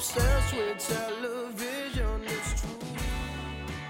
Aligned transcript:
obsessed 0.00 0.54
with 0.56 0.78
television, 0.78 2.22
it's 2.24 2.62
true. 2.62 2.70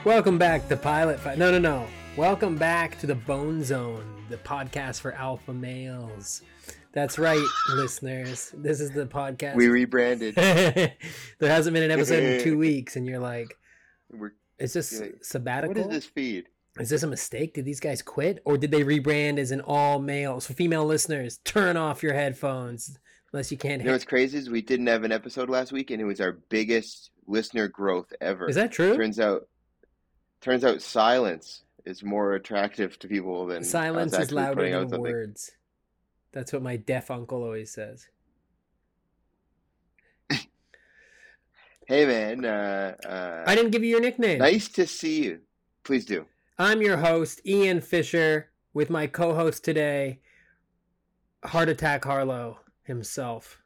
Welcome 0.04 0.38
back 0.38 0.66
to 0.68 0.76
Pilot 0.76 1.20
Fight. 1.20 1.38
No, 1.38 1.52
no, 1.52 1.60
no. 1.60 1.86
Welcome 2.16 2.56
back 2.56 2.98
to 2.98 3.06
the 3.06 3.14
Bone 3.14 3.62
Zone, 3.62 4.24
the 4.28 4.36
podcast 4.38 5.02
for 5.02 5.12
alpha 5.12 5.52
males. 5.52 6.42
That's 6.92 7.16
right, 7.16 7.46
listeners. 7.68 8.52
This 8.56 8.80
is 8.80 8.90
the 8.90 9.06
podcast. 9.06 9.54
We 9.54 9.68
rebranded. 9.68 10.34
there 10.34 10.96
hasn't 11.42 11.74
been 11.74 11.84
an 11.84 11.92
episode 11.92 12.24
in 12.24 12.42
two 12.42 12.58
weeks, 12.66 12.96
and 12.96 13.06
you're 13.06 13.20
like, 13.20 13.56
We're, 14.10 14.32
is 14.58 14.72
this 14.72 15.00
Yeah. 15.00 15.10
sabbatical? 15.22 15.76
what 15.84 15.92
is 15.92 16.02
this 16.02 16.06
feed? 16.06 16.46
Is 16.80 16.90
this 16.90 17.04
a 17.04 17.06
mistake? 17.06 17.54
Did 17.54 17.66
these 17.66 17.78
guys 17.78 18.02
quit? 18.02 18.42
Or 18.44 18.58
did 18.58 18.72
they 18.72 18.82
rebrand 18.82 19.38
as 19.38 19.52
an 19.52 19.60
all 19.60 20.00
male? 20.00 20.40
So, 20.40 20.54
female 20.54 20.86
listeners, 20.86 21.38
turn 21.44 21.76
off 21.76 22.02
your 22.02 22.14
headphones 22.14 22.98
unless 23.32 23.50
you 23.50 23.58
can't 23.58 23.80
You 23.80 23.86
know 23.86 23.92
what's 23.92 24.04
crazy 24.04 24.38
is 24.38 24.50
we 24.50 24.62
didn't 24.62 24.86
have 24.86 25.04
an 25.04 25.12
episode 25.12 25.48
last 25.48 25.72
week, 25.72 25.90
and 25.90 26.00
it 26.00 26.04
was 26.04 26.20
our 26.20 26.32
biggest 26.32 27.10
listener 27.26 27.68
growth 27.68 28.12
ever. 28.20 28.48
Is 28.48 28.56
that 28.56 28.72
true? 28.72 28.96
Turns 28.96 29.20
out, 29.20 29.48
turns 30.40 30.64
out, 30.64 30.82
silence 30.82 31.62
is 31.84 32.02
more 32.02 32.34
attractive 32.34 32.98
to 32.98 33.08
people 33.08 33.46
than 33.46 33.64
Silence 33.64 34.16
is 34.18 34.32
louder 34.32 34.68
than 34.68 34.88
something. 34.90 35.00
words. 35.00 35.52
That's 36.32 36.52
what 36.52 36.62
my 36.62 36.76
deaf 36.76 37.10
uncle 37.10 37.42
always 37.42 37.70
says. 37.70 38.08
Hey 41.86 42.06
man, 42.06 42.44
uh, 42.44 42.94
uh, 43.04 43.44
I 43.48 43.56
didn't 43.56 43.72
give 43.72 43.82
you 43.82 43.90
your 43.90 44.00
nickname. 44.00 44.38
nice 44.38 44.68
to 44.68 44.86
see 44.86 45.24
you. 45.24 45.40
Please 45.82 46.04
do. 46.04 46.24
I'm 46.56 46.82
your 46.82 46.98
host, 46.98 47.40
Ian 47.44 47.80
Fisher, 47.80 48.50
with 48.72 48.90
my 48.90 49.08
co 49.08 49.34
host 49.34 49.64
today, 49.64 50.20
Heart 51.42 51.70
Attack 51.70 52.04
Harlow 52.04 52.60
himself. 52.90 53.62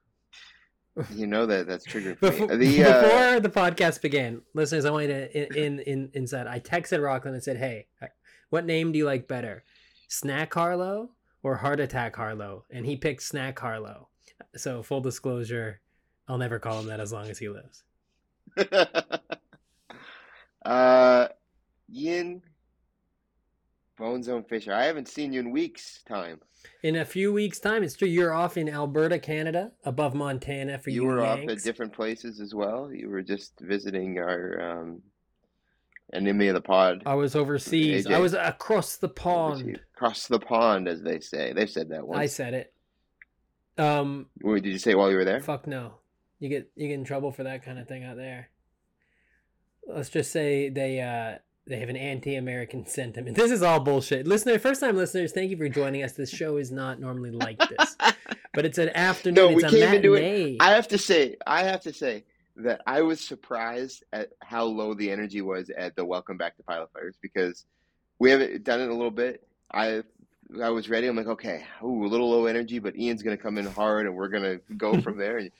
You 1.12 1.26
know 1.26 1.44
that 1.46 1.66
that's 1.66 1.84
triggered 1.84 2.20
Before. 2.20 2.56
The, 2.56 2.84
uh, 2.84 3.02
before 3.02 3.40
the 3.40 3.48
podcast 3.48 4.00
began, 4.00 4.42
listeners, 4.54 4.84
I 4.84 4.90
wanted 4.90 5.08
to 5.08 5.56
in, 5.56 5.56
in, 5.56 5.78
in 5.80 6.10
inside. 6.14 6.46
I 6.46 6.60
texted 6.60 7.02
Rockland 7.02 7.34
and 7.34 7.42
said, 7.42 7.56
"Hey, 7.56 7.88
what 8.50 8.64
name 8.64 8.92
do 8.92 8.98
you 8.98 9.04
like 9.04 9.26
better, 9.26 9.64
Snack 10.06 10.54
Harlow 10.54 11.10
or 11.42 11.56
Heart 11.56 11.80
Attack 11.80 12.14
Harlow?" 12.14 12.64
And 12.70 12.86
he 12.86 12.96
picked 12.96 13.24
Snack 13.24 13.58
Harlow. 13.58 14.08
So 14.54 14.84
full 14.84 15.00
disclosure, 15.00 15.80
I'll 16.28 16.38
never 16.38 16.60
call 16.60 16.78
him 16.78 16.86
that 16.86 17.00
as 17.00 17.12
long 17.12 17.28
as 17.28 17.38
he 17.38 17.48
lives. 17.48 17.82
uh, 20.64 21.28
Ian 21.92 22.42
Bone 23.96 24.22
Zone 24.22 24.44
Fisher. 24.44 24.72
I 24.72 24.84
haven't 24.84 25.08
seen 25.08 25.32
you 25.32 25.40
in 25.40 25.50
weeks' 25.50 26.02
time. 26.06 26.40
In 26.82 26.96
a 26.96 27.04
few 27.04 27.32
weeks' 27.32 27.60
time, 27.60 27.82
it's 27.82 27.94
true. 27.94 28.08
You're 28.08 28.32
off 28.32 28.56
in 28.56 28.68
Alberta, 28.68 29.18
Canada, 29.18 29.72
above 29.84 30.14
Montana 30.14 30.78
for 30.78 30.90
you. 30.90 31.02
you 31.02 31.08
were 31.08 31.24
off 31.24 31.40
at 31.40 31.62
different 31.62 31.92
places 31.92 32.40
as 32.40 32.54
well. 32.54 32.90
You 32.92 33.08
were 33.08 33.22
just 33.22 33.60
visiting 33.60 34.18
our 34.18 34.80
um, 34.80 35.02
enemy 36.12 36.48
of 36.48 36.54
the 36.54 36.60
pod. 36.60 37.02
I 37.06 37.14
was 37.14 37.36
overseas. 37.36 38.06
I 38.06 38.18
was 38.18 38.34
across 38.34 38.96
the 38.96 39.08
pond. 39.08 39.80
Across 39.94 40.28
the 40.28 40.40
pond, 40.40 40.88
as 40.88 41.02
they 41.02 41.20
say. 41.20 41.52
They've 41.52 41.70
said 41.70 41.90
that 41.90 42.06
once. 42.06 42.18
I 42.18 42.26
said 42.26 42.54
it. 42.54 42.72
Um, 43.76 44.26
Wait, 44.42 44.62
did 44.62 44.72
you 44.72 44.78
say 44.78 44.94
while 44.94 45.10
you 45.10 45.16
were 45.16 45.24
there? 45.24 45.40
fuck 45.40 45.66
no. 45.66 45.94
You 46.38 46.48
get 46.48 46.70
you 46.76 46.88
get 46.88 46.94
in 46.94 47.04
trouble 47.04 47.32
for 47.32 47.44
that 47.44 47.64
kind 47.64 47.78
of 47.78 47.88
thing 47.88 48.04
out 48.04 48.16
there. 48.16 48.50
Let's 49.86 50.10
just 50.10 50.30
say 50.30 50.68
they 50.68 51.00
uh 51.00 51.38
they 51.66 51.78
have 51.80 51.88
an 51.88 51.96
anti-American 51.96 52.86
sentiment. 52.86 53.36
This 53.36 53.50
is 53.50 53.62
all 53.62 53.80
bullshit. 53.80 54.26
Listener, 54.26 54.58
first 54.58 54.80
time 54.80 54.96
listeners, 54.96 55.32
thank 55.32 55.50
you 55.50 55.56
for 55.56 55.68
joining 55.68 56.02
us. 56.02 56.12
This 56.12 56.30
show 56.30 56.56
is 56.56 56.70
not 56.70 57.00
normally 57.00 57.30
like 57.30 57.58
this, 57.58 57.96
but 58.54 58.64
it's 58.64 58.78
an 58.78 58.90
afternoon. 58.90 59.34
No, 59.52 59.58
it's 59.58 59.72
we 59.72 59.80
a 59.82 59.86
came 59.86 59.94
into 59.94 60.14
it- 60.14 60.56
I 60.60 60.70
have 60.72 60.88
to 60.88 60.98
say, 60.98 61.36
I 61.46 61.62
have 61.64 61.80
to 61.82 61.92
say 61.92 62.24
that 62.56 62.82
I 62.86 63.02
was 63.02 63.20
surprised 63.20 64.04
at 64.12 64.30
how 64.40 64.64
low 64.64 64.94
the 64.94 65.10
energy 65.10 65.40
was 65.40 65.70
at 65.70 65.96
the 65.96 66.04
Welcome 66.04 66.36
Back 66.36 66.56
to 66.56 66.62
Pilot 66.62 66.90
Fighters 66.92 67.16
because 67.20 67.64
we 68.18 68.30
haven't 68.30 68.62
done 68.62 68.80
it 68.80 68.84
in 68.84 68.90
a 68.90 68.94
little 68.94 69.10
bit. 69.10 69.46
I 69.72 70.02
I 70.62 70.68
was 70.70 70.88
ready. 70.88 71.08
I'm 71.08 71.16
like, 71.16 71.26
okay, 71.26 71.64
ooh, 71.82 72.04
a 72.04 72.06
little 72.06 72.30
low 72.30 72.46
energy, 72.46 72.78
but 72.78 72.94
Ian's 72.96 73.22
gonna 73.24 73.36
come 73.36 73.58
in 73.58 73.64
hard, 73.66 74.06
and 74.06 74.14
we're 74.14 74.28
gonna 74.28 74.58
go 74.76 75.00
from 75.00 75.16
there. 75.18 75.38
And, 75.38 75.50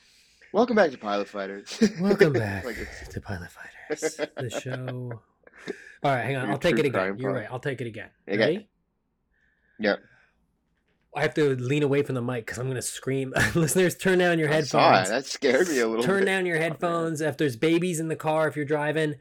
Welcome 0.52 0.76
back 0.76 0.92
to 0.92 0.98
Pilot 0.98 1.26
Fighters. 1.26 1.82
Welcome 2.00 2.32
back 2.34 2.64
Like 2.64 2.76
to 3.10 3.20
Pilot 3.20 3.48
Fighters, 3.50 4.16
the 4.36 4.50
show. 4.50 5.20
All 6.04 6.10
right, 6.14 6.24
hang 6.24 6.36
on. 6.36 6.50
I'll 6.50 6.58
take 6.58 6.78
it 6.78 6.84
again. 6.84 7.16
You're 7.18 7.32
right. 7.32 7.48
I'll 7.50 7.58
take 7.58 7.80
it 7.80 7.86
again. 7.86 8.10
Okay. 8.28 8.38
Ready? 8.38 8.68
Yeah. 9.80 9.96
I 11.16 11.22
have 11.22 11.32
to 11.34 11.54
lean 11.56 11.82
away 11.82 12.02
from 12.02 12.14
the 12.16 12.20
mic 12.22 12.44
because 12.44 12.58
I'm 12.58 12.66
going 12.66 12.74
to 12.76 12.82
scream. 12.82 13.32
Listeners, 13.54 13.96
turn 13.96 14.18
down 14.18 14.38
your 14.38 14.50
I 14.50 14.54
headphones. 14.54 15.08
That 15.08 15.24
scared 15.24 15.68
me 15.68 15.78
a 15.78 15.86
little 15.88 16.04
Turn 16.04 16.20
bit. 16.20 16.26
down 16.26 16.44
your 16.44 16.56
Oh, 16.58 16.60
headphones. 16.60 17.20
If 17.20 17.36
there's 17.38 17.56
babies 17.56 18.00
in 18.00 18.08
the 18.08 18.16
car, 18.16 18.48
if 18.48 18.56
you're 18.56 18.64
driving, 18.64 19.14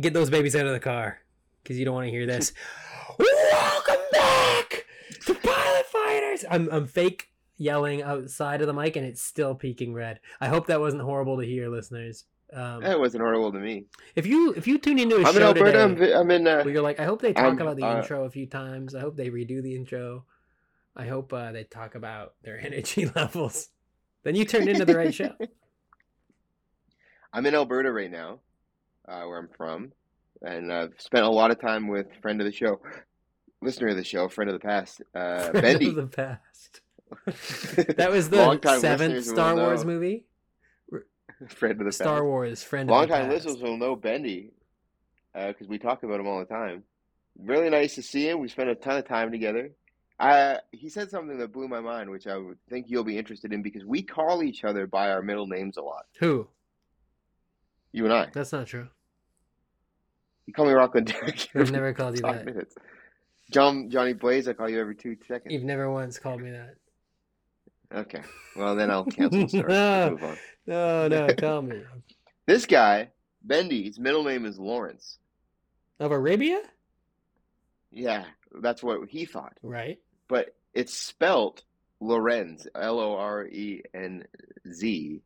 get 0.00 0.12
those 0.12 0.28
babies 0.30 0.54
out 0.54 0.66
of 0.66 0.72
the 0.72 0.80
car 0.80 1.20
because 1.62 1.78
you 1.78 1.84
don't 1.84 1.94
want 1.94 2.06
to 2.08 2.10
hear 2.10 2.26
this. 2.26 2.52
Welcome 3.18 4.02
back 4.12 4.84
to 5.26 5.34
Pilot 5.34 5.86
Fighters. 5.86 6.44
I'm, 6.50 6.68
I'm 6.70 6.86
fake 6.86 7.28
yelling 7.56 8.02
outside 8.02 8.60
of 8.60 8.66
the 8.66 8.72
mic 8.74 8.96
and 8.96 9.06
it's 9.06 9.22
still 9.22 9.54
peaking 9.54 9.94
red. 9.94 10.18
I 10.40 10.48
hope 10.48 10.66
that 10.66 10.80
wasn't 10.80 11.02
horrible 11.02 11.38
to 11.38 11.46
hear, 11.46 11.68
listeners. 11.70 12.24
Um, 12.52 12.82
That 12.82 12.98
wasn't 12.98 13.22
horrible 13.22 13.52
to 13.52 13.58
me. 13.58 13.84
if 14.16 14.26
you 14.26 14.52
if 14.54 14.66
you 14.66 14.78
tune 14.78 14.98
into 14.98 15.16
a 15.16 15.24
I'm 15.24 15.36
in 15.36 15.42
Alberta. 15.42 15.88
today, 15.94 16.12
I'm, 16.14 16.20
I'm 16.20 16.30
in. 16.30 16.46
Uh, 16.46 16.62
where 16.62 16.74
you're 16.74 16.82
like, 16.82 16.98
I 16.98 17.04
hope 17.04 17.22
they 17.22 17.32
talk 17.32 17.44
I'm, 17.44 17.60
about 17.60 17.76
the 17.76 17.84
uh, 17.84 17.98
intro 18.00 18.24
a 18.24 18.30
few 18.30 18.46
times. 18.46 18.94
I 18.94 19.00
hope 19.00 19.16
they 19.16 19.30
redo 19.30 19.62
the 19.62 19.74
intro. 19.76 20.24
I 20.96 21.06
hope 21.06 21.32
uh, 21.32 21.52
they 21.52 21.64
talk 21.64 21.94
about 21.94 22.34
their 22.42 22.58
energy 22.64 23.10
levels. 23.14 23.68
Then 24.24 24.34
you 24.34 24.44
turned 24.44 24.68
into 24.68 24.84
the 24.84 24.96
right 24.96 25.14
show. 25.14 25.32
I'm 27.32 27.46
in 27.46 27.54
Alberta 27.54 27.92
right 27.92 28.10
now, 28.10 28.40
uh, 29.08 29.22
where 29.22 29.38
I'm 29.38 29.48
from, 29.56 29.92
and 30.42 30.72
I've 30.72 30.94
spent 30.98 31.24
a 31.24 31.30
lot 31.30 31.52
of 31.52 31.60
time 31.60 31.86
with 31.86 32.06
friend 32.20 32.40
of 32.40 32.44
the 32.44 32.52
show, 32.52 32.80
listener 33.62 33.88
of 33.88 33.96
the 33.96 34.04
show, 34.04 34.28
friend 34.28 34.50
of 34.50 34.54
the 34.60 34.66
past, 34.66 35.00
uh, 35.14 35.42
Friend 35.50 35.62
Bendy. 35.62 35.88
of 35.90 35.94
the 35.94 36.06
past. 36.06 36.80
That 37.96 38.10
was 38.10 38.30
the 38.30 38.58
seventh 38.80 39.24
Star 39.24 39.54
Wars 39.54 39.84
movie. 39.84 40.24
friend 41.48 41.80
of 41.80 41.86
the 41.86 41.92
Star 41.92 42.16
past. 42.16 42.24
Wars 42.24 42.62
friend. 42.62 42.88
The 42.88 43.06
past. 43.06 43.28
listeners 43.28 43.62
will 43.62 43.76
know 43.76 43.96
Bendy, 43.96 44.50
uh, 45.34 45.48
because 45.48 45.68
we 45.68 45.78
talk 45.78 46.02
about 46.02 46.20
him 46.20 46.26
all 46.26 46.38
the 46.38 46.44
time. 46.44 46.84
Really 47.38 47.70
nice 47.70 47.94
to 47.94 48.02
see 48.02 48.28
him. 48.28 48.40
We 48.40 48.48
spent 48.48 48.68
a 48.68 48.74
ton 48.74 48.96
of 48.98 49.06
time 49.06 49.30
together. 49.30 49.70
I, 50.18 50.58
he 50.70 50.90
said 50.90 51.10
something 51.10 51.38
that 51.38 51.50
blew 51.50 51.66
my 51.66 51.80
mind, 51.80 52.10
which 52.10 52.26
I 52.26 52.36
would 52.36 52.58
think 52.68 52.86
you'll 52.88 53.04
be 53.04 53.16
interested 53.16 53.54
in 53.54 53.62
because 53.62 53.84
we 53.86 54.02
call 54.02 54.42
each 54.42 54.64
other 54.64 54.86
by 54.86 55.10
our 55.10 55.22
middle 55.22 55.46
names 55.46 55.78
a 55.78 55.82
lot. 55.82 56.04
Who? 56.18 56.46
You 57.92 58.04
and 58.04 58.12
I. 58.12 58.28
That's 58.32 58.52
not 58.52 58.66
true. 58.66 58.88
You 60.46 60.52
call 60.52 60.66
me 60.66 60.72
Rockland 60.72 61.06
Derek. 61.06 61.48
I've 61.54 61.70
never 61.70 61.94
called 61.94 62.16
you 62.16 62.22
that. 62.22 62.44
minutes. 62.44 62.74
John 63.50 63.88
Johnny 63.88 64.12
Blaze, 64.12 64.46
I 64.46 64.52
call 64.52 64.68
you 64.68 64.78
every 64.78 64.94
two 64.94 65.16
seconds. 65.26 65.52
You've 65.52 65.64
never 65.64 65.90
once 65.90 66.18
called 66.18 66.40
me 66.40 66.50
that. 66.50 66.74
Okay. 67.94 68.22
Well, 68.56 68.76
then 68.76 68.90
I'll 68.90 69.04
cancel 69.04 69.42
the 69.42 69.48
story. 69.48 69.68
No. 69.68 70.10
Move 70.10 70.24
on. 70.24 70.36
No, 70.66 71.08
no, 71.08 71.26
tell 71.28 71.62
me. 71.62 71.82
This 72.46 72.66
guy, 72.66 73.08
Bendy, 73.42 73.84
his 73.84 73.98
middle 73.98 74.22
name 74.24 74.44
is 74.44 74.58
Lawrence. 74.58 75.18
Of 75.98 76.12
Arabia? 76.12 76.60
Yeah, 77.90 78.24
that's 78.60 78.82
what 78.82 79.08
he 79.08 79.24
thought. 79.24 79.56
Right. 79.62 79.98
But 80.28 80.54
it's 80.74 80.94
spelt 80.94 81.62
Lorenz, 82.00 82.66
L 82.74 83.00
O 83.00 83.16
R 83.16 83.46
E 83.46 83.82
N 83.94 84.24
Z. 84.70 85.22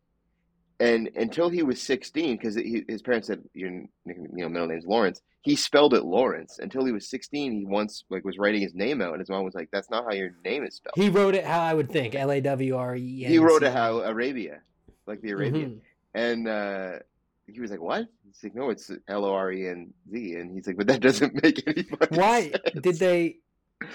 And 0.80 1.08
until 1.14 1.48
he 1.50 1.62
was 1.62 1.80
16, 1.80 2.36
because 2.36 2.56
his 2.56 3.00
parents 3.02 3.28
said, 3.28 3.42
your 3.54 3.70
you 3.70 3.88
know, 4.06 4.48
middle 4.48 4.66
name's 4.66 4.86
Lawrence, 4.86 5.20
he 5.42 5.54
spelled 5.56 5.94
it 5.94 6.04
Lawrence. 6.04 6.58
Until 6.58 6.84
he 6.84 6.90
was 6.92 7.08
16, 7.08 7.52
he 7.52 7.64
once 7.64 8.02
like 8.10 8.24
was 8.24 8.38
writing 8.38 8.60
his 8.62 8.74
name 8.74 9.00
out, 9.00 9.12
and 9.12 9.20
his 9.20 9.28
mom 9.28 9.44
was 9.44 9.54
like, 9.54 9.68
"That's 9.70 9.90
not 9.90 10.04
how 10.04 10.12
your 10.12 10.30
name 10.44 10.64
is 10.64 10.76
spelled." 10.76 10.94
He 10.96 11.10
wrote 11.10 11.34
it 11.34 11.44
how 11.44 11.60
I 11.60 11.74
would 11.74 11.90
think. 11.90 12.14
L 12.14 12.32
A 12.32 12.40
W 12.40 12.76
R 12.76 12.96
E 12.96 13.24
N. 13.24 13.30
He 13.30 13.38
wrote 13.38 13.62
it 13.62 13.72
how 13.72 13.98
Arabia, 14.00 14.60
like 15.06 15.20
the 15.20 15.30
Arabian. 15.30 15.70
Mhm. 15.70 15.80
And 16.14 16.48
uh, 16.48 16.98
he 17.46 17.60
was 17.60 17.70
like, 17.70 17.80
"What?" 17.80 18.06
He's 18.26 18.42
like, 18.42 18.54
"No, 18.54 18.70
it's 18.70 18.90
L 19.06 19.24
O 19.26 19.32
R 19.32 19.52
E 19.52 19.68
N 19.68 19.92
Z." 20.10 20.34
And 20.34 20.54
he's 20.54 20.66
like, 20.66 20.76
"But 20.76 20.86
that 20.88 21.00
doesn't 21.00 21.34
make 21.42 21.62
any 21.68 21.86
Why 22.08 22.50
sense." 22.50 22.80
did 22.82 22.98
they 22.98 23.36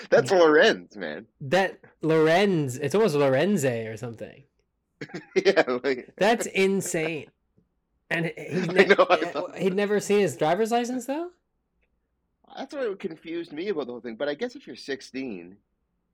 That's 0.09 0.31
Lorenz, 0.31 0.95
man. 0.95 1.25
that 1.41 1.79
Lorenz? 2.01 2.77
It's 2.77 2.93
almost 2.95 3.15
Lorenze 3.15 3.65
or 3.91 3.97
something. 3.97 4.43
yeah, 5.35 5.63
like 5.83 6.13
That's 6.17 6.45
insane. 6.47 7.27
And 8.09 8.25
he'd, 8.37 8.69
I 8.69 8.73
ne- 8.73 8.85
know, 8.85 9.05
I 9.09 9.17
thought- 9.25 9.57
he'd 9.57 9.75
never 9.75 9.99
seen 9.99 10.19
his 10.19 10.35
driver's 10.35 10.71
license 10.71 11.05
though. 11.05 11.29
that's 12.57 12.73
what 12.73 12.99
confused 12.99 13.53
me 13.53 13.69
about 13.69 13.85
the 13.87 13.93
whole 13.93 14.01
thing. 14.01 14.15
But 14.15 14.27
I 14.29 14.33
guess 14.33 14.55
if 14.55 14.65
you're 14.67 14.75
16, 14.75 15.55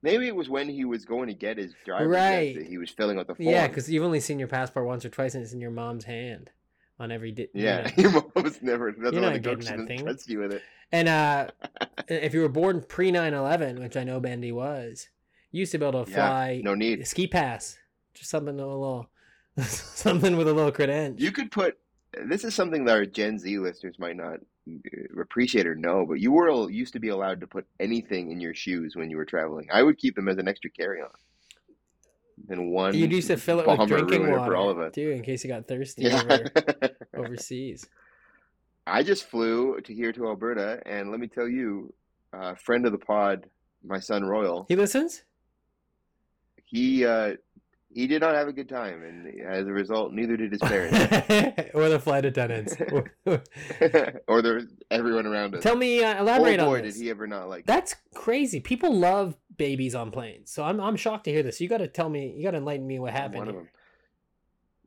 maybe 0.02 0.26
it 0.28 0.36
was 0.36 0.48
when 0.48 0.68
he 0.68 0.84
was 0.84 1.04
going 1.04 1.28
to 1.28 1.34
get 1.34 1.56
his 1.56 1.72
driver's 1.84 2.08
Right. 2.08 2.66
he 2.66 2.78
was 2.78 2.90
filling 2.90 3.18
out 3.18 3.26
the 3.26 3.34
form. 3.34 3.48
Yeah, 3.48 3.66
because 3.66 3.90
you've 3.90 4.04
only 4.04 4.20
seen 4.20 4.38
your 4.38 4.48
passport 4.48 4.86
once 4.86 5.04
or 5.04 5.08
twice, 5.08 5.34
and 5.34 5.42
it's 5.42 5.52
in 5.54 5.60
your 5.60 5.70
mom's 5.70 6.04
hand 6.04 6.50
on 7.00 7.10
every. 7.10 7.32
Di- 7.32 7.48
you 7.54 7.64
yeah, 7.64 7.82
know. 7.82 7.90
your 8.02 8.10
mom 8.12 8.30
was 8.36 8.60
never. 8.62 8.92
That's 8.92 9.12
You're 9.14 9.22
not 9.22 9.40
getting 9.42 9.64
that 9.64 9.86
thing. 9.88 10.00
trust 10.04 10.28
you 10.28 10.40
with 10.40 10.52
it. 10.52 10.62
And 10.92 11.08
uh, 11.08 11.48
if 12.08 12.32
you 12.34 12.40
were 12.42 12.48
born 12.48 12.82
pre 12.86 13.10
9 13.10 13.32
11, 13.34 13.80
which 13.80 13.96
I 13.96 14.04
know 14.04 14.20
Bendy 14.20 14.52
was, 14.52 15.08
You 15.50 15.60
used 15.60 15.72
to 15.72 15.78
be 15.78 15.86
able 15.86 16.04
to 16.04 16.10
Yeah, 16.10 16.16
fly 16.16 16.60
no 16.62 16.74
need. 16.74 17.06
ski 17.08 17.26
pass, 17.26 17.78
just 18.16 18.30
something 18.30 18.58
a 18.58 18.66
little, 18.66 19.08
something 19.60 20.36
with 20.36 20.48
a 20.48 20.52
little 20.52 20.72
credential. 20.78 21.22
You 21.24 21.32
could 21.32 21.50
put. 21.50 21.78
This 22.24 22.44
is 22.44 22.54
something 22.54 22.84
that 22.86 22.96
our 22.96 23.04
Gen 23.06 23.38
Z 23.38 23.58
listeners 23.58 23.98
might 23.98 24.16
not 24.16 24.38
uh, 24.70 25.20
appreciate 25.20 25.66
or 25.66 25.74
know, 25.74 26.06
but 26.08 26.14
you 26.14 26.32
were 26.32 26.70
used 26.70 26.94
to 26.94 27.00
be 27.00 27.08
allowed 27.08 27.40
to 27.40 27.46
put 27.46 27.66
anything 27.78 28.30
in 28.32 28.40
your 28.40 28.54
shoes 28.54 28.96
when 28.96 29.10
you 29.10 29.16
were 29.18 29.24
traveling. 29.26 29.68
I 29.70 29.82
would 29.82 29.98
keep 29.98 30.14
them 30.16 30.28
as 30.28 30.38
an 30.38 30.48
extra 30.48 30.70
carry-on. 30.70 31.10
And 32.48 32.70
one. 32.70 32.94
You 32.94 33.06
used 33.06 33.28
to 33.28 33.36
fill 33.36 33.60
it 33.60 33.66
with 33.66 33.88
drinking 33.88 34.28
water 34.30 34.44
for 34.44 34.56
all 34.56 34.70
of 34.70 34.78
us. 34.78 34.94
too, 34.94 35.10
in 35.10 35.22
case 35.22 35.42
you 35.44 35.48
got 35.48 35.66
thirsty 35.68 36.02
Yeah. 36.04 36.22
over, 36.22 36.52
overseas. 37.16 37.86
I 38.86 39.02
just 39.02 39.24
flew 39.24 39.80
to 39.80 39.92
here 39.94 40.12
to 40.12 40.26
Alberta, 40.28 40.80
and 40.86 41.10
let 41.10 41.18
me 41.20 41.26
tell 41.26 41.48
you, 41.48 41.92
uh, 42.32 42.54
friend 42.54 42.86
of 42.86 42.92
the 42.92 42.98
pod, 42.98 43.46
my 43.84 43.98
son 44.00 44.24
Royal, 44.24 44.64
He 44.68 44.76
listens. 44.76 45.22
he 46.64 47.04
uh, 47.04 47.34
he 47.96 48.06
did 48.06 48.20
not 48.20 48.34
have 48.34 48.46
a 48.46 48.52
good 48.52 48.68
time, 48.68 49.02
and 49.02 49.40
as 49.40 49.66
a 49.66 49.72
result, 49.72 50.12
neither 50.12 50.36
did 50.36 50.52
his 50.52 50.60
parents, 50.60 50.98
or 51.74 51.88
the 51.88 51.98
flight 51.98 52.26
attendants. 52.26 52.76
or 54.28 54.42
there 54.42 54.60
everyone 54.90 55.24
around 55.24 55.54
us. 55.54 55.62
Tell 55.62 55.76
me, 55.76 56.04
uh, 56.04 56.16
oh 56.16 56.20
elaborate 56.20 56.60
boy, 56.60 56.76
on 56.76 56.82
did 56.82 56.94
he 56.94 57.08
ever 57.08 57.26
not 57.26 57.48
like? 57.48 57.64
That's 57.64 57.96
crazy. 58.14 58.60
People 58.60 58.92
love 58.92 59.34
babies 59.56 59.94
on 59.94 60.10
planes, 60.10 60.50
so 60.50 60.62
I'm 60.62 60.78
I'm 60.78 60.96
shocked 60.96 61.24
to 61.24 61.32
hear 61.32 61.42
this. 61.42 61.58
You 61.58 61.70
got 61.70 61.78
to 61.78 61.88
tell 61.88 62.10
me. 62.10 62.34
You 62.36 62.42
got 62.42 62.50
to 62.50 62.58
enlighten 62.58 62.86
me 62.86 62.98
what 62.98 63.14
happened. 63.14 63.38
One 63.38 63.48
of 63.48 63.54
them. 63.54 63.68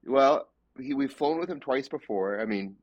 Well, 0.06 0.48
he, 0.80 0.94
we've 0.94 1.12
flown 1.12 1.40
with 1.40 1.50
him 1.50 1.60
twice 1.60 1.88
before. 1.88 2.40
I 2.40 2.46
mean, 2.46 2.76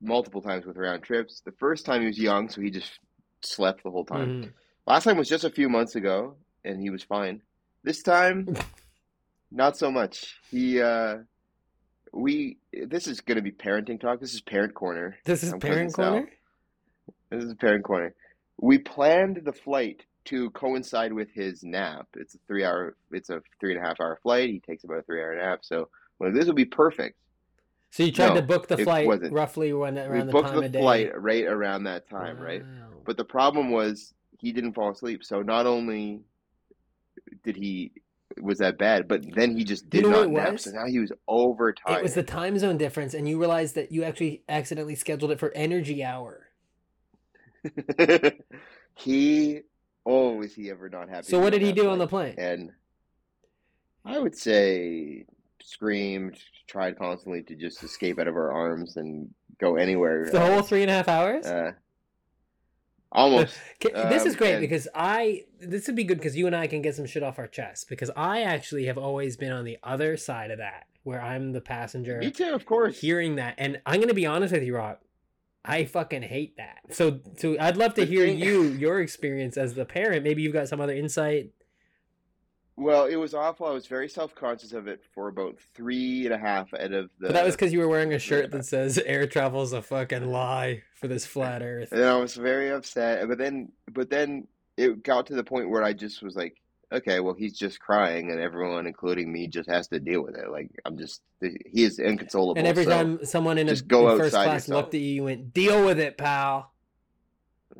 multiple 0.00 0.42
times 0.42 0.64
with 0.64 0.76
round 0.76 1.02
trips. 1.02 1.42
The 1.44 1.52
first 1.58 1.86
time 1.86 2.02
he 2.02 2.06
was 2.06 2.20
young, 2.20 2.48
so 2.48 2.60
he 2.60 2.70
just 2.70 3.00
slept 3.40 3.82
the 3.82 3.90
whole 3.90 4.04
time. 4.04 4.44
Mhm. 4.44 4.52
Last 4.86 5.02
time 5.02 5.16
was 5.16 5.28
just 5.28 5.42
a 5.42 5.50
few 5.50 5.68
months 5.68 5.96
ago, 5.96 6.36
and 6.64 6.80
he 6.80 6.90
was 6.90 7.02
fine. 7.02 7.42
This 7.82 8.00
time, 8.00 8.54
not 9.54 9.76
so 9.78 9.90
much. 9.90 10.34
He, 10.50 10.80
uh, 10.82 11.18
we. 12.12 12.58
This 12.72 13.06
is 13.06 13.20
going 13.20 13.36
to 13.36 13.42
be 13.42 13.52
parenting 13.52 14.00
talk. 14.00 14.20
This 14.20 14.34
is 14.34 14.40
parent 14.40 14.74
corner. 14.74 15.16
This 15.24 15.42
is 15.42 15.52
I'm 15.52 15.60
parent 15.60 15.94
Cousin 15.94 16.04
Sal. 16.04 16.12
corner. 16.12 16.28
This 17.30 17.44
is 17.44 17.54
parent 17.54 17.84
corner. 17.84 18.14
We 18.60 18.78
planned 18.78 19.40
the 19.44 19.52
flight 19.52 20.04
to 20.26 20.50
coincide 20.50 21.12
with 21.12 21.28
his 21.32 21.62
nap. 21.64 22.06
It's 22.14 22.34
a 22.34 22.38
three 22.46 22.64
hour. 22.64 22.96
It's 23.10 23.30
a 23.30 23.40
three 23.60 23.74
and 23.74 23.82
a 23.84 23.86
half 23.86 24.00
hour 24.00 24.18
flight. 24.22 24.48
He 24.50 24.60
takes 24.60 24.84
about 24.84 24.98
a 24.98 25.02
three 25.02 25.20
hour 25.20 25.34
nap. 25.36 25.60
So, 25.62 25.88
well, 26.18 26.32
this 26.32 26.46
will 26.46 26.54
be 26.54 26.64
perfect. 26.64 27.16
So 27.90 28.02
you 28.02 28.10
tried 28.12 28.30
No, 28.30 28.34
to 28.36 28.42
book 28.42 28.66
the 28.66 28.78
flight 28.78 29.06
wasn't. 29.06 29.32
roughly 29.32 29.72
when 29.72 29.94
we 29.94 30.00
around 30.00 30.26
the 30.26 30.32
booked 30.32 30.48
time 30.48 30.60
the 30.60 30.66
of 30.66 30.72
day. 30.72 30.80
flight 30.80 31.20
right 31.20 31.44
around 31.44 31.84
that 31.84 32.08
time, 32.10 32.38
right? 32.40 32.64
But 33.04 33.16
the 33.16 33.24
problem 33.24 33.70
was 33.70 34.14
he 34.40 34.50
didn't 34.52 34.72
fall 34.72 34.90
asleep. 34.90 35.22
So 35.24 35.42
not 35.42 35.66
only 35.66 36.20
did 37.44 37.54
he 37.54 37.92
was 38.40 38.58
that 38.58 38.78
bad, 38.78 39.08
but 39.08 39.22
then 39.34 39.56
he 39.56 39.64
just 39.64 39.84
You 39.84 40.02
did 40.02 40.02
know 40.04 40.20
what 40.20 40.30
not 40.30 40.50
nap. 40.52 40.60
So 40.60 40.70
now 40.70 40.86
he 40.86 40.98
was 40.98 41.12
overtired. 41.28 41.98
It 41.98 42.02
was 42.02 42.14
the 42.14 42.22
time 42.22 42.58
zone 42.58 42.76
difference, 42.76 43.14
and 43.14 43.28
you 43.28 43.38
realized 43.38 43.74
that 43.74 43.92
you 43.92 44.04
actually 44.04 44.42
accidentally 44.48 44.94
scheduled 44.94 45.30
it 45.30 45.38
for 45.38 45.52
energy 45.52 46.02
hour. 46.02 46.48
he 48.96 49.60
oh 50.04 50.34
was 50.34 50.54
he 50.54 50.70
ever 50.70 50.88
not 50.88 51.08
happy? 51.08 51.26
So 51.26 51.38
what 51.38 51.52
did 51.52 51.62
he 51.62 51.72
do 51.72 51.88
on 51.88 51.98
the 51.98 52.06
plane? 52.06 52.34
And 52.36 52.70
I 54.04 54.18
would 54.18 54.36
say 54.36 55.24
screamed, 55.62 56.38
tried 56.66 56.98
constantly 56.98 57.42
to 57.42 57.54
just 57.54 57.82
escape 57.82 58.18
out 58.18 58.28
of 58.28 58.36
our 58.36 58.52
arms 58.52 58.96
and 58.96 59.30
go 59.58 59.76
anywhere. 59.76 60.30
The 60.30 60.40
whole 60.40 60.62
three 60.62 60.82
and 60.82 60.90
a 60.90 60.94
half 60.94 61.08
hours. 61.08 61.46
uh, 61.46 61.72
almost. 63.14 63.56
This 63.80 64.24
is 64.24 64.32
Um, 64.34 64.38
great 64.38 64.52
and- 64.54 64.60
because 64.60 64.88
I 64.94 65.44
this 65.60 65.86
would 65.86 65.96
be 65.96 66.04
good 66.04 66.18
because 66.18 66.36
you 66.36 66.46
and 66.46 66.56
I 66.56 66.66
can 66.66 66.82
get 66.82 66.94
some 66.96 67.06
shit 67.06 67.22
off 67.22 67.38
our 67.38 67.46
chest 67.46 67.88
because 67.88 68.10
I 68.16 68.42
actually 68.42 68.86
have 68.86 68.98
always 68.98 69.36
been 69.36 69.52
on 69.52 69.64
the 69.64 69.78
other 69.82 70.16
side 70.16 70.50
of 70.50 70.58
that 70.58 70.86
where 71.02 71.20
I'm 71.20 71.52
the 71.52 71.60
passenger 71.60 72.18
Me 72.18 72.30
too, 72.30 72.52
of 72.54 72.64
course. 72.66 73.00
hearing 73.00 73.36
that 73.36 73.54
and 73.58 73.80
I'm 73.86 74.00
gonna 74.00 74.14
be 74.14 74.26
honest 74.26 74.52
with 74.54 74.62
you, 74.62 74.74
Rock. 74.76 75.00
I 75.66 75.84
fucking 75.86 76.22
hate 76.22 76.56
that. 76.58 76.80
So 76.90 77.20
so 77.36 77.56
I'd 77.58 77.76
love 77.76 77.94
to 77.94 78.04
hear 78.06 78.26
you 78.26 78.62
your 78.64 79.00
experience 79.00 79.56
as 79.56 79.74
the 79.74 79.84
parent. 79.86 80.22
Maybe 80.24 80.42
you've 80.42 80.52
got 80.52 80.68
some 80.68 80.80
other 80.80 80.94
insight. 80.94 81.52
Well, 82.76 83.06
it 83.06 83.16
was 83.16 83.34
awful. 83.34 83.66
I 83.66 83.70
was 83.70 83.86
very 83.86 84.08
self 84.08 84.34
conscious 84.34 84.72
of 84.72 84.88
it 84.88 85.02
for 85.14 85.28
about 85.28 85.56
three 85.74 86.24
and 86.24 86.34
a 86.34 86.38
half 86.38 86.74
out 86.74 86.92
of 86.92 87.10
the. 87.20 87.28
But 87.28 87.32
that 87.34 87.44
was 87.44 87.54
because 87.54 87.72
you 87.72 87.78
were 87.78 87.88
wearing 87.88 88.12
a 88.12 88.18
shirt 88.18 88.50
that 88.50 88.64
says 88.66 88.98
"Air 88.98 89.26
travel's 89.26 89.72
a 89.72 89.80
fucking 89.80 90.30
lie 90.30 90.82
for 90.94 91.06
this 91.06 91.24
flat 91.24 91.62
Earth." 91.62 91.92
And 91.92 92.02
I 92.02 92.16
was 92.16 92.34
very 92.34 92.70
upset. 92.70 93.28
But 93.28 93.38
then, 93.38 93.70
but 93.92 94.10
then 94.10 94.48
it 94.76 95.04
got 95.04 95.26
to 95.26 95.34
the 95.34 95.44
point 95.44 95.70
where 95.70 95.84
I 95.84 95.92
just 95.92 96.20
was 96.20 96.34
like, 96.34 96.60
okay, 96.90 97.20
well, 97.20 97.34
he's 97.34 97.56
just 97.56 97.78
crying, 97.78 98.32
and 98.32 98.40
everyone, 98.40 98.88
including 98.88 99.32
me, 99.32 99.46
just 99.46 99.68
has 99.68 99.86
to 99.88 100.00
deal 100.00 100.22
with 100.22 100.36
it. 100.36 100.50
Like 100.50 100.70
I'm 100.84 100.98
just, 100.98 101.22
he 101.40 101.84
is 101.84 102.00
inconsolable. 102.00 102.58
And 102.58 102.66
every 102.66 102.84
so, 102.84 102.90
time 102.90 103.24
someone 103.24 103.58
in, 103.58 103.68
a, 103.68 103.72
in 103.72 103.76
first 103.76 104.34
class 104.34 104.46
yourself. 104.46 104.68
looked 104.68 104.94
at 104.94 105.00
you, 105.00 105.14
you 105.14 105.24
went, 105.24 105.54
"Deal 105.54 105.84
with 105.84 106.00
it, 106.00 106.18
pal." 106.18 106.72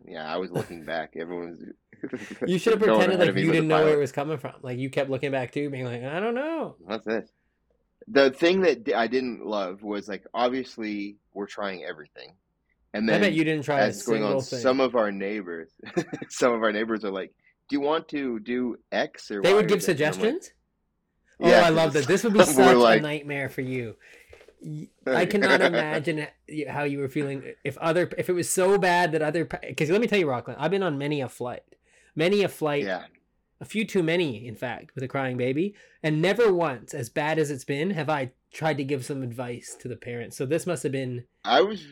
yeah, 0.07 0.33
I 0.33 0.37
was 0.37 0.51
looking 0.51 0.85
back. 0.85 1.15
Everyone's. 1.17 1.63
You 2.47 2.59
should 2.59 2.73
have 2.75 2.83
pretended 2.83 3.19
like 3.19 3.35
you 3.37 3.53
didn't 3.53 3.69
know 3.69 3.85
where 3.85 3.95
it 3.95 3.99
was 3.99 4.13
coming 4.13 4.39
from. 4.39 4.55
Like 4.63 4.79
you 4.79 4.91
kept 4.91 5.11
looking 5.11 5.31
back 5.31 5.53
too, 5.53 5.71
being 5.71 5.85
like, 5.85 6.03
"I 6.03 6.21
don't 6.21 6.35
know." 6.35 6.77
What's 6.81 7.05
this? 7.07 7.31
The 8.09 8.31
thing 8.31 8.61
that 8.63 8.93
I 8.95 9.07
didn't 9.07 9.47
love 9.47 9.83
was 9.83 10.09
like 10.09 10.25
obviously 10.35 11.17
we're 11.33 11.47
trying 11.47 11.85
everything, 11.85 12.35
and 12.93 13.09
then 13.09 13.17
I 13.23 13.27
bet 13.27 13.33
you 13.33 13.45
didn't 13.45 13.65
try 13.65 13.81
a 13.81 13.87
as 13.87 14.03
going 14.03 14.23
single 14.23 14.37
on, 14.39 14.43
thing. 14.43 14.59
some 14.61 14.81
of 14.81 14.95
our 14.95 15.11
neighbors, 15.11 15.71
some 16.29 16.53
of 16.53 16.63
our 16.63 16.73
neighbors 16.73 17.05
are 17.05 17.11
like, 17.11 17.33
"Do 17.69 17.77
you 17.77 17.81
want 17.81 18.09
to 18.09 18.41
do 18.41 18.77
X 18.93 19.31
or?" 19.31 19.43
they 19.43 19.53
Y 19.53 19.57
would 19.57 19.69
give 19.69 19.83
Z?" 19.83 19.93
And 19.93 20.01
like, 20.01 20.13
suggestions. 20.15 20.51
oh, 21.41 21.51
I 21.51 21.71
love 21.71 21.93
that. 21.95 22.07
This 22.07 22.25
would 22.25 22.35
be 22.35 22.41
such 22.45 22.77
like- 22.77 23.01
a 23.01 23.03
nightmare 23.03 23.49
for 23.49 23.63
you. 23.63 23.97
I 25.07 25.27
cannot 25.27 25.61
imagine 25.61 26.27
how 26.69 26.85
you 26.85 26.99
were 26.99 27.09
feeling 27.11 27.43
if 27.65 27.77
other 27.79 28.09
if 28.17 28.31
it 28.31 28.33
was 28.33 28.49
so 28.49 28.79
bad 28.79 29.13
that 29.13 29.21
other 29.21 29.45
because 29.45 29.91
let 29.91 30.01
me 30.01 30.07
tell 30.07 30.19
you, 30.19 30.29
Rockland, 30.29 30.59
I've 30.59 30.71
been 30.71 30.83
on 30.83 30.97
many 30.97 31.21
a 31.21 31.29
flight, 31.29 31.63
many 32.15 32.43
a 32.43 32.49
flight, 32.49 32.85
Yeah, 32.85 33.05
a 33.61 33.65
few 33.65 33.87
too 33.87 34.03
many, 34.03 34.47
in 34.47 34.57
fact, 34.57 34.95
with 34.95 35.05
a 35.05 35.09
crying 35.09 35.37
baby, 35.37 35.75
and 36.03 36.21
never 36.21 36.53
once, 36.53 36.95
as 36.95 37.09
bad 37.09 37.39
as 37.39 37.51
it's 37.51 37.65
been, 37.65 37.91
have 37.91 38.09
I 38.11 38.33
tried 38.53 38.77
to 38.79 38.85
give 38.85 39.05
some 39.05 39.23
advice 39.23 39.77
to 39.81 39.89
the 39.89 39.97
parents. 39.97 40.37
So 40.37 40.47
this 40.47 40.67
must 40.67 40.83
have 40.83 40.93
been 40.93 41.25
I 41.45 41.61
was, 41.61 41.85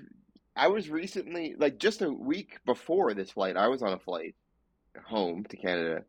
I 0.54 0.68
was 0.68 0.88
recently 0.88 1.54
like 1.58 1.78
just 1.78 2.02
a 2.02 2.12
week 2.12 2.58
before 2.64 3.14
this 3.14 3.30
flight, 3.30 3.56
I 3.56 3.68
was 3.68 3.82
on 3.82 3.92
a 3.92 3.98
flight 3.98 4.34
home 5.06 5.44
to 5.48 5.56
Canada, 5.56 6.04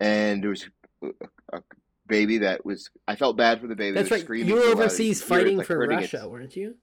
and 0.00 0.42
there 0.42 0.50
was 0.50 0.68
a, 1.02 1.08
a 1.52 1.62
baby 2.06 2.38
that 2.38 2.64
was. 2.64 2.90
I 3.08 3.16
felt 3.16 3.36
bad 3.36 3.60
for 3.60 3.66
the 3.66 3.76
baby. 3.76 3.94
that's 3.94 4.08
that 4.08 4.14
was 4.14 4.20
right. 4.20 4.26
screaming 4.26 4.48
You 4.48 4.54
were 4.56 4.60
so 4.62 4.68
loud, 4.68 4.78
overseas 4.78 5.22
it, 5.22 5.24
fighting 5.24 5.58
like, 5.58 5.66
for 5.66 5.78
Russia, 5.78 6.18
its- 6.18 6.26
weren't 6.26 6.56
you? 6.56 6.76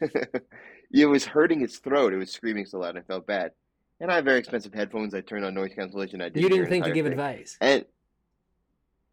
it 0.92 1.06
was 1.06 1.24
hurting 1.24 1.62
its 1.62 1.78
throat. 1.78 2.12
It 2.12 2.18
was 2.18 2.30
screaming 2.30 2.66
so 2.66 2.78
loud. 2.78 2.98
I 2.98 3.00
felt 3.00 3.26
bad. 3.26 3.52
And 4.04 4.12
I 4.12 4.16
have 4.16 4.24
very 4.26 4.38
expensive 4.38 4.74
headphones. 4.74 5.14
I 5.14 5.22
turned 5.22 5.46
on 5.46 5.54
noise 5.54 5.72
cancellation. 5.74 6.20
I 6.20 6.24
didn't 6.28 6.42
You 6.42 6.48
didn't 6.50 6.68
think 6.68 6.84
to 6.84 6.92
give 6.92 7.06
thing. 7.06 7.12
advice. 7.14 7.56
And 7.58 7.86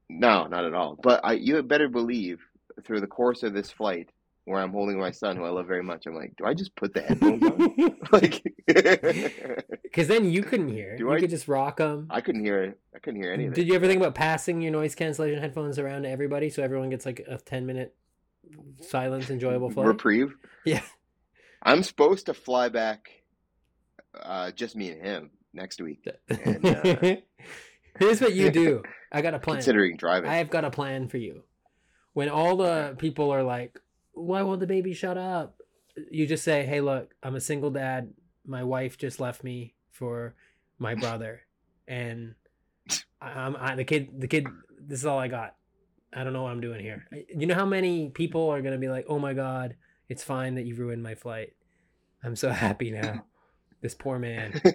no, 0.09 0.47
not 0.47 0.65
at 0.65 0.73
all. 0.73 0.99
But 1.01 1.21
I, 1.23 1.31
you 1.31 1.55
had 1.55 1.69
better 1.69 1.87
believe 1.87 2.41
through 2.83 2.99
the 2.99 3.07
course 3.07 3.41
of 3.43 3.53
this 3.53 3.71
flight, 3.71 4.09
where 4.43 4.59
I'm 4.59 4.71
holding 4.73 4.99
my 4.99 5.11
son, 5.11 5.37
who 5.37 5.45
I 5.45 5.49
love 5.49 5.65
very 5.65 5.81
much, 5.81 6.07
I'm 6.07 6.13
like, 6.13 6.33
do 6.35 6.43
I 6.43 6.53
just 6.53 6.75
put 6.75 6.93
the 6.93 7.03
headphones 7.03 7.41
on? 7.41 7.95
like, 8.11 8.43
Because 9.83 10.09
then 10.09 10.29
you 10.29 10.43
couldn't 10.43 10.67
hear. 10.67 10.97
Do 10.97 11.05
you 11.05 11.13
I- 11.13 11.21
could 11.21 11.29
just 11.29 11.47
rock 11.47 11.77
them. 11.77 12.07
I 12.09 12.19
couldn't 12.19 12.43
hear. 12.43 12.75
I 12.93 12.99
couldn't 12.99 13.21
hear 13.21 13.31
anything. 13.31 13.53
Did 13.53 13.69
you 13.69 13.75
ever 13.75 13.87
think 13.87 14.01
about 14.01 14.13
passing 14.13 14.61
your 14.61 14.73
noise 14.73 14.93
cancellation 14.93 15.39
headphones 15.39 15.79
around 15.79 16.01
to 16.03 16.09
everybody 16.09 16.49
so 16.49 16.63
everyone 16.63 16.89
gets 16.89 17.05
like 17.05 17.21
a 17.29 17.37
10 17.37 17.65
minute 17.65 17.95
silence, 18.81 19.29
enjoyable 19.29 19.69
flight? 19.69 19.87
Reprieve. 19.87 20.33
Yeah. 20.65 20.81
I'm 21.63 21.81
supposed 21.81 22.25
to 22.25 22.33
fly 22.33 22.67
back, 22.67 23.20
uh, 24.19 24.51
just 24.51 24.75
me 24.75 24.89
and 24.89 25.01
him 25.01 25.31
next 25.53 25.81
week. 25.81 26.07
And, 26.29 26.65
uh, 26.65 27.15
Here's 27.99 28.21
what 28.21 28.33
you 28.33 28.51
do. 28.51 28.83
I 29.11 29.21
got 29.21 29.33
a 29.33 29.39
plan. 29.39 29.57
Considering 29.57 29.97
driving. 29.97 30.29
I 30.29 30.35
have 30.35 30.49
got 30.49 30.65
a 30.65 30.71
plan 30.71 31.07
for 31.07 31.17
you. 31.17 31.43
When 32.13 32.29
all 32.29 32.57
the 32.57 32.95
people 32.97 33.31
are 33.31 33.43
like, 33.43 33.79
why 34.13 34.41
won't 34.41 34.59
the 34.59 34.67
baby 34.67 34.93
shut 34.93 35.17
up? 35.17 35.61
You 36.09 36.25
just 36.25 36.43
say, 36.43 36.65
hey, 36.65 36.81
look, 36.81 37.13
I'm 37.21 37.35
a 37.35 37.41
single 37.41 37.69
dad. 37.69 38.13
My 38.45 38.63
wife 38.63 38.97
just 38.97 39.19
left 39.19 39.43
me 39.43 39.75
for 39.91 40.35
my 40.77 40.95
brother. 40.95 41.41
And 41.87 42.35
I'm 43.21 43.55
I, 43.59 43.75
the 43.75 43.83
kid, 43.83 44.19
the 44.19 44.27
kid, 44.27 44.47
this 44.79 44.99
is 44.99 45.05
all 45.05 45.19
I 45.19 45.27
got. 45.27 45.55
I 46.13 46.23
don't 46.23 46.33
know 46.33 46.43
what 46.43 46.51
I'm 46.51 46.61
doing 46.61 46.81
here. 46.81 47.07
You 47.33 47.45
know 47.45 47.55
how 47.55 47.65
many 47.65 48.09
people 48.09 48.49
are 48.49 48.61
to 48.61 48.77
be 48.77 48.89
like, 48.89 49.05
oh 49.07 49.19
my 49.19 49.33
God, 49.33 49.75
it's 50.09 50.23
fine 50.23 50.55
that 50.55 50.65
you 50.65 50.75
ruined 50.75 51.03
my 51.03 51.15
flight. 51.15 51.53
I'm 52.23 52.35
so 52.35 52.49
happy 52.49 52.91
now. 52.91 53.25
This 53.81 53.95
poor 53.95 54.19
man. 54.19 54.61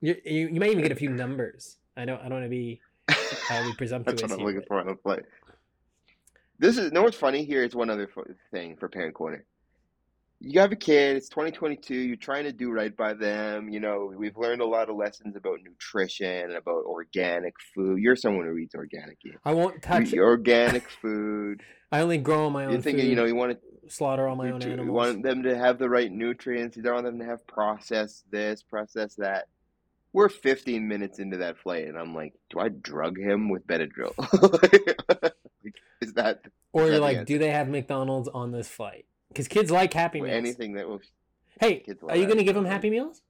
You, 0.00 0.16
you, 0.24 0.48
you 0.48 0.60
might 0.60 0.70
even 0.70 0.82
get 0.82 0.92
a 0.92 0.96
few 0.96 1.10
numbers. 1.10 1.78
I 1.96 2.04
don't, 2.04 2.20
I 2.20 2.24
don't 2.24 2.34
want 2.34 2.44
to 2.44 2.50
be, 2.50 2.80
uh, 3.08 3.64
be 3.64 3.72
presumptuous 3.74 4.20
That's 4.20 4.32
what 4.32 4.40
I'm 4.40 4.46
looking 4.46 4.62
for 4.68 4.80
on 4.80 4.86
the 4.86 4.96
flight. 4.96 5.24
This 6.58 6.78
is 6.78 6.92
know 6.92 7.02
what's 7.02 7.16
funny 7.16 7.44
here 7.44 7.64
is 7.64 7.74
one 7.74 7.90
other 7.90 8.10
f- 8.16 8.24
thing 8.50 8.76
for 8.76 8.88
parent 8.88 9.14
corner. 9.14 9.44
You 10.44 10.60
have 10.60 10.72
a 10.72 10.76
kid, 10.76 11.16
it's 11.16 11.28
2022, 11.28 11.94
you're 11.94 12.16
trying 12.16 12.44
to 12.44 12.52
do 12.52 12.70
right 12.70 12.94
by 12.94 13.14
them. 13.14 13.68
You 13.68 13.80
know, 13.80 14.12
we've 14.14 14.36
learned 14.36 14.60
a 14.60 14.66
lot 14.66 14.90
of 14.90 14.96
lessons 14.96 15.36
about 15.36 15.60
nutrition 15.64 16.26
and 16.26 16.52
about 16.52 16.84
organic 16.84 17.54
food. 17.74 18.00
You're 18.00 18.16
someone 18.16 18.46
who 18.46 18.56
eats 18.58 18.74
organic. 18.74 19.18
Ian. 19.24 19.38
I 19.44 19.54
won't 19.54 19.82
touch 19.82 20.12
it. 20.12 20.18
organic 20.18 20.88
food. 20.90 21.62
I 21.90 22.00
only 22.00 22.18
grow 22.18 22.50
my 22.50 22.66
own 22.66 22.72
You're 22.72 22.82
thinking, 22.82 23.04
food, 23.04 23.10
you 23.10 23.16
know, 23.16 23.24
you 23.24 23.34
want 23.34 23.52
to 23.52 23.90
slaughter 23.90 24.28
all 24.28 24.36
my 24.36 24.50
own 24.50 24.62
animals. 24.62 24.86
You 24.86 24.92
want 24.92 25.22
them 25.22 25.42
to 25.44 25.56
have 25.56 25.78
the 25.78 25.88
right 25.88 26.12
nutrients. 26.12 26.76
You 26.76 26.82
don't 26.82 26.94
want 26.94 27.06
them 27.06 27.18
to 27.20 27.24
have 27.24 27.46
processed 27.46 28.30
this, 28.30 28.62
processed 28.62 29.18
that. 29.18 29.48
We're 30.12 30.28
15 30.28 30.86
minutes 30.86 31.18
into 31.18 31.38
that 31.38 31.58
flight, 31.58 31.86
and 31.88 31.98
I'm 31.98 32.14
like, 32.14 32.34
do 32.50 32.60
I 32.60 32.68
drug 32.68 33.18
him 33.18 33.48
with 33.48 33.66
Benadryl? 33.66 34.12
like, 35.64 35.74
is 36.00 36.12
that 36.12 36.42
or 36.72 36.82
Is 36.82 36.90
you're 36.90 36.98
that 36.98 37.00
like, 37.00 37.26
do 37.26 37.38
they 37.38 37.50
have 37.50 37.68
McDonald's 37.68 38.28
on 38.28 38.52
this 38.52 38.68
flight? 38.68 39.06
Because 39.34 39.48
kids 39.48 39.70
like 39.70 39.92
Happy 39.92 40.20
Meals. 40.20 40.32
anything 40.32 40.74
that 40.74 40.88
will? 40.88 41.00
Hey, 41.60 41.80
kids 41.80 42.02
are 42.08 42.16
you 42.16 42.26
going 42.26 42.38
to 42.38 42.44
give 42.44 42.54
them 42.54 42.64
Happy 42.64 42.88
Meals? 42.88 43.22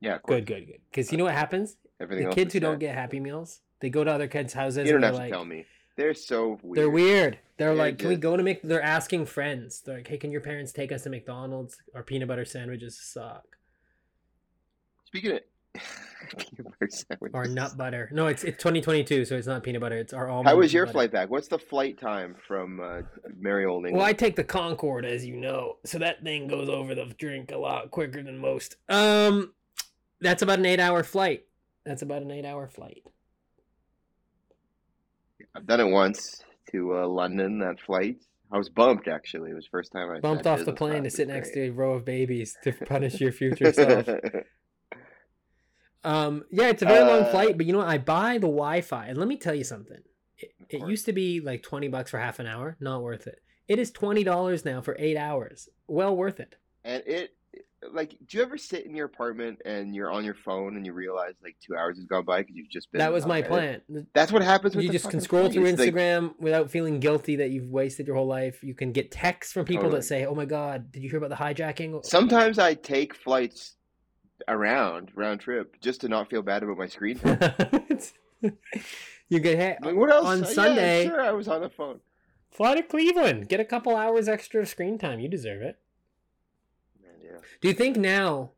Yeah. 0.00 0.18
Good, 0.24 0.46
good, 0.46 0.66
good. 0.66 0.80
Because 0.90 1.10
you 1.10 1.16
uh, 1.16 1.18
know 1.18 1.24
what 1.24 1.34
happens? 1.34 1.76
Everything 2.00 2.28
The 2.28 2.34
kids 2.34 2.54
who 2.54 2.60
don't 2.60 2.78
get 2.78 2.94
Happy 2.94 3.18
Meals, 3.18 3.60
they 3.80 3.90
go 3.90 4.04
to 4.04 4.12
other 4.12 4.28
kids' 4.28 4.52
houses 4.52 4.86
You 4.86 4.92
don't 4.92 4.96
and 4.96 5.04
have 5.04 5.14
they're 5.14 5.20
to 5.20 5.24
like, 5.24 5.32
tell 5.32 5.44
me. 5.44 5.66
They're 5.96 6.14
so 6.14 6.58
weird. 6.62 6.78
They're 6.78 6.90
weird. 6.90 7.38
They're 7.58 7.68
They're 7.68 7.74
like, 7.74 7.98
can 7.98 8.08
we 8.08 8.16
go 8.16 8.36
to 8.36 8.42
make? 8.42 8.62
They're 8.62 8.80
asking 8.82 9.26
friends. 9.26 9.82
They're 9.82 9.96
like, 9.96 10.08
hey, 10.08 10.16
can 10.16 10.30
your 10.30 10.40
parents 10.40 10.72
take 10.72 10.92
us 10.92 11.02
to 11.02 11.10
McDonald's? 11.10 11.76
Our 11.94 12.02
peanut 12.02 12.28
butter 12.28 12.44
sandwiches 12.44 12.98
suck. 12.98 13.58
Speaking 15.04 15.32
of 15.32 15.40
peanut 16.36 16.64
butter 16.64 16.88
sandwiches. 16.90 17.34
Or 17.34 17.44
nut 17.46 17.76
butter. 17.76 18.08
No, 18.12 18.26
it's 18.26 18.44
it's 18.44 18.58
2022, 18.58 19.24
so 19.24 19.36
it's 19.36 19.46
not 19.46 19.62
peanut 19.62 19.80
butter. 19.80 19.98
It's 19.98 20.12
our 20.12 20.28
almond. 20.28 20.48
How 20.48 20.56
was 20.56 20.72
your 20.72 20.86
butter. 20.86 20.92
flight 20.92 21.12
back? 21.12 21.30
What's 21.30 21.48
the 21.48 21.58
flight 21.58 21.98
time 22.00 22.36
from 22.46 22.80
uh, 22.80 23.02
merry 23.38 23.64
old 23.64 23.84
England? 23.86 23.96
Well, 23.98 24.06
I 24.06 24.12
take 24.12 24.36
the 24.36 24.44
Concorde, 24.44 25.04
as 25.04 25.24
you 25.24 25.36
know, 25.36 25.76
so 25.84 25.98
that 25.98 26.22
thing 26.22 26.48
goes 26.48 26.68
over 26.68 26.94
the 26.94 27.06
drink 27.18 27.52
a 27.52 27.58
lot 27.58 27.90
quicker 27.90 28.22
than 28.22 28.38
most. 28.38 28.76
Um, 28.88 29.52
that's 30.20 30.42
about 30.42 30.58
an 30.58 30.66
eight-hour 30.66 31.02
flight. 31.04 31.44
That's 31.84 32.02
about 32.02 32.22
an 32.22 32.30
eight-hour 32.30 32.68
flight. 32.68 33.02
I've 35.54 35.66
done 35.66 35.80
it 35.80 35.90
once 35.90 36.44
to 36.72 36.98
uh, 36.98 37.06
London. 37.08 37.58
That 37.58 37.80
flight, 37.80 38.18
I 38.52 38.58
was 38.58 38.68
bumped. 38.68 39.08
Actually, 39.08 39.50
it 39.50 39.54
was 39.54 39.64
the 39.64 39.70
first 39.70 39.92
time 39.92 40.10
I 40.10 40.20
Bumped 40.20 40.46
off 40.46 40.64
the 40.64 40.72
plane 40.72 41.04
to 41.04 41.10
sit 41.10 41.26
was 41.26 41.34
next 41.34 41.52
great. 41.52 41.66
to 41.66 41.70
a 41.70 41.72
row 41.72 41.94
of 41.94 42.04
babies 42.04 42.56
to 42.64 42.72
punish 42.72 43.20
your 43.20 43.32
future 43.32 43.72
self. 43.72 44.06
Um, 46.04 46.44
yeah, 46.50 46.68
it's 46.68 46.82
a 46.82 46.86
very 46.86 47.04
long 47.04 47.22
Uh, 47.24 47.30
flight, 47.30 47.56
but 47.56 47.66
you 47.66 47.72
know 47.72 47.78
what? 47.80 47.88
I 47.88 47.98
buy 47.98 48.34
the 48.34 48.46
Wi-Fi, 48.46 49.06
and 49.06 49.18
let 49.18 49.28
me 49.28 49.36
tell 49.36 49.54
you 49.54 49.64
something. 49.64 50.00
It, 50.38 50.52
it 50.70 50.88
used 50.88 51.04
to 51.06 51.12
be 51.12 51.40
like 51.40 51.62
twenty 51.62 51.88
bucks 51.88 52.10
for 52.10 52.18
half 52.18 52.38
an 52.38 52.46
hour. 52.46 52.76
Not 52.80 53.02
worth 53.02 53.26
it. 53.26 53.40
It 53.68 53.78
is 53.78 53.90
twenty 53.90 54.24
dollars 54.24 54.64
now 54.64 54.80
for 54.80 54.96
eight 54.98 55.16
hours. 55.16 55.68
Well 55.86 56.16
worth 56.16 56.40
it. 56.40 56.56
and 56.84 57.02
it, 57.06 57.34
like, 57.92 58.10
do 58.26 58.36
you 58.36 58.42
ever 58.42 58.56
sit 58.58 58.84
in 58.86 58.94
your 58.94 59.06
apartment 59.06 59.60
and 59.64 59.94
you're 59.94 60.10
on 60.10 60.22
your 60.24 60.34
phone 60.34 60.76
and 60.76 60.84
you 60.84 60.92
realize 60.92 61.32
like 61.42 61.56
two 61.66 61.74
hours 61.76 61.96
has 61.96 62.04
gone 62.06 62.24
by 62.24 62.40
because 62.40 62.54
you've 62.56 62.70
just 62.70 62.90
been? 62.92 62.98
That 63.00 63.12
was 63.12 63.26
my 63.26 63.42
plan. 63.42 63.80
That's 64.14 64.32
what 64.32 64.42
happens. 64.42 64.74
You 64.74 64.90
just 64.90 65.08
can 65.10 65.20
scroll 65.20 65.50
through 65.50 65.64
It's 65.66 65.78
like- 65.78 65.94
Instagram 65.94 66.34
without 66.38 66.70
feeling 66.70 67.00
guilty 67.00 67.36
that 67.36 67.50
you've 67.50 67.68
wasted 67.70 68.06
your 68.06 68.16
whole 68.16 68.26
life. 68.26 68.62
You 68.62 68.74
can 68.74 68.92
get 68.92 69.10
texts 69.10 69.52
from 69.52 69.64
people 69.66 69.84
Totally. 69.84 70.00
that 70.00 70.04
say, 70.06 70.24
"Oh 70.26 70.34
my 70.34 70.44
god, 70.46 70.90
did 70.92 71.02
you 71.02 71.10
hear 71.10 71.18
about 71.22 71.30
the 71.30 71.36
hijacking?" 71.44 72.04
Sometimes 72.04 72.58
I 72.58 72.74
take 72.74 73.14
flights 73.14 73.76
around 74.48 75.10
round 75.14 75.40
trip 75.40 75.80
just 75.80 76.00
to 76.02 76.08
not 76.08 76.28
feel 76.30 76.42
bad 76.42 76.62
about 76.62 76.78
my 76.78 76.86
screen. 76.86 77.18
time. 77.18 77.40
you 79.28 79.38
get 79.40 79.58
hey, 79.58 79.76
Like, 79.82 79.94
what 79.96 80.10
else? 80.10 80.26
on 80.26 80.44
uh, 80.44 80.46
Yeah, 80.48 80.52
Sunday. 80.54 81.06
sure, 81.06 81.20
I 81.20 81.32
was 81.32 81.48
on 81.48 81.60
the 81.60 81.70
phone. 81.70 82.00
Fly 82.50 82.74
to 82.76 82.82
Cleveland. 82.82 83.48
Get 83.48 83.60
a 83.60 83.64
couple 83.64 83.94
hours 83.96 84.28
extra 84.28 84.66
screen 84.66 84.98
time. 84.98 85.20
You 85.20 85.28
deserve 85.28 85.62
it. 85.62 85.78
Man, 87.02 87.12
yeah. 87.22 87.38
Do 87.60 87.68
you 87.68 87.74
think 87.74 87.96
now 87.96 88.50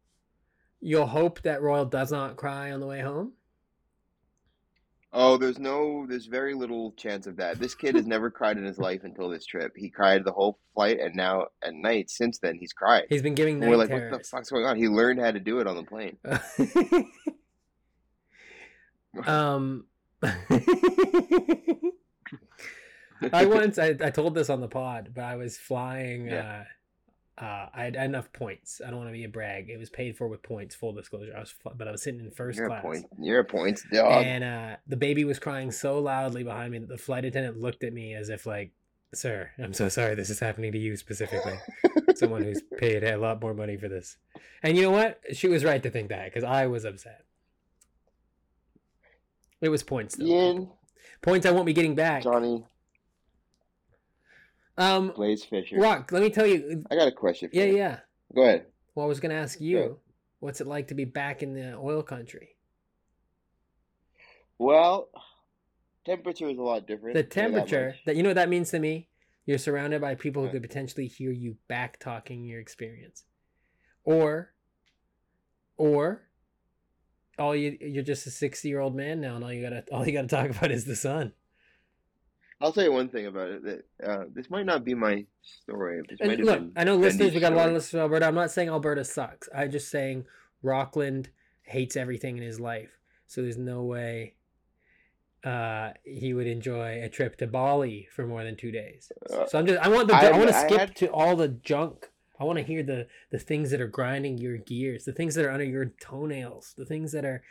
you'll 0.81 1.07
hope 1.09 1.43
that 1.43 1.61
Royal 1.63 1.85
does 1.85 2.11
not 2.11 2.37
cry 2.37 2.73
on 2.73 2.81
the 2.81 2.87
way 2.87 3.01
home? 3.01 3.33
Oh, 5.15 5.37
there's 5.37 5.59
no, 5.59 6.07
there's 6.09 6.25
very 6.25 6.55
little 6.55 6.93
chance 6.93 7.27
of 7.27 7.37
that. 7.37 7.59
This 7.59 7.75
kid 7.75 7.97
has 7.97 8.07
never 8.07 8.31
cried 8.31 8.57
in 8.57 8.65
his 8.65 8.79
life 8.79 9.05
until 9.05 9.29
this 9.29 9.45
trip. 9.45 9.73
He 9.77 9.91
cried 9.91 10.25
the 10.25 10.33
whole 10.33 10.59
flight, 10.75 11.01
and 11.01 11.15
now 11.15 11.49
at 11.63 11.75
night, 11.75 12.09
since 12.09 12.39
then, 12.39 12.57
he's 12.59 12.73
cried. 12.73 13.05
He's 13.11 13.21
been 13.21 13.35
giving 13.35 13.57
And 13.57 13.61
night 13.65 13.71
we're 13.71 13.77
like, 13.77 13.91
what 13.91 14.11
the 14.11 14.21
fuck's 14.25 14.49
going 14.49 14.65
on? 14.65 14.79
He 14.79 14.89
learned 14.89 15.21
how 15.21 15.31
to 15.31 15.41
do 15.41 15.59
it 15.61 15.67
on 15.67 15.77
the 15.77 15.83
plane. 15.83 16.17
um 19.27 19.85
I 23.33 23.45
once 23.47 23.79
I, 23.79 23.95
I 24.03 24.11
told 24.11 24.35
this 24.35 24.49
on 24.49 24.61
the 24.61 24.69
pod, 24.69 25.11
but 25.15 25.25
I 25.25 25.37
was 25.37 25.59
flying 25.59 26.27
Yeah. 26.29 26.61
uh 26.61 26.65
uh 27.39 27.67
I 27.75 27.85
had 27.85 27.97
enough 27.97 28.33
points. 28.33 28.81
I 28.85 28.91
don't 28.91 28.99
want 28.99 29.09
to 29.09 29.13
be 29.15 29.25
a 29.25 29.29
brag. 29.29 29.71
It 29.71 29.79
was 29.79 29.89
paid 29.91 30.17
for 30.17 30.29
with 30.29 30.43
points, 30.43 30.75
full 30.75 30.93
disclosure. 30.93 31.33
I 31.37 31.41
was 31.41 31.55
but 31.77 31.89
I 31.89 31.91
was 31.91 32.03
sitting 32.03 32.21
in 32.21 32.31
1st 32.31 32.57
You're 32.57 32.67
a 32.67 32.69
class. 32.69 32.83
point. 32.83 33.07
You're 33.19 33.41
a 33.41 33.45
points 33.45 33.85
dog. 33.93 34.25
And 34.25 34.45
uh 34.45 34.77
the 34.87 34.97
baby 34.97 35.25
was 35.25 35.39
crying 35.39 35.71
so 35.73 35.99
loudly 35.99 36.45
behind 36.45 36.73
me 36.73 36.79
that 36.79 36.89
the 36.89 36.99
flight 36.99 37.25
attendant 37.25 37.59
looked 37.61 37.85
at 37.85 37.93
me 37.93 38.15
as 38.15 38.29
if 38.29 38.45
like, 38.47 38.73
"Sir, 39.15 39.51
I'm 39.59 39.73
so 39.73 39.89
sorry 39.89 40.15
this 40.15 40.31
is 40.31 40.41
happening 40.41 40.73
to 40.73 40.79
you 40.79 40.97
specifically." 40.97 41.59
Someone 42.17 42.43
who's 42.43 42.63
paid 42.79 43.03
a 43.03 43.17
lot 43.17 43.41
more 43.41 43.55
money 43.55 43.77
for 43.79 43.89
this. 43.89 44.19
And 44.63 44.77
you 44.77 44.83
know 44.83 44.91
what? 44.91 45.21
She 45.33 45.49
was 45.49 45.65
right 45.65 45.83
to 45.83 45.91
think 45.91 46.11
that 46.11 46.33
cuz 46.35 46.45
I 46.45 46.67
was 46.67 46.85
upset. 46.85 47.25
It 49.61 49.69
was 49.71 49.83
points 49.83 50.17
though. 50.17 50.25
Ian, 50.27 50.71
Points 51.23 51.47
I 51.47 51.53
won't 51.53 51.67
be 51.67 51.73
getting 51.73 51.95
back. 51.95 52.25
Johnny, 52.25 52.65
Um 54.83 55.13
Blaze 55.15 55.45
Fisher. 55.45 55.77
Rock, 55.77 56.11
let 56.13 56.23
me 56.23 56.31
tell 56.31 56.47
you. 56.47 56.85
I 56.91 56.97
got 56.97 57.09
a 57.09 57.13
question 57.13 57.51
for 57.51 57.57
Yeah, 57.57 57.65
you. 57.65 57.77
yeah. 57.77 57.79
Yeah. 57.89 57.99
Go 58.35 58.43
ahead. 58.43 58.67
Well, 58.95 59.07
I 59.07 59.09
was 59.09 59.21
going 59.21 59.31
to 59.31 59.37
ask 59.41 59.61
you, 59.61 59.99
what's 60.41 60.61
it 60.61 60.67
like 60.67 60.89
to 60.89 60.95
be 60.95 61.05
back 61.05 61.43
in 61.43 61.55
the 61.55 61.77
oil 61.77 62.03
country? 62.03 62.57
Well, 64.59 65.09
temperature 66.05 66.49
is 66.49 66.59
a 66.59 66.63
lot 66.63 66.87
different. 66.87 67.15
The 67.15 67.21
you 67.21 67.23
that 67.25 67.31
temperature, 67.31 67.95
that 68.07 68.17
you 68.17 68.23
know 68.23 68.31
what 68.31 68.37
that 68.37 68.49
means 68.49 68.71
to 68.71 68.79
me? 68.79 69.09
You're 69.47 69.59
surrounded 69.59 70.01
by 70.01 70.15
people 70.15 70.45
who 70.45 70.51
could 70.51 70.63
potentially 70.63 71.07
hear 71.09 71.33
you 71.33 71.57
back 71.69 71.99
talking 71.99 72.45
your 72.45 72.61
experience. 72.61 73.25
Or 74.05 74.53
or 75.77 76.29
all 77.39 77.57
you 77.57 77.77
you're 77.81 78.05
just 78.05 78.27
a 78.27 78.31
60-year-old 78.31 78.95
man 78.95 79.21
now 79.21 79.35
and 79.37 79.45
all 79.45 79.53
you 79.53 79.63
got 79.69 79.71
to 79.71 79.85
all 79.93 80.07
you 80.07 80.13
got 80.13 80.23
to 80.23 80.29
talk 80.29 80.51
about 80.51 80.71
is 80.71 80.85
the 80.85 80.97
sun. 80.97 81.33
I'll 82.63 82.73
tell 82.73 82.85
you 82.85 82.93
one 82.93 83.09
thing 83.09 83.27
about 83.27 83.49
it. 83.49 83.63
That 83.65 83.85
uh, 84.09 84.25
this 84.33 84.49
might 84.49 84.65
not 84.67 84.85
be 84.85 84.95
my 84.95 85.25
story. 85.43 86.01
Look, 86.21 86.63
I 86.77 86.85
know 86.85 86.97
listeners, 86.97 87.35
we 87.35 87.41
got 87.41 87.53
a 87.53 87.57
lot 87.57 87.69
of 87.69 87.75
listeners 87.75 87.91
from 87.91 88.01
Alberta. 88.01 88.27
I'm 88.27 88.35
not 88.37 88.51
saying 88.53 88.69
Alberta 88.69 89.05
sucks. 89.05 89.49
I'm 89.55 89.71
just 89.71 89.91
saying 89.91 90.27
Rockland 90.63 91.31
hates 91.63 91.97
everything 91.97 92.37
in 92.37 92.43
his 92.43 92.61
life. 92.61 92.99
So 93.27 93.43
there's 93.43 93.59
no 93.59 93.83
way 93.83 94.35
uh, 95.45 95.91
he 96.05 96.33
would 96.35 96.47
enjoy 96.47 97.03
a 97.03 97.09
trip 97.09 97.37
to 97.39 97.47
Bali 97.47 98.09
for 98.15 98.27
more 98.27 98.45
than 98.45 98.57
two 98.57 98.71
days. 98.71 99.11
Uh, 99.31 99.47
So 99.47 99.59
I'm 99.59 99.67
just 99.67 99.81
I 99.81 99.89
want 99.89 100.09
the 100.09 100.15
I- 100.15 100.27
I, 100.29 100.31
want 100.39 100.49
to 100.49 100.55
skip 100.55 100.79
had- 100.79 100.97
to 100.97 101.07
all 101.09 101.35
the 101.37 101.49
junk. 101.49 102.11
I 102.39 102.45
want 102.45 102.59
to 102.59 102.65
hear 102.65 102.83
the 102.83 103.09
the 103.31 103.39
things 103.39 103.71
that 103.73 103.81
are 103.81 103.87
grinding 103.89 104.39
your 104.39 104.57
gears, 104.57 105.05
the 105.05 105.13
things 105.13 105.35
that 105.35 105.45
are 105.45 105.51
under 105.51 105.65
your 105.65 105.87
toenails, 106.01 106.75
the 106.77 106.85
things 106.85 107.13
that 107.13 107.25
are 107.25 107.43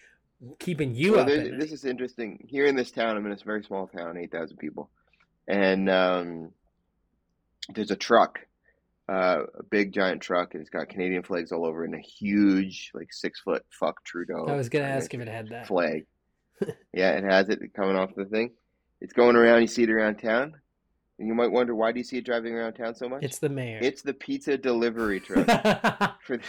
keeping 0.59 0.95
you 0.95 1.11
Well, 1.13 1.21
up. 1.21 1.27
this 1.27 1.71
is 1.71 1.85
interesting. 1.85 2.45
Here 2.49 2.65
in 2.65 2.75
this 2.75 2.91
town, 2.91 3.15
I'm 3.15 3.25
in 3.25 3.31
a 3.31 3.37
very 3.45 3.63
small 3.63 3.87
town, 3.87 4.17
8,000 4.17 4.57
people. 4.57 4.89
And 5.51 5.89
um, 5.89 6.51
there's 7.75 7.91
a 7.91 7.95
truck, 7.97 8.39
uh, 9.09 9.43
a 9.59 9.63
big 9.63 9.91
giant 9.93 10.21
truck, 10.21 10.53
and 10.53 10.61
it's 10.61 10.69
got 10.69 10.87
Canadian 10.87 11.23
flags 11.23 11.51
all 11.51 11.65
over 11.65 11.83
and 11.83 11.93
a 11.93 11.99
huge, 11.99 12.89
like 12.93 13.11
six 13.11 13.41
foot 13.41 13.65
fuck 13.69 14.01
Trudeau. 14.05 14.45
I 14.47 14.55
was 14.55 14.69
gonna 14.69 14.85
ask 14.85 15.13
if 15.13 15.19
it 15.19 15.27
had 15.27 15.49
that. 15.49 15.67
flag. 15.67 16.05
yeah, 16.93 17.11
it 17.17 17.25
has 17.25 17.49
it 17.49 17.59
coming 17.75 17.97
off 17.97 18.15
the 18.15 18.23
thing. 18.25 18.51
It's 19.01 19.11
going 19.13 19.35
around. 19.35 19.61
You 19.61 19.67
see 19.67 19.83
it 19.83 19.89
around 19.89 20.19
town. 20.19 20.53
And 21.19 21.27
you 21.27 21.33
might 21.35 21.51
wonder, 21.51 21.75
why 21.75 21.91
do 21.91 21.99
you 21.99 22.03
see 22.05 22.17
it 22.19 22.25
driving 22.25 22.53
around 22.53 22.73
town 22.73 22.95
so 22.95 23.09
much? 23.09 23.21
It's 23.23 23.39
the 23.39 23.49
mayor. 23.49 23.79
It's 23.81 24.01
the 24.01 24.13
pizza 24.13 24.57
delivery 24.57 25.19
truck. 25.27 25.45
For 26.25 26.39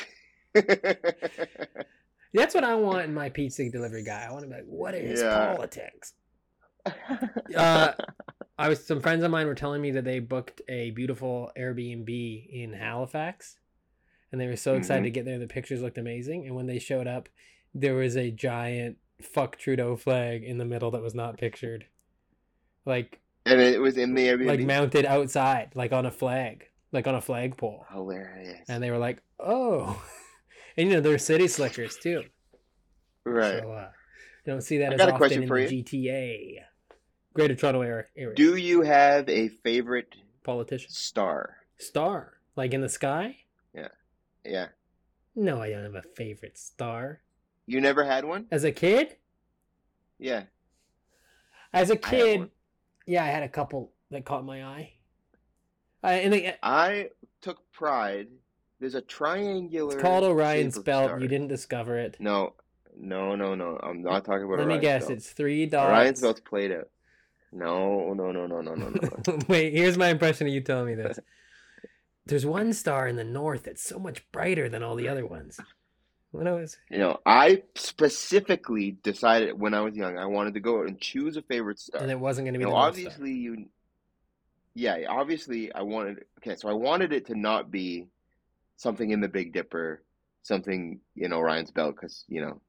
That's 2.34 2.54
what 2.54 2.64
I 2.64 2.74
want 2.76 3.04
in 3.04 3.12
my 3.12 3.28
pizza 3.30 3.68
delivery 3.68 4.04
guy. 4.04 4.26
I 4.28 4.32
want 4.32 4.44
to 4.44 4.48
be 4.48 4.54
like, 4.54 4.64
what 4.66 4.94
is 4.94 5.20
Yeah. 5.20 5.54
politics? 5.54 6.14
Uh, 7.54 7.92
I 8.62 8.68
was 8.68 8.84
some 8.86 9.00
friends 9.00 9.24
of 9.24 9.30
mine 9.30 9.46
were 9.46 9.54
telling 9.54 9.82
me 9.82 9.90
that 9.92 10.04
they 10.04 10.18
booked 10.20 10.62
a 10.68 10.90
beautiful 10.92 11.50
Airbnb 11.56 12.48
in 12.50 12.72
Halifax, 12.72 13.58
and 14.30 14.40
they 14.40 14.46
were 14.46 14.56
so 14.56 14.76
excited 14.76 15.02
Mhm. 15.02 15.06
to 15.06 15.10
get 15.10 15.24
there. 15.24 15.38
The 15.38 15.46
pictures 15.46 15.82
looked 15.82 15.98
amazing, 15.98 16.46
and 16.46 16.54
when 16.54 16.66
they 16.66 16.78
showed 16.78 17.06
up, 17.06 17.28
there 17.74 17.94
was 17.94 18.16
a 18.16 18.30
giant 18.30 18.98
"fuck 19.20 19.56
Trudeau" 19.58 19.96
flag 19.96 20.44
in 20.44 20.58
the 20.58 20.64
middle 20.64 20.90
that 20.92 21.02
was 21.02 21.14
not 21.14 21.38
pictured, 21.38 21.86
like 22.86 23.20
and 23.46 23.60
it 23.60 23.80
was 23.80 23.96
in 23.98 24.14
the 24.14 24.26
Airbnb. 24.28 24.46
like 24.46 24.60
mounted 24.60 25.04
outside, 25.06 25.72
like 25.74 25.92
on 25.92 26.06
a 26.06 26.10
flag, 26.12 26.68
like 26.92 27.06
on 27.06 27.14
a 27.14 27.20
flagpole. 27.20 27.86
Hilarious. 27.90 28.68
And 28.68 28.82
they 28.82 28.90
were 28.90 28.98
like, 28.98 29.22
"Oh," 29.40 30.00
and 30.76 30.88
you 30.88 30.94
know 30.94 31.00
they're 31.00 31.18
city 31.18 31.48
slickers 31.48 31.96
too. 31.96 32.22
right. 33.24 33.60
So 33.62 33.72
uh, 33.72 33.90
you 34.46 34.52
don't 34.52 34.62
see 34.62 34.78
that 34.78 34.92
I 34.92 34.94
as 34.94 35.00
often 35.00 35.42
in 35.42 35.48
for 35.48 35.60
the 35.60 35.74
you. 35.74 35.82
GTA, 35.84 36.64
Greater 37.34 37.54
Toronto 37.54 37.80
Area. 37.82 38.06
Do 38.34 38.56
you 38.56 38.82
have 38.82 39.28
a 39.28 39.48
favorite 39.48 40.14
politician 40.42 40.90
star? 40.90 41.56
star? 41.78 42.34
Like 42.56 42.74
in 42.74 42.80
the 42.80 42.88
sky? 42.88 43.38
Yeah. 43.74 43.88
Yeah. 44.44 44.68
No, 45.34 45.60
I 45.62 45.70
don't 45.70 45.84
have 45.84 45.94
a 45.94 46.02
favorite 46.14 46.58
star. 46.58 47.20
You 47.66 47.80
never 47.80 48.04
had 48.04 48.24
one? 48.24 48.46
As 48.50 48.64
a 48.64 48.72
kid? 48.72 49.16
Yeah. 50.18 50.44
As 51.72 51.90
a 51.90 51.96
kid, 51.96 52.40
one. 52.40 52.50
yeah, 53.06 53.24
I 53.24 53.28
had 53.28 53.42
a 53.42 53.48
couple 53.48 53.92
that 54.10 54.24
caught 54.26 54.44
my 54.44 54.62
eye. 54.62 54.92
Uh, 56.04 56.08
and 56.08 56.32
they, 56.32 56.54
I 56.62 57.10
took 57.40 57.70
pride. 57.72 58.28
There's 58.78 58.94
a 58.94 59.00
triangular. 59.00 59.94
it's 59.94 60.02
called 60.02 60.24
Orion's 60.24 60.78
belt. 60.78 61.06
star. 61.08 61.20
You 61.20 61.28
didn't 61.28 61.48
discover 61.48 61.96
it. 61.96 62.16
No, 62.18 62.54
no, 62.96 63.34
no, 63.36 63.54
no. 63.54 63.78
I'm 63.82 64.02
not 64.02 64.24
talking 64.24 64.44
about 64.44 64.58
Let 64.58 64.68
me 64.68 64.78
guess. 64.78 65.02
belt. 65.06 65.12
It's 65.12 65.30
three 65.30 65.64
dots. 65.66 65.90
Orion's 65.90 66.20
belt's 66.20 66.40
played 66.40 66.72
out. 66.72 66.88
No, 67.52 68.14
no, 68.14 68.32
no, 68.32 68.46
no, 68.46 68.60
no, 68.62 68.74
no, 68.74 68.88
no. 68.88 69.38
Wait, 69.48 69.74
here's 69.74 69.98
my 69.98 70.08
impression 70.08 70.46
of 70.46 70.52
you 70.52 70.62
telling 70.62 70.86
me 70.86 70.94
this. 70.94 71.18
There's 72.26 72.46
one 72.46 72.72
star 72.72 73.08
in 73.08 73.16
the 73.16 73.24
north 73.24 73.64
that's 73.64 73.82
so 73.82 73.98
much 73.98 74.24
brighter 74.32 74.68
than 74.68 74.82
all 74.82 74.94
the 74.94 75.08
other 75.08 75.26
ones. 75.26 75.58
What 76.30 76.46
was? 76.46 76.78
you 76.90 76.98
know, 76.98 77.20
I 77.26 77.62
specifically 77.74 78.96
decided 79.02 79.58
when 79.58 79.74
I 79.74 79.82
was 79.82 79.94
young 79.94 80.16
I 80.16 80.24
wanted 80.24 80.54
to 80.54 80.60
go 80.60 80.82
and 80.82 80.98
choose 80.98 81.36
a 81.36 81.42
favorite 81.42 81.78
star. 81.78 82.00
And 82.00 82.10
it 82.10 82.18
wasn't 82.18 82.46
going 82.46 82.54
to 82.54 82.58
be 82.58 82.62
You 82.62 82.68
the 82.68 82.72
know, 82.72 82.78
obviously 82.78 83.32
you. 83.32 83.66
Yeah, 84.74 84.96
obviously 85.10 85.70
I 85.74 85.82
wanted. 85.82 86.24
Okay, 86.38 86.56
so 86.56 86.70
I 86.70 86.72
wanted 86.72 87.12
it 87.12 87.26
to 87.26 87.34
not 87.34 87.70
be 87.70 88.06
something 88.76 89.10
in 89.10 89.20
the 89.20 89.28
Big 89.28 89.52
Dipper, 89.52 90.02
something 90.42 91.00
in 91.16 91.34
Orion's 91.34 91.70
Belt, 91.70 91.96
because 91.96 92.24
you 92.28 92.40
know, 92.40 92.60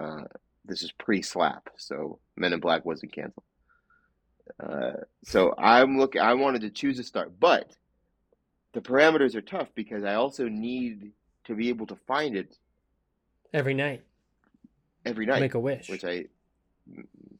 uh, 0.00 0.24
this 0.64 0.84
is 0.84 0.92
pre-slap, 0.92 1.70
so 1.76 2.20
Men 2.36 2.52
in 2.52 2.60
Black 2.60 2.84
wasn't 2.84 3.12
canceled. 3.12 3.44
Uh, 4.60 4.92
so 5.24 5.54
I'm 5.58 5.98
looking. 5.98 6.20
I 6.20 6.34
wanted 6.34 6.62
to 6.62 6.70
choose 6.70 6.98
a 6.98 7.04
star, 7.04 7.28
but 7.28 7.76
the 8.72 8.80
parameters 8.80 9.34
are 9.34 9.40
tough 9.40 9.68
because 9.74 10.04
I 10.04 10.14
also 10.14 10.48
need 10.48 11.12
to 11.44 11.54
be 11.54 11.68
able 11.68 11.86
to 11.86 11.96
find 12.06 12.36
it 12.36 12.56
Every 13.52 13.74
night, 13.74 14.02
every 15.06 15.24
night. 15.26 15.40
make 15.40 15.54
a 15.54 15.58
wish. 15.60 15.88
which 15.88 16.04
I 16.04 16.26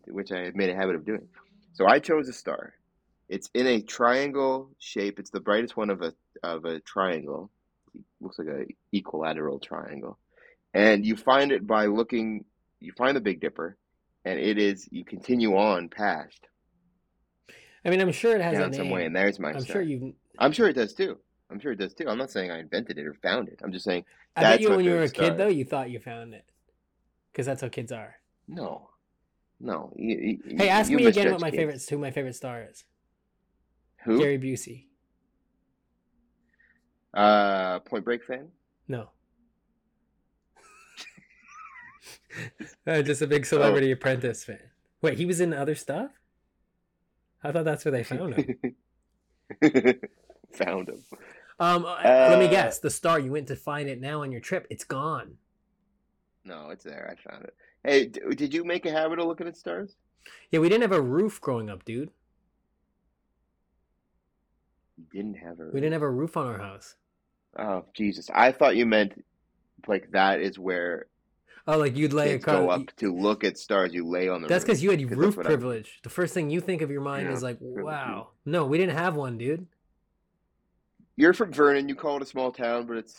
which 0.07 0.33
I 0.33 0.45
have 0.47 0.55
made 0.55 0.71
a 0.71 0.75
habit 0.75 0.95
of 0.97 1.05
doing. 1.05 1.29
So 1.75 1.87
I 1.87 1.99
chose 1.99 2.29
a 2.29 2.33
star. 2.33 2.73
It's 3.29 3.50
in 3.53 3.67
a 3.67 3.83
triangle 3.83 4.71
shape. 4.79 5.19
It's 5.19 5.31
the 5.31 5.41
brightest 5.41 5.77
one 5.77 5.91
of 5.91 6.00
a 6.03 6.15
of 6.43 6.65
a 6.65 6.81
triangle. 6.81 7.50
It 7.95 8.03
looks 8.21 8.38
like 8.38 8.49
a 8.49 8.65
equilateral 8.93 9.59
triangle. 9.59 10.19
And 10.73 11.05
you 11.05 11.17
find 11.17 11.53
it 11.53 11.67
by 11.67 11.87
looking 11.87 12.45
you 12.81 12.93
find 12.97 13.17
the 13.17 13.21
Big 13.21 13.41
Dipper 13.41 13.77
and 14.25 14.38
it 14.38 14.59
is 14.59 14.88
you 14.91 15.05
continue 15.05 15.57
on 15.57 15.88
past 15.88 16.47
I 17.85 17.91
mean, 17.91 18.01
I'm 18.01 18.13
sure 18.13 18.35
it 18.35 18.41
has 18.43 18.55
a 18.57 18.61
down 18.61 18.71
name. 18.73 18.79
some 18.81 18.91
way 18.91 19.07
and 19.07 19.15
there's 19.15 19.39
my 19.39 19.51
I'm 19.53 19.65
sure 19.65 19.83
you. 19.83 20.15
I'm 20.39 20.53
sure 20.53 20.69
it 20.69 20.75
does 20.75 20.93
too. 20.95 21.19
I'm 21.51 21.59
sure 21.61 21.73
it 21.73 21.77
does 21.79 21.95
too. 21.95 22.09
I'm 22.09 22.19
not 22.19 22.31
saying 22.31 22.51
I 22.51 22.59
invented 22.61 22.99
it 22.99 23.07
or 23.07 23.15
found 23.15 23.49
it. 23.49 23.61
I'm 23.63 23.73
just 23.73 23.85
saying 23.85 24.05
I 24.37 24.43
bet 24.43 24.61
you 24.61 24.71
when 24.71 24.85
you 24.85 24.93
were 24.93 25.03
a 25.03 25.09
kid 25.09 25.37
though, 25.39 25.49
you 25.49 25.65
thought 25.65 25.91
you 25.91 25.99
found 26.01 26.35
it, 26.35 26.45
because 27.33 27.47
that's 27.47 27.63
how 27.63 27.69
kids 27.69 27.93
are. 27.93 28.17
no. 28.47 28.91
No. 29.61 29.93
You, 29.97 30.39
you, 30.47 30.57
Hey, 30.57 30.69
ask 30.69 30.89
me 30.89 31.05
again 31.07 31.33
what 31.33 31.41
my 31.41 31.51
kids. 31.51 31.57
favorite 31.61 31.83
who 31.91 31.99
my 31.99 32.13
favorite 32.13 32.37
star 32.37 32.63
is. 32.71 32.85
Who? 34.05 34.21
Gary 34.21 34.39
Busey. 34.39 34.85
Uh 37.13 37.81
Point 37.81 38.05
Break 38.05 38.23
fan? 38.25 38.49
No. 38.87 39.11
Uh, 42.87 43.03
just 43.03 43.21
a 43.23 43.27
big 43.27 43.43
Oh. 43.43 43.45
Celebrity 43.45 43.91
Apprentice 43.91 44.45
fan. 44.45 44.61
Wait, 45.03 45.19
he 45.19 45.27
was 45.27 45.41
in 45.41 45.53
other 45.53 45.75
stuff. 45.75 46.13
I 47.42 47.52
thought 47.52 47.64
that's 47.64 47.85
where 47.85 47.92
they 47.92 48.02
found 48.04 48.35
him. 48.35 48.75
Found 50.55 50.88
him. 50.88 51.05
Um, 51.61 51.85
uh, 51.85 51.98
let 52.05 52.38
me 52.38 52.48
guess. 52.48 52.79
The 52.79 52.90
star 52.90 53.18
you 53.18 53.33
went 53.33 53.48
to 53.48 53.57
find 53.57 53.88
it 53.88 54.01
now 54.01 54.22
on 54.22 54.33
your 54.33 54.40
trip. 54.40 54.66
It's 54.70 54.85
gone. 54.85 55.37
No, 56.44 56.70
it's 56.70 56.85
there. 56.85 57.12
I 57.12 57.31
found 57.31 57.44
it. 57.44 57.55
Hey, 57.85 58.07
d- 58.07 58.20
did 58.35 58.55
you 58.55 58.64
make 58.64 58.87
a 58.87 58.90
habit 58.90 59.18
of 59.18 59.27
looking 59.27 59.46
at 59.46 59.57
stars? 59.57 59.94
Yeah, 60.51 60.61
we 60.61 60.68
didn't 60.68 60.83
have 60.83 60.92
a 60.92 61.03
roof 61.03 61.40
growing 61.40 61.68
up, 61.68 61.85
dude. 61.85 62.11
You 64.96 65.05
didn't 65.12 65.35
have 65.38 65.61
a. 65.61 65.66
We 65.72 65.81
didn't 65.81 65.92
have 65.92 66.03
a 66.03 66.11
roof 66.11 66.37
on 66.37 66.46
our 66.46 66.59
house. 66.59 66.96
Oh 67.59 67.85
Jesus! 67.94 68.31
I 68.35 68.53
thought 68.53 68.77
you 68.77 68.87
meant 68.87 69.24
like 69.87 70.11
that 70.12 70.40
is 70.40 70.59
where 70.59 71.07
Oh, 71.70 71.76
like 71.76 71.98
you'd 71.98 72.14
lay 72.14 72.33
a 72.33 72.38
car. 72.38 72.62
go 72.62 72.70
up 72.70 72.96
to 72.96 73.14
look 73.14 73.44
at 73.44 73.59
stars. 73.59 73.92
You 73.92 74.09
lay 74.09 74.26
on 74.31 74.40
the. 74.40 74.48
That's 74.48 74.64
because 74.64 74.83
you 74.83 74.90
had 74.90 75.11
roof 75.11 75.37
what 75.37 75.44
I- 75.44 75.50
privilege. 75.50 76.00
The 76.02 76.09
first 76.09 76.33
thing 76.33 76.48
you 76.48 76.62
think 76.62 76.81
of 76.81 76.90
your 76.90 77.02
mind 77.02 77.26
Yeah, 77.28 77.35
is 77.35 77.42
like, 77.42 77.59
wow. 77.61 78.28
No, 78.46 78.64
we 78.64 78.78
didn't 78.78 78.96
have 78.96 79.16
one, 79.16 79.37
dude. 79.37 79.66
You're 81.14 81.35
from 81.35 81.52
Vernon. 81.52 81.87
You 81.87 81.94
call 81.94 82.16
it 82.16 82.22
a 82.22 82.26
small 82.26 82.52
town, 82.52 82.87
but 82.87 82.96
it's 82.96 83.14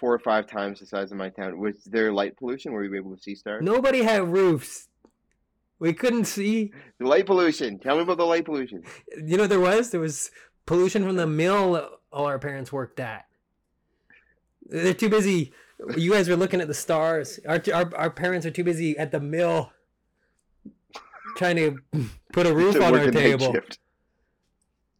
four 0.00 0.14
or 0.14 0.18
five 0.18 0.46
times 0.46 0.80
the 0.80 0.86
size 0.86 1.12
of 1.12 1.18
my 1.18 1.28
town. 1.28 1.58
Was 1.58 1.84
there 1.84 2.10
light 2.10 2.38
pollution? 2.38 2.72
Were 2.72 2.84
you 2.84 2.94
able 2.94 3.14
to 3.14 3.22
see 3.22 3.34
stars? 3.34 3.62
Nobody 3.62 4.02
had 4.02 4.32
roofs. 4.32 4.88
We 5.78 5.92
couldn't 5.92 6.24
see. 6.24 6.72
The 6.98 7.06
light 7.06 7.26
pollution. 7.26 7.78
Tell 7.80 7.96
me 7.96 8.02
about 8.02 8.16
the 8.16 8.24
light 8.24 8.46
pollution. 8.46 8.84
You 9.22 9.36
know, 9.36 9.46
there 9.46 9.60
was 9.60 9.90
there 9.90 10.00
was 10.00 10.30
pollution 10.64 11.04
from 11.04 11.16
the 11.16 11.26
mill 11.42 11.90
all 12.10 12.24
our 12.24 12.38
parents 12.38 12.72
worked 12.72 12.98
at. 12.98 13.26
They're 14.62 14.94
too 14.94 15.10
busy. 15.10 15.52
You 15.96 16.12
guys 16.12 16.28
are 16.28 16.36
looking 16.36 16.60
at 16.60 16.68
the 16.68 16.74
stars. 16.74 17.40
Our 17.46 17.62
our, 17.72 17.96
our 17.96 18.10
parents 18.10 18.46
are 18.46 18.50
too 18.50 18.64
busy 18.64 18.96
at 18.96 19.10
the 19.10 19.20
mill 19.20 19.70
trying 21.36 21.56
to 21.56 22.08
put 22.32 22.46
a 22.46 22.54
roof 22.54 22.76
on 22.80 22.96
our 22.96 23.10
table. 23.10 23.54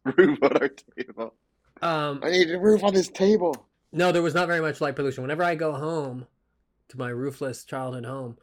Roof 0.03 0.39
on 0.41 0.57
our 0.57 0.69
table. 0.69 1.33
Um, 1.81 2.19
I 2.23 2.31
need 2.31 2.51
a 2.51 2.59
roof 2.59 2.83
on 2.83 2.93
this 2.93 3.07
table. 3.07 3.67
No, 3.91 4.11
there 4.11 4.21
was 4.21 4.33
not 4.33 4.47
very 4.47 4.61
much 4.61 4.81
light 4.81 4.95
pollution. 4.95 5.23
Whenever 5.23 5.43
I 5.43 5.55
go 5.55 5.73
home 5.73 6.27
to 6.89 6.97
my 6.97 7.09
roofless 7.09 7.63
childhood 7.63 8.05
home, 8.05 8.37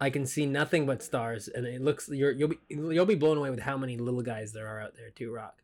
I 0.00 0.10
can 0.10 0.26
see 0.26 0.46
nothing 0.46 0.86
but 0.86 1.02
stars, 1.02 1.48
and 1.48 1.66
it 1.66 1.82
looks 1.82 2.08
you're, 2.08 2.32
you'll 2.32 2.48
be 2.48 2.58
you'll 2.68 3.06
be 3.06 3.14
blown 3.14 3.36
away 3.38 3.50
with 3.50 3.60
how 3.60 3.76
many 3.76 3.96
little 3.96 4.22
guys 4.22 4.52
there 4.52 4.66
are 4.66 4.80
out 4.80 4.96
there 4.96 5.10
too. 5.10 5.32
Rock. 5.32 5.62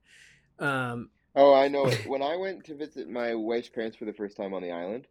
Um, 0.59 1.11
Oh, 1.35 1.55
I 1.55 1.69
know. 1.69 1.87
When 2.07 2.23
I 2.23 2.37
went 2.37 2.65
to 2.65 2.75
visit 2.75 3.09
my 3.09 3.35
wife's 3.35 3.69
parents 3.69 3.97
for 3.97 4.05
the 4.05 4.13
first 4.13 4.37
time 4.37 4.53
on 4.53 4.63
the 4.63 4.73
island, 4.73 5.07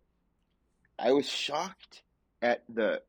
I 1.02 1.12
was 1.12 1.28
shocked 1.28 2.04
at 2.42 2.64
the. 2.68 3.02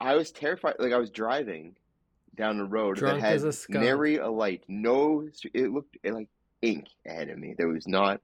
I 0.00 0.14
was 0.14 0.30
terrified. 0.30 0.74
Like 0.78 0.92
I 0.92 0.98
was 0.98 1.10
driving 1.10 1.76
down 2.36 2.58
the 2.58 2.64
road 2.64 2.96
Drunk 2.96 3.20
that 3.20 3.26
had 3.28 3.44
a 3.44 3.52
skunk. 3.52 3.84
nary 3.84 4.16
a 4.16 4.28
light. 4.28 4.62
No, 4.68 5.28
it 5.54 5.70
looked 5.72 5.96
like 6.04 6.28
ink 6.62 6.86
ahead 7.06 7.30
of 7.30 7.38
me. 7.38 7.54
There 7.56 7.68
was 7.68 7.86
not. 7.86 8.20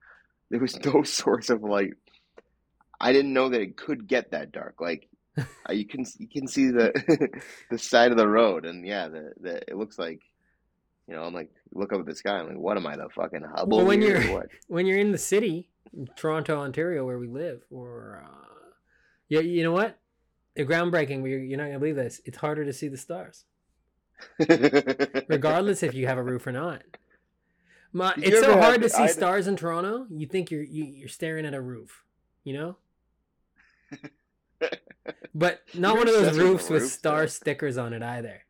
There 0.51 0.61
was 0.61 0.79
no 0.85 1.03
source 1.05 1.51
of 1.51 1.63
light. 1.63 1.95
I 3.01 3.13
didn't 3.13 3.33
know 3.33 3.49
that 3.49 3.61
it 3.61 3.77
could 3.77 4.07
get 4.07 4.31
that 4.31 4.53
dark. 4.53 4.81
Like 4.81 5.09
uh, 5.39 5.73
you 5.73 5.87
can 5.87 6.05
you 6.19 6.29
can 6.29 6.47
see 6.47 6.67
the 6.71 6.93
the 7.71 7.79
side 7.79 8.11
of 8.13 8.19
the 8.19 8.29
road, 8.29 8.65
and 8.67 8.87
yeah, 8.87 9.09
the, 9.09 9.33
the 9.41 9.57
it 9.71 9.77
looks 9.77 9.99
like. 9.99 10.21
You 11.09 11.17
know, 11.17 11.25
I'm 11.25 11.35
like, 11.35 11.51
look 11.75 11.93
up 11.93 11.99
at 11.99 12.07
the 12.07 12.15
sky. 12.15 12.39
I'm 12.39 12.47
like, 12.47 12.57
what 12.57 12.77
am 12.77 12.87
I, 12.87 12.97
the 12.97 13.09
fucking 13.09 13.43
Hubble? 13.43 13.79
Well, 13.79 13.87
when 13.87 14.01
you're- 14.01 14.33
what? 14.33 14.47
when 14.69 14.87
you're 14.87 15.01
in 15.01 15.11
the 15.11 15.19
city, 15.19 15.69
Toronto, 16.17 16.61
Ontario, 16.61 17.05
where 17.05 17.19
we 17.19 17.29
live, 17.29 17.63
or 17.71 18.25
uh, 18.27 18.71
yeah, 19.29 19.41
you 19.41 19.63
know 19.63 19.73
what? 19.73 19.99
The 20.55 20.65
groundbreaking. 20.65 21.29
You're, 21.29 21.41
you're 21.41 21.59
not 21.59 21.67
gonna 21.67 21.79
believe 21.79 21.97
this. 21.97 22.21
It's 22.25 22.39
harder 22.39 22.65
to 22.65 22.73
see 22.73 22.89
the 22.89 22.97
stars, 22.97 23.45
regardless 25.29 25.83
if 25.83 25.95
you 25.95 26.07
have 26.07 26.19
a 26.19 26.23
roof 26.23 26.47
or 26.47 26.53
not. 26.53 26.83
My, 27.95 28.15
it's 28.17 28.41
so 28.41 28.59
hard 28.59 28.81
to 28.83 28.89
see 28.89 29.07
stars 29.09 29.47
in 29.47 29.57
Toronto. 29.57 30.07
You 30.11 30.27
think 30.27 30.51
you're 30.51 30.63
you, 30.63 30.85
you're 30.85 31.09
staring 31.09 31.45
at 31.45 31.55
a 31.55 31.61
roof, 31.61 32.05
you 32.45 32.55
know. 32.55 32.77
But 35.35 35.63
not 35.75 35.95
You're 35.95 35.99
one 36.05 36.09
of 36.09 36.15
those 36.15 36.39
roofs 36.39 36.69
with 36.69 36.91
star 36.91 37.21
though. 37.23 37.27
stickers 37.27 37.79
on 37.79 37.93
it 37.93 38.03
either. 38.03 38.43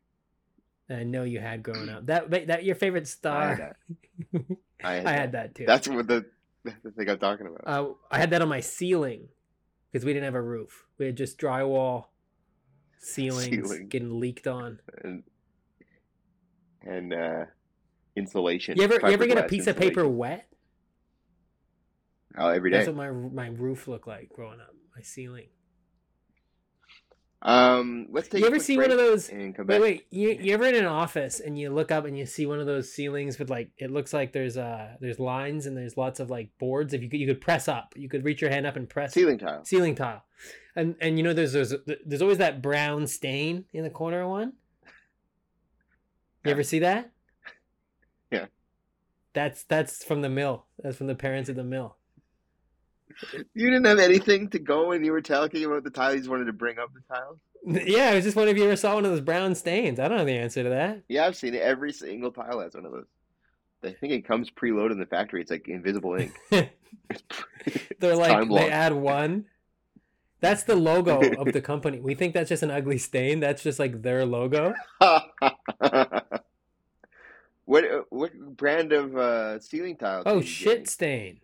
that 0.87 0.99
I 0.99 1.03
know 1.03 1.23
you 1.23 1.39
had 1.39 1.63
growing 1.63 1.89
up. 1.89 2.05
That 2.07 2.29
that, 2.31 2.47
that 2.47 2.63
your 2.65 2.75
favorite 2.75 3.03
I 3.03 3.05
star. 3.05 3.55
had 3.55 3.59
that. 3.59 3.77
I 4.83 4.93
had, 4.95 5.05
I 5.05 5.11
had 5.13 5.31
that 5.31 5.55
too. 5.55 5.65
That's 5.65 5.87
what 5.87 6.07
the, 6.07 6.25
that's 6.65 6.83
the 6.83 6.91
thing 6.91 7.09
I'm 7.09 7.19
talking 7.19 7.47
about. 7.47 7.61
Uh, 7.65 7.93
I 8.09 8.19
had 8.19 8.29
that 8.31 8.41
on 8.41 8.49
my 8.49 8.59
ceiling 8.59 9.27
because 9.91 10.05
we 10.05 10.13
didn't 10.13 10.25
have 10.25 10.35
a 10.35 10.41
roof. 10.41 10.85
We 10.97 11.05
had 11.05 11.17
just 11.17 11.37
drywall 11.37 12.05
ceilings 12.99 13.69
Ceiling. 13.69 13.87
getting 13.89 14.19
leaked 14.19 14.47
on. 14.47 14.79
and 15.03 15.23
and 16.81 17.13
uh, 17.13 17.45
insulation. 18.15 18.77
You 18.77 18.83
ever 18.83 18.95
you 18.95 19.13
ever 19.13 19.25
get 19.25 19.37
a 19.37 19.43
piece 19.43 19.67
of 19.67 19.77
paper 19.77 20.07
wet? 20.07 20.47
Oh, 22.37 22.47
every 22.47 22.71
day. 22.71 22.77
That's 22.77 22.87
what 22.87 22.97
my 22.97 23.11
my 23.11 23.47
roof 23.47 23.87
looked 23.87 24.07
like 24.07 24.29
growing 24.29 24.59
up. 24.59 24.73
My 24.95 25.01
ceiling. 25.01 25.47
Um, 27.45 28.07
let's 28.09 28.29
take. 28.29 28.39
You 28.39 28.47
ever 28.47 28.57
see 28.57 28.77
one 28.77 28.89
of 28.89 28.97
those? 28.97 29.27
And 29.27 29.53
come 29.53 29.67
Wait, 29.67 29.81
wait. 29.81 30.07
You 30.11 30.29
you 30.29 30.53
ever 30.53 30.63
in 30.63 30.75
an 30.75 30.85
office 30.85 31.41
and 31.41 31.59
you 31.59 31.69
look 31.71 31.91
up 31.91 32.05
and 32.05 32.17
you 32.17 32.25
see 32.25 32.45
one 32.45 32.61
of 32.61 32.65
those 32.65 32.93
ceilings 32.93 33.37
with 33.37 33.49
like 33.49 33.69
it 33.77 33.91
looks 33.91 34.13
like 34.13 34.31
there's 34.31 34.55
uh 34.57 34.95
there's 35.01 35.19
lines 35.19 35.65
and 35.65 35.75
there's 35.75 35.97
lots 35.97 36.21
of 36.21 36.29
like 36.29 36.49
boards. 36.57 36.93
If 36.93 37.03
you 37.03 37.09
could 37.09 37.19
you 37.19 37.27
could 37.27 37.41
press 37.41 37.67
up, 37.67 37.93
you 37.97 38.07
could 38.07 38.23
reach 38.23 38.39
your 38.41 38.49
hand 38.49 38.65
up 38.65 38.77
and 38.77 38.89
press 38.89 39.13
Ceiling 39.13 39.37
tile. 39.37 39.65
ceiling 39.65 39.93
tile, 39.93 40.23
and 40.77 40.95
and 41.01 41.17
you 41.17 41.23
know 41.23 41.33
there's 41.33 41.51
there's 41.51 41.73
there's 42.05 42.21
always 42.21 42.37
that 42.37 42.61
brown 42.61 43.07
stain 43.07 43.65
in 43.73 43.83
the 43.83 43.89
corner 43.89 44.21
of 44.21 44.29
one. 44.29 44.53
You 46.45 46.49
Yeah. 46.49 46.51
ever 46.51 46.63
see 46.63 46.79
that? 46.79 47.11
Yeah. 48.31 48.45
That's 49.33 49.63
that's 49.65 50.01
from 50.01 50.21
the 50.21 50.29
mill. 50.29 50.65
That's 50.81 50.95
from 50.95 51.07
the 51.07 51.15
parents 51.15 51.49
at 51.49 51.57
the 51.57 51.63
mill. 51.65 51.97
You 53.53 53.69
didn't 53.69 53.85
have 53.85 53.99
anything 53.99 54.49
to 54.49 54.59
go 54.59 54.89
when 54.89 55.03
you 55.03 55.11
were 55.11 55.21
talking 55.21 55.65
about 55.65 55.83
the 55.83 55.89
tile. 55.89 56.13
You 56.13 56.19
just 56.19 56.29
wanted 56.29 56.45
to 56.45 56.53
bring 56.53 56.79
up 56.79 56.91
the 56.93 57.01
tiles. 57.13 57.39
Yeah, 57.65 58.09
I 58.09 58.15
was 58.15 58.25
just 58.25 58.35
wondering 58.35 58.55
if 58.55 58.59
you 58.59 58.67
ever 58.67 58.75
saw 58.75 58.95
one 58.95 59.05
of 59.05 59.11
those 59.11 59.21
brown 59.21 59.55
stains. 59.55 59.99
I 59.99 60.07
don't 60.07 60.17
know 60.17 60.25
the 60.25 60.37
answer 60.37 60.63
to 60.63 60.69
that. 60.69 61.03
Yeah, 61.07 61.25
I've 61.25 61.35
seen 61.35 61.53
it. 61.53 61.61
Every 61.61 61.93
single 61.93 62.31
tile 62.31 62.59
has 62.59 62.73
one 62.73 62.85
of 62.85 62.91
those. 62.91 63.05
I 63.83 63.91
think 63.91 64.13
it 64.13 64.25
comes 64.25 64.49
preloaded 64.49 64.93
in 64.93 64.99
the 64.99 65.05
factory. 65.05 65.41
It's 65.41 65.51
like 65.51 65.67
invisible 65.67 66.15
ink. 66.15 66.33
They're 67.99 68.15
like 68.15 68.49
they 68.49 68.69
add 68.69 68.93
one. 68.93 69.45
That's 70.39 70.63
the 70.63 70.75
logo 70.75 71.21
of 71.39 71.53
the 71.53 71.61
company. 71.61 72.01
We 72.01 72.15
think 72.15 72.33
that's 72.33 72.49
just 72.49 72.63
an 72.63 72.71
ugly 72.71 72.97
stain. 72.97 73.39
That's 73.39 73.63
just 73.63 73.79
like 73.79 74.01
their 74.01 74.25
logo. 74.25 74.73
what 74.99 75.31
uh, 77.71 78.01
what 78.09 78.57
brand 78.57 78.91
of 78.91 79.15
uh, 79.15 79.59
ceiling 79.59 79.95
tile? 79.95 80.23
Oh 80.25 80.41
shit 80.41 80.89
stain. 80.89 81.39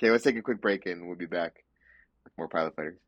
Okay, 0.00 0.10
let's 0.10 0.24
take 0.24 0.36
a 0.36 0.42
quick 0.42 0.62
break 0.62 0.86
and 0.86 1.06
we'll 1.06 1.16
be 1.16 1.26
back 1.26 1.62
with 2.24 2.32
more 2.38 2.48
pilot 2.48 2.74
fighters. 2.74 2.98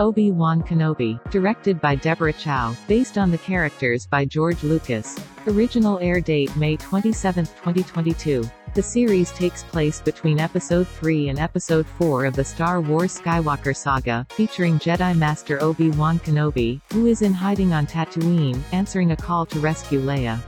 Obi-Wan 0.00 0.62
Kenobi, 0.62 1.20
directed 1.30 1.80
by 1.80 1.94
Deborah 1.94 2.32
Chow, 2.32 2.74
based 2.88 3.16
on 3.16 3.30
the 3.30 3.38
characters 3.38 4.04
by 4.04 4.24
George 4.24 4.64
Lucas. 4.64 5.16
Original 5.46 6.00
air 6.00 6.20
date 6.20 6.54
May 6.56 6.76
27, 6.76 7.46
2022. 7.46 8.48
The 8.74 8.82
series 8.82 9.30
takes 9.32 9.62
place 9.62 10.00
between 10.00 10.40
Episode 10.40 10.88
3 10.88 11.28
and 11.28 11.38
Episode 11.38 11.86
4 11.86 12.24
of 12.24 12.34
the 12.34 12.44
Star 12.44 12.80
Wars 12.80 13.16
Skywalker 13.16 13.74
saga, 13.74 14.26
featuring 14.30 14.80
Jedi 14.80 15.16
Master 15.16 15.62
Obi-Wan 15.62 16.18
Kenobi, 16.20 16.80
who 16.92 17.06
is 17.06 17.22
in 17.22 17.32
hiding 17.32 17.72
on 17.72 17.86
Tatooine, 17.86 18.60
answering 18.72 19.12
a 19.12 19.16
call 19.16 19.46
to 19.46 19.60
rescue 19.60 20.00
Leia. 20.00 20.40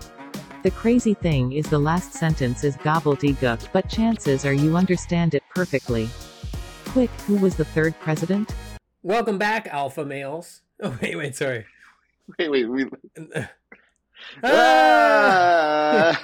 The 0.63 0.71
crazy 0.73 1.15
thing 1.15 1.53
is 1.53 1.71
the 1.71 1.79
last 1.79 2.13
sentence 2.13 2.65
is 2.65 2.77
gobbledygook, 2.77 3.69
but 3.73 3.89
chances 3.89 4.45
are 4.45 4.53
you 4.53 4.77
understand 4.77 5.35
it 5.35 5.43
perfectly. 5.55 6.07
Quick, 6.89 7.09
who 7.23 7.37
was 7.37 7.57
the 7.57 7.65
third 7.65 7.99
president? 7.99 8.55
Welcome 9.03 9.39
back, 9.39 9.69
alpha 9.69 10.05
males. 10.05 10.61
Oh 10.83 10.97
wait, 11.03 11.15
wait, 11.15 11.37
sorry. 11.37 11.67
Wait, 12.39 12.51
wait, 12.51 12.65
we. 12.65 12.87
Ah! 14.43 16.19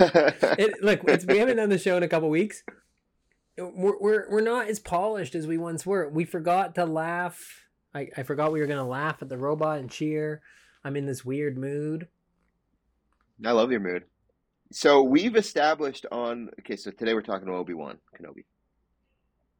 It, 0.59 0.83
look, 0.83 1.01
it's, 1.05 1.27
we 1.27 1.37
haven't 1.37 1.59
done 1.59 1.69
the 1.69 1.79
show 1.79 1.97
in 1.99 2.03
a 2.03 2.09
couple 2.09 2.31
weeks. 2.31 2.63
We're, 3.59 3.99
we're 3.99 4.31
we're 4.31 4.41
not 4.41 4.69
as 4.69 4.79
polished 4.79 5.35
as 5.35 5.47
we 5.47 5.59
once 5.59 5.85
were. 5.85 6.09
We 6.09 6.25
forgot 6.25 6.75
to 6.77 6.87
laugh. 6.87 7.67
I, 7.95 8.09
I 8.17 8.23
forgot 8.23 8.53
we 8.53 8.61
were 8.61 8.67
gonna 8.67 8.89
laugh 8.89 9.21
at 9.21 9.29
the 9.29 9.37
robot 9.37 9.79
and 9.79 9.91
cheer. 9.91 10.41
I'm 10.85 10.97
in 10.97 11.05
this 11.05 11.23
weird 11.23 11.59
mood. 11.59 12.09
I 13.45 13.53
love 13.53 13.71
your 13.71 13.81
mood. 13.81 14.05
So 14.73 15.03
we've 15.03 15.37
established 15.37 16.07
on. 16.11 16.51
Okay, 16.61 16.77
so 16.77 16.91
today 16.91 17.15
we're 17.15 17.23
talking 17.23 17.49
about 17.49 17.59
Obi 17.59 17.75
Wan 17.75 17.99
Kenobi. 18.19 18.45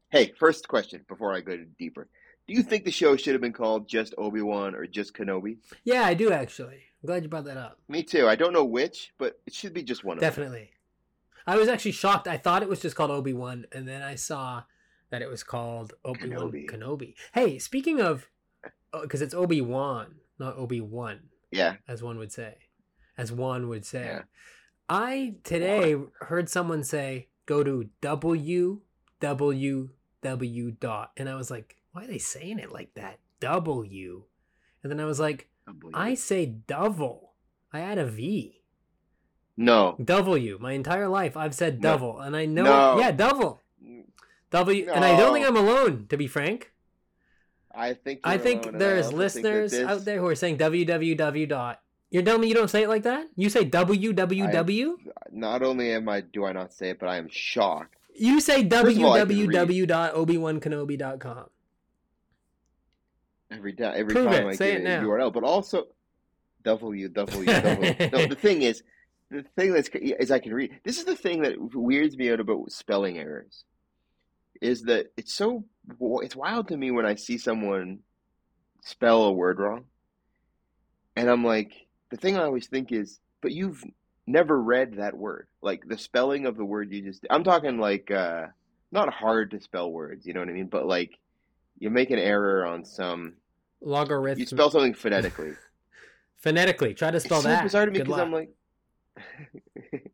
Hey, 0.09 0.33
first 0.37 0.67
question 0.67 1.03
before 1.07 1.33
I 1.33 1.41
go 1.41 1.57
deeper. 1.79 2.07
Do 2.47 2.53
you 2.53 2.63
think 2.63 2.85
the 2.85 2.91
show 2.91 3.17
should 3.17 3.33
have 3.33 3.41
been 3.41 3.53
called 3.53 3.89
just 3.89 4.13
Obi 4.17 4.41
Wan 4.41 4.73
or 4.75 4.85
just 4.85 5.13
Kenobi? 5.13 5.57
Yeah, 5.83 6.03
I 6.03 6.13
do 6.13 6.31
actually. 6.31 6.83
I'm 7.03 7.07
glad 7.07 7.23
you 7.23 7.29
brought 7.29 7.45
that 7.45 7.57
up. 7.57 7.79
Me 7.87 8.03
too. 8.03 8.27
I 8.27 8.35
don't 8.35 8.53
know 8.53 8.63
which, 8.65 9.13
but 9.17 9.39
it 9.45 9.53
should 9.53 9.73
be 9.73 9.83
just 9.83 10.03
one 10.03 10.17
of. 10.17 10.21
Definitely. 10.21 10.71
I 11.45 11.57
was 11.57 11.67
actually 11.69 11.91
shocked. 11.91 12.27
I 12.27 12.37
thought 12.37 12.63
it 12.63 12.69
was 12.69 12.81
just 12.81 12.95
called 12.95 13.11
Obi 13.11 13.33
Wan, 13.33 13.65
and 13.71 13.87
then 13.87 14.01
I 14.01 14.15
saw 14.15 14.63
that 15.09 15.21
it 15.21 15.29
was 15.29 15.43
called 15.43 15.93
Obi 16.03 16.29
Wan 16.29 16.51
Kenobi. 16.51 16.69
Kenobi. 16.69 17.13
Hey, 17.33 17.59
speaking 17.59 18.01
of, 18.01 18.29
oh, 18.91 19.01
because 19.01 19.21
it's 19.21 19.33
Obi 19.33 19.61
Wan, 19.61 20.15
not 20.39 20.57
Obi 20.57 20.81
Wan, 20.81 21.19
Yeah. 21.51 21.75
as 21.87 22.03
one 22.03 22.17
would 22.17 22.33
say, 22.33 22.55
as 23.17 23.31
one 23.31 23.69
would 23.69 23.85
say. 23.85 24.03
Yeah. 24.05 24.21
I 24.89 25.35
today 25.43 25.95
heard 26.21 26.49
someone 26.49 26.83
say 26.83 27.27
go 27.45 27.63
to 27.63 27.89
www 28.01 28.79
dot, 30.79 31.11
and 31.17 31.29
I 31.29 31.35
was 31.35 31.51
like, 31.51 31.75
why 31.91 32.03
are 32.03 32.07
they 32.07 32.17
saying 32.17 32.59
it 32.59 32.71
like 32.71 32.93
that? 32.95 33.19
W, 33.39 34.23
and 34.83 34.91
then 34.91 34.99
I 34.99 35.05
was 35.05 35.19
like, 35.19 35.49
I 35.93 36.13
say 36.15 36.45
double. 36.45 37.33
I 37.73 37.81
add 37.81 37.97
a 37.97 38.05
V. 38.05 38.61
No. 39.57 39.95
W. 40.03 40.57
My 40.61 40.73
entire 40.73 41.07
life 41.07 41.35
I've 41.35 41.55
said 41.55 41.81
No. 41.81 41.91
double, 41.91 42.19
and 42.19 42.35
I 42.35 42.45
know 42.45 42.63
No. 42.63 42.99
yeah, 42.99 43.11
double. 43.11 43.61
W, 44.51 44.89
and 44.89 45.03
I 45.03 45.17
don't 45.17 45.33
think 45.33 45.45
I'm 45.45 45.57
alone. 45.57 46.05
To 46.09 46.17
be 46.17 46.27
frank, 46.27 46.71
I 47.73 47.93
think. 47.93 48.21
I 48.23 48.37
think 48.37 48.61
alone, 48.63 48.75
and 48.75 48.83
I 48.83 48.85
there's 48.85 49.11
listeners 49.11 49.73
out 49.73 50.05
there 50.05 50.19
who 50.19 50.27
are 50.27 50.35
saying 50.35 50.57
www 50.57 51.49
dot. 51.49 51.81
You're 52.09 52.23
telling 52.23 52.41
me 52.41 52.47
you 52.47 52.53
don't 52.53 52.69
say 52.69 52.83
it 52.83 52.89
like 52.89 53.03
that? 53.03 53.27
You 53.35 53.49
say 53.49 53.65
www. 53.65 54.95
Not 55.31 55.61
only 55.61 55.91
am 55.91 56.07
I 56.09 56.21
do 56.21 56.45
I 56.45 56.53
not 56.53 56.73
say 56.73 56.89
it, 56.91 56.99
but 56.99 57.09
I 57.09 57.17
am 57.17 57.27
shocked. 57.29 57.95
You 58.15 58.39
say 58.39 58.67
First 58.67 58.97
of 58.97 59.03
all, 59.03 59.13
I 59.13 59.19
can 59.25 59.27
read. 59.29 59.49
www.obi1kenobi.com. 59.49 61.45
every 63.51 63.73
time 63.73 63.93
every 63.95 64.13
Prove 64.13 64.25
time 64.31 64.47
it. 64.47 64.51
I 64.51 64.55
Say 64.55 64.71
get 64.73 64.81
it 64.81 64.85
a 64.85 64.89
now. 65.01 65.03
URL, 65.03 65.33
but 65.33 65.43
also 65.43 65.87
W 66.63 67.07
W 67.09 67.45
W. 67.45 67.95
no, 68.11 68.25
the 68.27 68.35
thing 68.39 68.61
is, 68.61 68.83
the 69.29 69.43
thing 69.55 69.73
that's 69.73 69.89
is 69.93 70.31
I 70.31 70.39
can 70.39 70.53
read. 70.53 70.79
This 70.83 70.97
is 70.97 71.05
the 71.05 71.15
thing 71.15 71.41
that 71.43 71.55
weirds 71.75 72.17
me 72.17 72.31
out 72.31 72.39
about 72.39 72.71
spelling 72.71 73.17
errors, 73.17 73.63
is 74.61 74.83
that 74.83 75.11
it's 75.17 75.33
so 75.33 75.65
it's 76.23 76.35
wild 76.35 76.69
to 76.69 76.77
me 76.77 76.91
when 76.91 77.05
I 77.05 77.15
see 77.15 77.37
someone 77.37 77.99
spell 78.81 79.23
a 79.23 79.31
word 79.31 79.59
wrong, 79.59 79.85
and 81.15 81.29
I'm 81.29 81.43
like, 81.45 81.86
the 82.09 82.17
thing 82.17 82.37
I 82.37 82.43
always 82.43 82.67
think 82.67 82.91
is, 82.91 83.19
but 83.41 83.51
you've 83.51 83.83
never 84.25 84.61
read 84.61 84.97
that 84.97 85.15
word, 85.17 85.47
like 85.61 85.87
the 85.87 85.97
spelling 85.97 86.45
of 86.45 86.57
the 86.57 86.65
word 86.65 86.91
you 86.91 87.01
just. 87.01 87.25
I'm 87.29 87.43
talking 87.43 87.79
like 87.79 88.11
uh, 88.11 88.47
not 88.91 89.13
hard 89.13 89.51
to 89.51 89.61
spell 89.61 89.91
words, 89.91 90.25
you 90.25 90.33
know 90.33 90.39
what 90.39 90.49
I 90.49 90.53
mean, 90.53 90.67
but 90.67 90.85
like 90.85 91.17
you 91.79 91.89
make 91.89 92.11
an 92.11 92.19
error 92.19 92.65
on 92.65 92.85
some. 92.85 93.33
Logarithm. 93.81 94.39
You 94.39 94.45
spell 94.45 94.71
something 94.71 94.93
phonetically. 94.93 95.53
phonetically. 96.37 96.93
Try 96.93 97.11
to 97.11 97.19
spell 97.19 97.37
it's 97.37 97.43
so 97.43 97.49
that. 97.49 97.63
bizarre 97.63 97.85
to 97.85 97.91
me 97.91 97.99
because 97.99 98.19
I'm 98.19 98.33
like, 98.33 98.49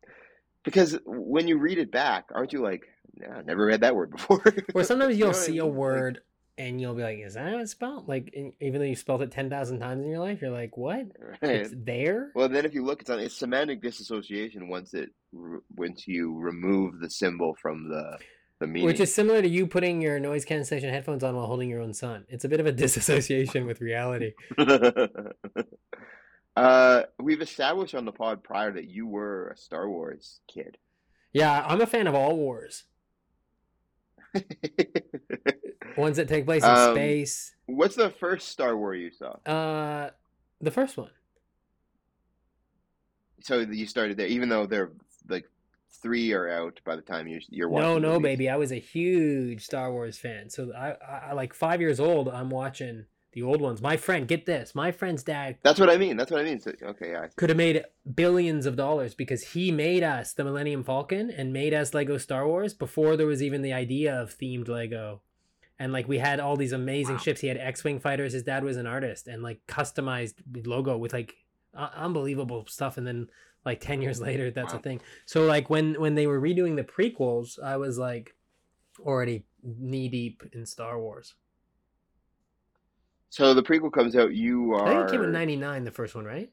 because 0.64 0.98
when 1.06 1.48
you 1.48 1.58
read 1.58 1.78
it 1.78 1.90
back, 1.90 2.26
aren't 2.34 2.52
you 2.52 2.62
like, 2.62 2.82
nah, 3.16 3.40
never 3.42 3.64
read 3.64 3.80
that 3.80 3.94
word 3.94 4.10
before? 4.10 4.42
Or 4.74 4.84
sometimes 4.84 5.14
You 5.18 5.26
you'll 5.26 5.32
know 5.32 5.38
what 5.38 5.42
I 5.42 5.46
see 5.46 5.58
a 5.58 5.64
mean? 5.64 5.72
Like, 5.72 5.78
word 5.78 6.20
and 6.56 6.80
you'll 6.80 6.94
be 6.94 7.02
like, 7.02 7.18
"Is 7.18 7.34
that 7.34 7.50
how 7.50 7.58
it's 7.58 7.72
spelled?" 7.72 8.08
Like, 8.08 8.34
even 8.60 8.80
though 8.80 8.86
you 8.86 8.96
spelled 8.96 9.22
it 9.22 9.30
ten 9.30 9.50
thousand 9.50 9.80
times 9.80 10.04
in 10.04 10.10
your 10.10 10.20
life, 10.20 10.40
you're 10.40 10.50
like, 10.50 10.76
"What? 10.76 11.06
right. 11.18 11.50
It's 11.50 11.74
there." 11.76 12.30
Well, 12.34 12.48
then 12.48 12.64
if 12.64 12.74
you 12.74 12.84
look, 12.84 13.00
it's 13.00 13.10
on 13.10 13.18
it's 13.18 13.36
semantic 13.36 13.82
disassociation 13.82 14.68
once 14.68 14.94
it 14.94 15.10
once 15.32 16.06
you 16.06 16.38
remove 16.38 17.00
the 17.00 17.10
symbol 17.10 17.56
from 17.60 17.88
the 17.88 18.18
the 18.60 18.66
meaning. 18.66 18.86
Which 18.86 19.00
is 19.00 19.14
similar 19.14 19.42
to 19.42 19.48
you 19.48 19.66
putting 19.66 20.00
your 20.00 20.20
noise 20.20 20.44
cancellation 20.44 20.90
headphones 20.90 21.24
on 21.24 21.34
while 21.36 21.46
holding 21.46 21.68
your 21.68 21.80
own 21.80 21.94
son. 21.94 22.24
It's 22.28 22.44
a 22.44 22.48
bit 22.48 22.60
of 22.60 22.66
a 22.66 22.72
disassociation 22.84 23.66
with 23.66 23.80
reality. 23.80 24.32
uh, 26.56 27.02
we've 27.20 27.42
established 27.42 27.94
on 27.94 28.04
the 28.04 28.12
pod 28.12 28.42
prior 28.42 28.72
that 28.72 28.88
you 28.88 29.06
were 29.06 29.48
a 29.48 29.56
Star 29.56 29.88
Wars 29.88 30.40
kid. 30.46 30.78
Yeah, 31.32 31.64
I'm 31.66 31.80
a 31.80 31.86
fan 31.86 32.06
of 32.06 32.14
all 32.14 32.36
wars. 32.36 32.84
Ones 35.96 36.16
that 36.16 36.28
take 36.28 36.44
place 36.44 36.62
in 36.62 36.70
Um, 36.70 36.94
space. 36.94 37.54
What's 37.66 37.96
the 37.96 38.10
first 38.10 38.48
Star 38.48 38.76
Wars 38.76 39.00
you 39.00 39.10
saw? 39.10 39.36
Uh, 39.50 40.10
the 40.60 40.70
first 40.70 40.96
one. 40.96 41.10
So 43.40 43.60
you 43.60 43.86
started 43.86 44.16
there, 44.16 44.26
even 44.26 44.48
though 44.48 44.66
they're 44.66 44.92
like 45.28 45.44
three 45.90 46.32
are 46.32 46.48
out 46.48 46.80
by 46.84 46.96
the 46.96 47.02
time 47.02 47.26
you 47.26 47.40
you're 47.50 47.68
watching. 47.68 47.88
No, 47.88 47.98
no, 47.98 48.08
movies. 48.14 48.22
baby. 48.22 48.48
I 48.48 48.56
was 48.56 48.72
a 48.72 48.76
huge 48.76 49.64
Star 49.64 49.92
Wars 49.92 50.18
fan. 50.18 50.50
So 50.50 50.72
I, 50.74 50.92
I, 50.92 51.18
I 51.30 51.32
like 51.32 51.54
five 51.54 51.80
years 51.80 52.00
old. 52.00 52.28
I'm 52.28 52.50
watching 52.50 53.06
the 53.32 53.42
old 53.42 53.60
ones. 53.60 53.82
My 53.82 53.96
friend, 53.96 54.28
get 54.28 54.46
this. 54.46 54.74
My 54.74 54.92
friend's 54.92 55.22
dad 55.22 55.58
That's 55.62 55.80
what 55.80 55.90
I 55.90 55.96
mean. 55.96 56.16
That's 56.16 56.30
what 56.30 56.40
I 56.40 56.44
mean. 56.44 56.60
So, 56.60 56.72
okay, 56.82 57.10
yeah. 57.12 57.26
could 57.36 57.50
have 57.50 57.56
made 57.56 57.82
billions 58.14 58.64
of 58.64 58.76
dollars 58.76 59.14
because 59.14 59.48
he 59.48 59.70
made 59.72 60.02
us 60.02 60.32
the 60.32 60.44
Millennium 60.44 60.84
Falcon 60.84 61.30
and 61.30 61.52
made 61.52 61.74
us 61.74 61.92
Lego 61.94 62.16
Star 62.16 62.46
Wars 62.46 62.74
before 62.74 63.16
there 63.16 63.26
was 63.26 63.42
even 63.42 63.62
the 63.62 63.72
idea 63.72 64.14
of 64.14 64.38
themed 64.38 64.68
Lego. 64.68 65.20
And 65.78 65.92
like 65.92 66.06
we 66.06 66.18
had 66.18 66.38
all 66.40 66.56
these 66.56 66.72
amazing 66.72 67.16
Wow. 67.16 67.20
ships. 67.20 67.40
He 67.40 67.48
had 67.48 67.56
X-wing 67.58 67.98
fighters. 68.00 68.32
His 68.32 68.42
dad 68.44 68.62
was 68.64 68.76
an 68.76 68.86
artist 68.86 69.26
and 69.26 69.42
like 69.42 69.60
customized 69.66 70.34
logo 70.66 70.96
with 70.96 71.12
like 71.12 71.34
uh, 71.74 71.90
unbelievable 71.96 72.64
stuff. 72.68 72.96
And 72.96 73.06
then 73.06 73.28
like 73.64 73.80
ten 73.80 74.00
years 74.00 74.20
later, 74.20 74.50
that's 74.50 74.72
a 74.72 74.78
thing. 74.78 75.00
So 75.26 75.46
like 75.46 75.68
when 75.70 75.94
when 76.00 76.14
they 76.14 76.26
were 76.28 76.40
redoing 76.40 76.76
the 76.76 76.84
prequels, 76.84 77.60
I 77.62 77.76
was 77.76 77.98
like 77.98 78.34
already 79.00 79.44
knee 79.62 80.08
deep 80.08 80.44
in 80.52 80.64
Star 80.64 81.00
Wars. 81.00 81.34
So 83.30 83.52
the 83.54 83.62
prequel 83.62 83.92
comes 83.92 84.14
out. 84.14 84.32
You 84.32 84.74
I 84.76 84.84
think 84.84 85.00
are 85.00 85.06
it 85.06 85.10
came 85.10 85.22
in 85.24 85.32
'99, 85.32 85.84
the 85.84 85.90
first 85.90 86.14
one, 86.14 86.24
right? 86.24 86.50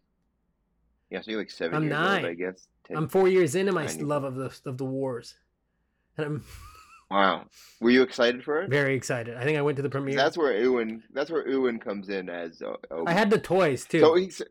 yeah. 1.12 1.22
So 1.22 1.30
you're 1.32 1.40
like 1.42 1.52
7 1.52 1.76
I'm 1.76 1.84
years 1.84 1.92
nine. 1.92 2.24
old, 2.26 2.32
I 2.32 2.34
guess. 2.34 2.68
10. 2.88 2.98
I'm 2.98 3.08
four 3.08 3.28
years 3.28 3.54
into 3.54 3.72
my 3.72 3.86
90. 3.86 4.04
love 4.04 4.24
of 4.24 4.36
the 4.36 4.52
of 4.66 4.78
the 4.80 4.86
wars, 4.86 5.36
and 6.18 6.26
I'm 6.26 6.44
Wow. 7.12 7.46
Were 7.82 7.90
you 7.90 8.04
excited 8.04 8.44
for 8.44 8.62
it? 8.62 8.70
very 8.70 8.96
excited. 8.96 9.36
I 9.36 9.44
think 9.44 9.58
I 9.58 9.62
went 9.62 9.76
to 9.76 9.82
the 9.82 9.90
premiere. 9.90 10.16
That's 10.16 10.38
where 10.38 10.58
Ewan. 10.58 11.04
That's 11.14 11.30
where 11.30 11.48
Ewan 11.48 11.80
comes 11.80 12.08
in 12.10 12.30
as. 12.30 12.62
Uh, 12.62 12.76
Obi. 12.90 13.12
I 13.12 13.14
had 13.14 13.30
the 13.30 13.38
toys 13.40 13.84
too. 13.86 14.00
So 14.00 14.16
he's. 14.16 14.42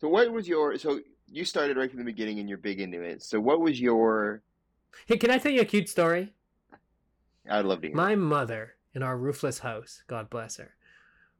So 0.00 0.08
what 0.08 0.30
was 0.30 0.46
your? 0.46 0.76
So 0.78 1.00
you 1.28 1.44
started 1.44 1.76
right 1.76 1.88
from 1.90 1.98
the 1.98 2.04
beginning, 2.04 2.38
and 2.38 2.48
you're 2.48 2.58
big 2.58 2.80
into 2.80 3.00
it. 3.00 3.22
So 3.22 3.40
what 3.40 3.60
was 3.60 3.80
your? 3.80 4.42
hey, 5.06 5.16
can 5.16 5.30
I 5.30 5.38
tell 5.38 5.52
you 5.52 5.62
a 5.62 5.64
cute 5.64 5.88
story? 5.88 6.34
I'd 7.50 7.64
love 7.64 7.80
to 7.82 7.88
hear. 7.88 7.96
My 7.96 8.14
mother 8.16 8.74
in 8.94 9.02
our 9.02 9.16
roofless 9.16 9.60
house, 9.60 10.02
God 10.06 10.28
bless 10.30 10.56
her, 10.58 10.74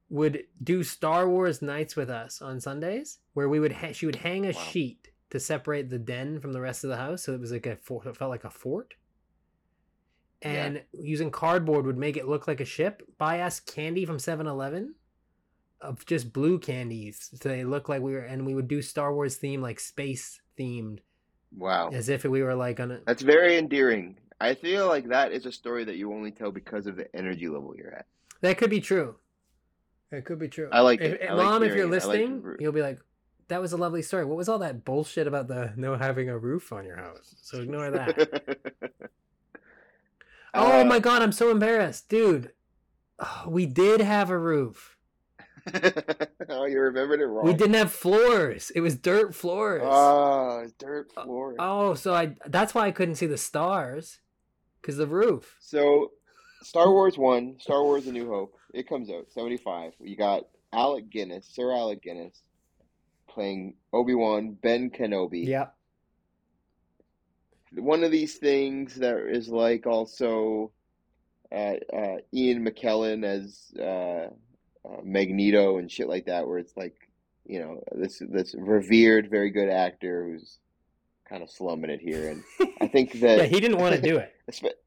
would 0.08 0.44
do 0.62 0.82
Star 0.82 1.28
Wars 1.28 1.60
nights 1.60 1.96
with 1.96 2.08
us 2.10 2.40
on 2.40 2.60
Sundays, 2.60 3.18
where 3.34 3.48
we 3.48 3.60
would 3.60 3.72
ha- 3.72 3.92
she 3.92 4.06
would 4.06 4.16
hang 4.16 4.44
a 4.46 4.52
Wow. 4.52 4.60
sheet 4.60 5.08
to 5.30 5.40
separate 5.40 5.90
the 5.90 5.98
den 5.98 6.40
from 6.40 6.52
the 6.52 6.60
rest 6.60 6.84
of 6.84 6.90
the 6.90 6.96
house, 6.96 7.24
so 7.24 7.34
it 7.34 7.40
was 7.40 7.50
like 7.52 7.66
a 7.66 7.76
fort. 7.76 8.06
It 8.06 8.16
felt 8.16 8.30
like 8.30 8.44
a 8.44 8.50
fort. 8.50 8.94
Yeah. 10.42 10.48
And 10.66 10.82
using 10.92 11.30
cardboard 11.30 11.86
would 11.86 11.96
make 11.96 12.16
it 12.16 12.28
look 12.28 12.46
like 12.46 12.60
a 12.60 12.64
ship. 12.64 13.02
Buy 13.18 13.40
us 13.40 13.58
candy 13.60 14.04
from 14.04 14.18
7-Eleven 14.18 14.94
of 15.80 16.04
just 16.06 16.32
blue 16.32 16.58
candies, 16.58 17.30
so 17.34 17.48
they 17.48 17.64
look 17.64 17.88
like 17.88 18.02
we 18.02 18.12
were. 18.12 18.20
And 18.20 18.46
we 18.46 18.54
would 18.54 18.68
do 18.68 18.80
Star 18.82 19.14
Wars 19.14 19.36
theme, 19.36 19.60
like 19.62 19.78
space 19.80 20.40
themed, 20.58 21.00
wow, 21.56 21.90
as 21.92 22.08
if 22.08 22.24
we 22.24 22.42
were 22.42 22.54
like 22.54 22.80
on 22.80 22.90
a. 22.92 23.00
that's 23.06 23.22
very 23.22 23.56
endearing. 23.58 24.18
I 24.40 24.54
feel 24.54 24.86
like 24.86 25.08
that 25.08 25.32
is 25.32 25.46
a 25.46 25.52
story 25.52 25.84
that 25.84 25.96
you 25.96 26.12
only 26.12 26.30
tell 26.30 26.50
because 26.52 26.86
of 26.86 26.96
the 26.96 27.14
energy 27.16 27.48
level 27.48 27.74
you're 27.76 27.94
at. 27.94 28.06
That 28.42 28.58
could 28.58 28.70
be 28.70 28.80
true. 28.80 29.16
That 30.10 30.24
could 30.26 30.38
be 30.38 30.48
true. 30.48 30.68
I 30.72 30.80
like 30.80 31.00
If- 31.00 31.14
it. 31.14 31.30
I 31.30 31.32
like 31.34 31.44
Mom, 31.46 31.62
if 31.62 31.74
you're 31.74 31.78
it. 31.84 31.88
I 31.88 31.90
like 31.90 31.92
listening, 32.04 32.56
you'll 32.60 32.72
be 32.72 32.82
like, 32.82 32.98
"That 33.48 33.60
was 33.60 33.72
a 33.72 33.76
lovely 33.76 34.02
story. 34.02 34.24
What 34.24 34.36
was 34.36 34.48
all 34.48 34.58
that 34.60 34.84
bullshit 34.84 35.26
about 35.26 35.48
the 35.48 35.72
no 35.76 35.96
having 35.96 36.28
a 36.28 36.38
roof 36.38 36.72
on 36.72 36.84
your 36.84 36.96
house?" 36.96 37.34
So 37.42 37.60
ignore 37.60 37.90
that. 37.90 38.56
oh 40.54 40.80
Uh, 40.80 40.84
my 40.84 40.98
god, 40.98 41.22
I'm 41.22 41.32
so 41.32 41.50
embarrassed, 41.50 42.08
dude. 42.08 42.52
Oh, 43.18 43.44
we 43.48 43.66
did 43.66 44.00
have 44.00 44.30
a 44.30 44.38
roof. 44.38 44.96
oh, 46.48 46.64
you 46.66 46.78
remembered 46.80 47.20
it 47.20 47.26
wrong. 47.26 47.44
We 47.44 47.54
didn't 47.54 47.74
have 47.74 47.90
floors. 47.92 48.70
It 48.74 48.80
was 48.80 48.94
dirt 48.96 49.34
floors. 49.34 49.82
Oh, 49.84 50.66
dirt 50.78 51.10
floor. 51.12 51.54
oh, 51.58 51.94
so 51.94 52.14
I 52.14 52.36
that's 52.46 52.74
why 52.74 52.86
I 52.86 52.90
couldn't 52.92 53.16
see 53.16 53.26
the 53.26 53.36
stars, 53.38 54.20
cause 54.82 54.96
the 54.96 55.06
roof. 55.08 55.56
So, 55.60 56.12
Star 56.62 56.90
Wars 56.90 57.18
One, 57.18 57.56
Star 57.58 57.82
Wars: 57.82 58.06
A 58.06 58.12
New 58.12 58.28
Hope, 58.28 58.54
it 58.74 58.88
comes 58.88 59.10
out 59.10 59.26
seventy 59.30 59.56
five. 59.56 59.92
You 59.98 60.16
got 60.16 60.44
Alec 60.72 61.10
Guinness, 61.10 61.48
Sir 61.52 61.72
Alec 61.72 62.02
Guinness, 62.02 62.42
playing 63.28 63.74
Obi 63.92 64.14
Wan, 64.14 64.56
Ben 64.62 64.90
Kenobi. 64.90 65.46
Yep. 65.46 65.74
One 67.72 68.04
of 68.04 68.10
these 68.10 68.34
things 68.36 68.94
that 68.96 69.16
is 69.28 69.48
like 69.48 69.86
also 69.86 70.72
uh, 71.52 71.74
uh, 71.92 72.16
Ian 72.32 72.64
McKellen 72.64 73.24
as 73.24 73.72
uh, 73.78 74.30
uh, 74.88 75.00
Magneto 75.02 75.78
and 75.78 75.90
shit 75.90 76.08
like 76.08 76.26
that, 76.26 76.46
where 76.46 76.58
it's 76.58 76.76
like 76.76 76.94
you 77.44 77.60
know 77.60 77.82
this 77.92 78.22
this 78.28 78.54
revered, 78.56 79.30
very 79.30 79.50
good 79.50 79.68
actor 79.68 80.24
who's 80.24 80.58
kind 81.28 81.42
of 81.42 81.50
slumming 81.50 81.90
it 81.90 82.00
here, 82.00 82.30
and 82.30 82.44
I 82.80 82.88
think 82.88 83.12
that 83.20 83.38
yeah, 83.38 83.44
he 83.44 83.60
didn't 83.60 83.78
want 83.78 83.94
to 83.94 84.00
do 84.00 84.18
it. 84.18 84.34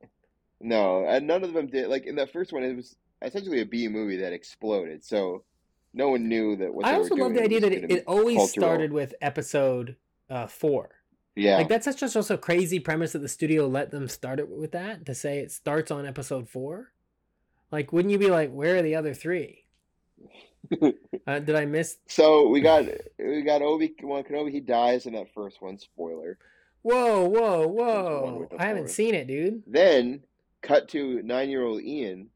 No, 0.62 1.06
and 1.06 1.26
none 1.26 1.44
of 1.44 1.54
them 1.54 1.68
did. 1.68 1.88
Like 1.88 2.06
in 2.06 2.16
that 2.16 2.34
first 2.34 2.52
one, 2.52 2.64
it 2.64 2.76
was 2.76 2.96
essentially 3.22 3.62
a 3.62 3.66
B 3.66 3.88
movie 3.88 4.18
that 4.18 4.34
exploded. 4.34 5.06
So 5.06 5.44
no 5.94 6.10
one 6.10 6.28
knew 6.28 6.56
that 6.58 6.74
what 6.74 6.86
I 6.86 6.92
they 6.92 6.98
also 6.98 7.16
were 7.16 7.22
love 7.24 7.34
the 7.34 7.44
idea 7.44 7.62
that 7.62 7.72
it, 7.72 7.90
it 7.92 8.04
always 8.06 8.38
cultural. 8.38 8.66
started 8.66 8.92
with 8.92 9.14
episode 9.22 9.96
uh, 10.30 10.48
four. 10.48 10.90
Yeah, 11.40 11.58
Like 11.58 11.70
that's 11.70 11.86
such 11.86 12.00
just 12.00 12.16
also 12.16 12.38
crazy 12.38 12.80
premise 12.80 13.14
that 13.14 13.20
the 13.20 13.30
studio 13.30 13.68
let 13.68 13.92
them 13.92 14.08
start 14.08 14.40
it 14.40 14.50
with 14.50 14.72
that 14.72 15.06
to 15.06 15.16
say 15.16 15.40
it 15.40 15.52
starts 15.52 15.92
on 15.92 16.06
episode 16.06 16.50
four. 16.50 16.92
Like, 17.72 17.94
wouldn't 17.94 18.12
you 18.12 18.18
be 18.18 18.30
like, 18.30 18.52
where 18.52 18.78
are 18.78 18.82
the 18.82 18.96
other 18.96 19.14
three? 19.14 19.66
uh, 21.28 21.40
did 21.40 21.56
I 21.56 21.66
miss? 21.66 21.98
so 22.08 22.48
we 22.50 22.62
got 22.62 22.86
we 23.18 23.42
got 23.42 23.62
Obi 23.62 23.94
Wan 24.02 24.24
Kenobi. 24.24 24.52
He 24.52 24.60
dies 24.60 25.06
in 25.06 25.14
that 25.14 25.34
first 25.34 25.62
one. 25.62 25.78
Spoiler. 25.78 26.38
Whoa, 26.82 27.28
whoa, 27.28 27.68
whoa! 27.68 28.50
I 28.58 28.64
haven't 28.64 28.84
forest. 28.84 28.96
seen 28.96 29.16
it, 29.16 29.28
dude. 29.28 29.64
Then 29.66 30.24
cut 30.62 30.90
to 30.90 31.22
nine 31.24 31.50
year 31.50 31.64
old 31.64 31.82
Ian 31.82 32.30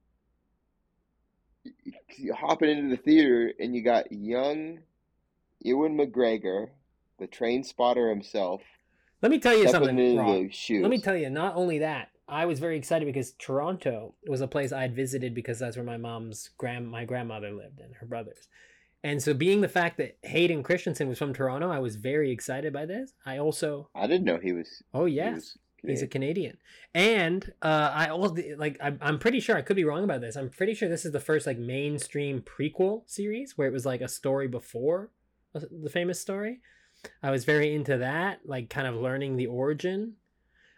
hopping 2.35 2.69
into 2.69 2.95
the 2.95 3.01
theater, 3.01 3.51
and 3.59 3.75
you 3.75 3.81
got 3.81 4.11
young 4.11 4.79
Ewan 5.59 5.97
McGregor, 5.97 6.69
the 7.19 7.27
train 7.27 7.63
spotter 7.63 8.09
himself, 8.09 8.61
Let 9.23 9.31
me 9.31 9.39
tell 9.39 9.53
you 9.53 9.67
stepping 9.67 9.87
something, 9.87 10.05
into 10.05 10.21
Rob. 10.21 10.35
the 10.35 10.51
shoes. 10.51 10.81
Let 10.81 10.91
me 10.91 10.99
tell 10.99 11.15
you, 11.15 11.29
not 11.29 11.55
only 11.55 11.79
that, 11.79 12.09
I 12.27 12.45
was 12.45 12.59
very 12.59 12.77
excited 12.77 13.05
because 13.05 13.31
Toronto 13.31 14.13
was 14.27 14.41
a 14.41 14.47
place 14.47 14.71
I'd 14.71 14.95
visited 14.95 15.33
because 15.33 15.59
that's 15.59 15.77
where 15.77 15.85
my 15.85 15.97
mom's 15.97 16.49
grand 16.57 16.89
my 16.91 17.05
grandmother 17.05 17.51
lived 17.51 17.79
and 17.79 17.95
her 17.95 18.05
brothers. 18.05 18.49
And 19.03 19.23
so 19.23 19.33
being 19.33 19.61
the 19.61 19.67
fact 19.69 19.97
that 19.97 20.17
Hayden 20.23 20.61
Christensen 20.61 21.07
was 21.07 21.17
from 21.17 21.33
Toronto, 21.33 21.69
I 21.69 21.79
was 21.79 21.95
very 21.95 22.31
excited 22.31 22.71
by 22.71 22.85
this. 22.85 23.13
I 23.25 23.37
also 23.37 23.89
I 23.95 24.07
didn't 24.07 24.25
know 24.25 24.37
he 24.37 24.53
was. 24.53 24.83
Oh 24.93 25.05
he 25.05 25.15
yes. 25.15 25.35
was 25.35 25.57
He's 25.85 26.01
a 26.01 26.07
Canadian. 26.07 26.57
And 26.93 27.51
uh, 27.61 27.91
I 27.93 28.07
also 28.07 28.35
like. 28.57 28.77
I'm, 28.81 28.97
I'm 29.01 29.19
pretty 29.19 29.41
sure 29.41 29.57
I 29.57 29.61
could 29.61 29.75
be 29.75 29.83
wrong 29.83 30.05
about 30.05 30.21
this. 30.21 30.37
I'm 30.37 30.49
pretty 30.49 30.73
sure 30.73 30.87
this 30.87 31.03
is 31.03 31.11
the 31.11 31.19
first 31.19 31.45
like 31.45 31.57
mainstream 31.57 32.41
prequel 32.41 33.01
series 33.05 33.57
where 33.57 33.67
it 33.67 33.73
was 33.73 33.85
like 33.85 33.99
a 33.99 34.07
story 34.07 34.47
before 34.47 35.09
the 35.53 35.89
famous 35.89 36.21
story. 36.21 36.61
I 37.21 37.31
was 37.31 37.45
very 37.45 37.73
into 37.73 37.97
that, 37.97 38.39
like 38.45 38.69
kind 38.69 38.87
of 38.87 38.95
learning 38.95 39.35
the 39.37 39.47
origin. 39.47 40.13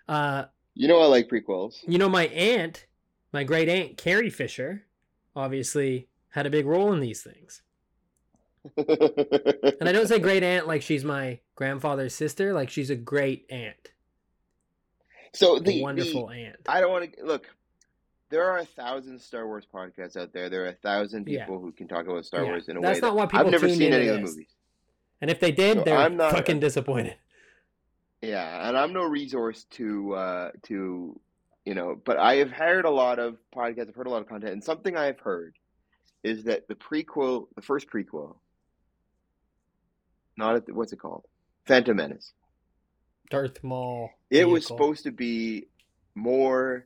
Uh, 0.07 0.45
You 0.73 0.87
know 0.87 0.99
I 1.01 1.05
like 1.05 1.27
prequels. 1.29 1.79
you 1.87 1.97
know, 1.97 2.09
my 2.09 2.27
aunt, 2.27 2.85
my 3.33 3.43
great 3.43 3.69
aunt 3.69 3.97
Carrie 3.97 4.29
Fisher, 4.29 4.85
obviously 5.35 6.07
had 6.29 6.45
a 6.45 6.49
big 6.49 6.65
role 6.65 6.91
in 6.93 6.99
these 6.99 7.21
things. 7.23 7.61
And 8.77 9.87
I 9.87 9.91
don't 9.91 10.07
say 10.07 10.17
great 10.19 10.41
aunt 10.43 10.67
like 10.67 10.81
she's 10.81 11.03
my 11.05 11.39
grandfather's 11.55 12.15
sister. 12.15 12.53
Like 12.53 12.69
she's 12.69 12.89
a 12.89 12.95
great 12.95 13.45
aunt, 13.51 13.91
so 15.33 15.57
a 15.57 15.59
the 15.59 15.81
wonderful 15.83 16.27
the, 16.27 16.33
aunt. 16.33 16.55
I 16.67 16.79
don't 16.81 16.91
want 16.91 17.13
to 17.15 17.25
look. 17.25 17.47
There 18.29 18.43
are 18.49 18.57
a 18.57 18.65
thousand 18.65 19.19
Star 19.21 19.45
Wars 19.45 19.67
podcasts 19.71 20.17
out 20.17 20.33
there. 20.33 20.49
There 20.49 20.63
are 20.63 20.69
a 20.69 20.73
thousand 20.73 21.27
Yeah. 21.27 21.41
people 21.45 21.59
who 21.59 21.71
can 21.71 21.87
talk 21.87 22.07
about 22.07 22.25
Star 22.25 22.41
Yeah. 22.43 22.49
Wars 22.49 22.67
in 22.67 22.77
a 22.77 22.81
That's 22.81 22.95
way 22.97 23.01
not 23.01 23.09
that 23.11 23.15
why 23.15 23.25
people 23.27 23.39
I've 23.45 23.51
never 23.51 23.69
seen 23.69 23.93
any 23.93 24.07
of 24.07 24.15
the 24.15 24.21
movies. 24.21 24.47
And 25.21 25.31
if 25.31 25.39
they 25.39 25.51
did, 25.51 25.77
So 25.79 25.83
they're 25.83 25.97
I'm 25.97 26.17
not- 26.17 26.31
fucking 26.31 26.59
disappointed. 26.59 27.15
Yeah, 28.21 28.67
and 28.67 28.77
I'm 28.77 28.91
no 28.93 29.03
resource 29.03 29.65
to 29.71 30.13
uh 30.15 30.51
to 30.63 31.19
you 31.65 31.73
know, 31.73 31.99
but 32.03 32.17
I 32.17 32.35
have 32.35 32.51
heard 32.51 32.85
a 32.85 32.89
lot 32.89 33.17
of 33.19 33.37
podcasts. 33.55 33.89
I've 33.89 33.95
heard 33.95 34.07
a 34.07 34.11
lot 34.11 34.21
of 34.21 34.27
content, 34.29 34.53
and 34.53 34.63
something 34.63 34.95
I've 34.95 35.19
heard 35.19 35.55
is 36.23 36.43
that 36.45 36.67
the 36.67 36.75
prequel, 36.75 37.47
the 37.55 37.61
first 37.61 37.87
prequel, 37.89 38.35
not 40.37 40.55
at 40.55 40.65
the, 40.65 40.73
what's 40.73 40.93
it 40.93 40.99
called, 40.99 41.25
Phantom 41.65 41.95
Menace. 41.97 42.33
Darth 43.29 43.63
Maul. 43.63 44.09
It 44.29 44.47
was 44.47 44.65
supposed 44.67 45.03
to 45.03 45.11
be 45.11 45.65
more 46.13 46.85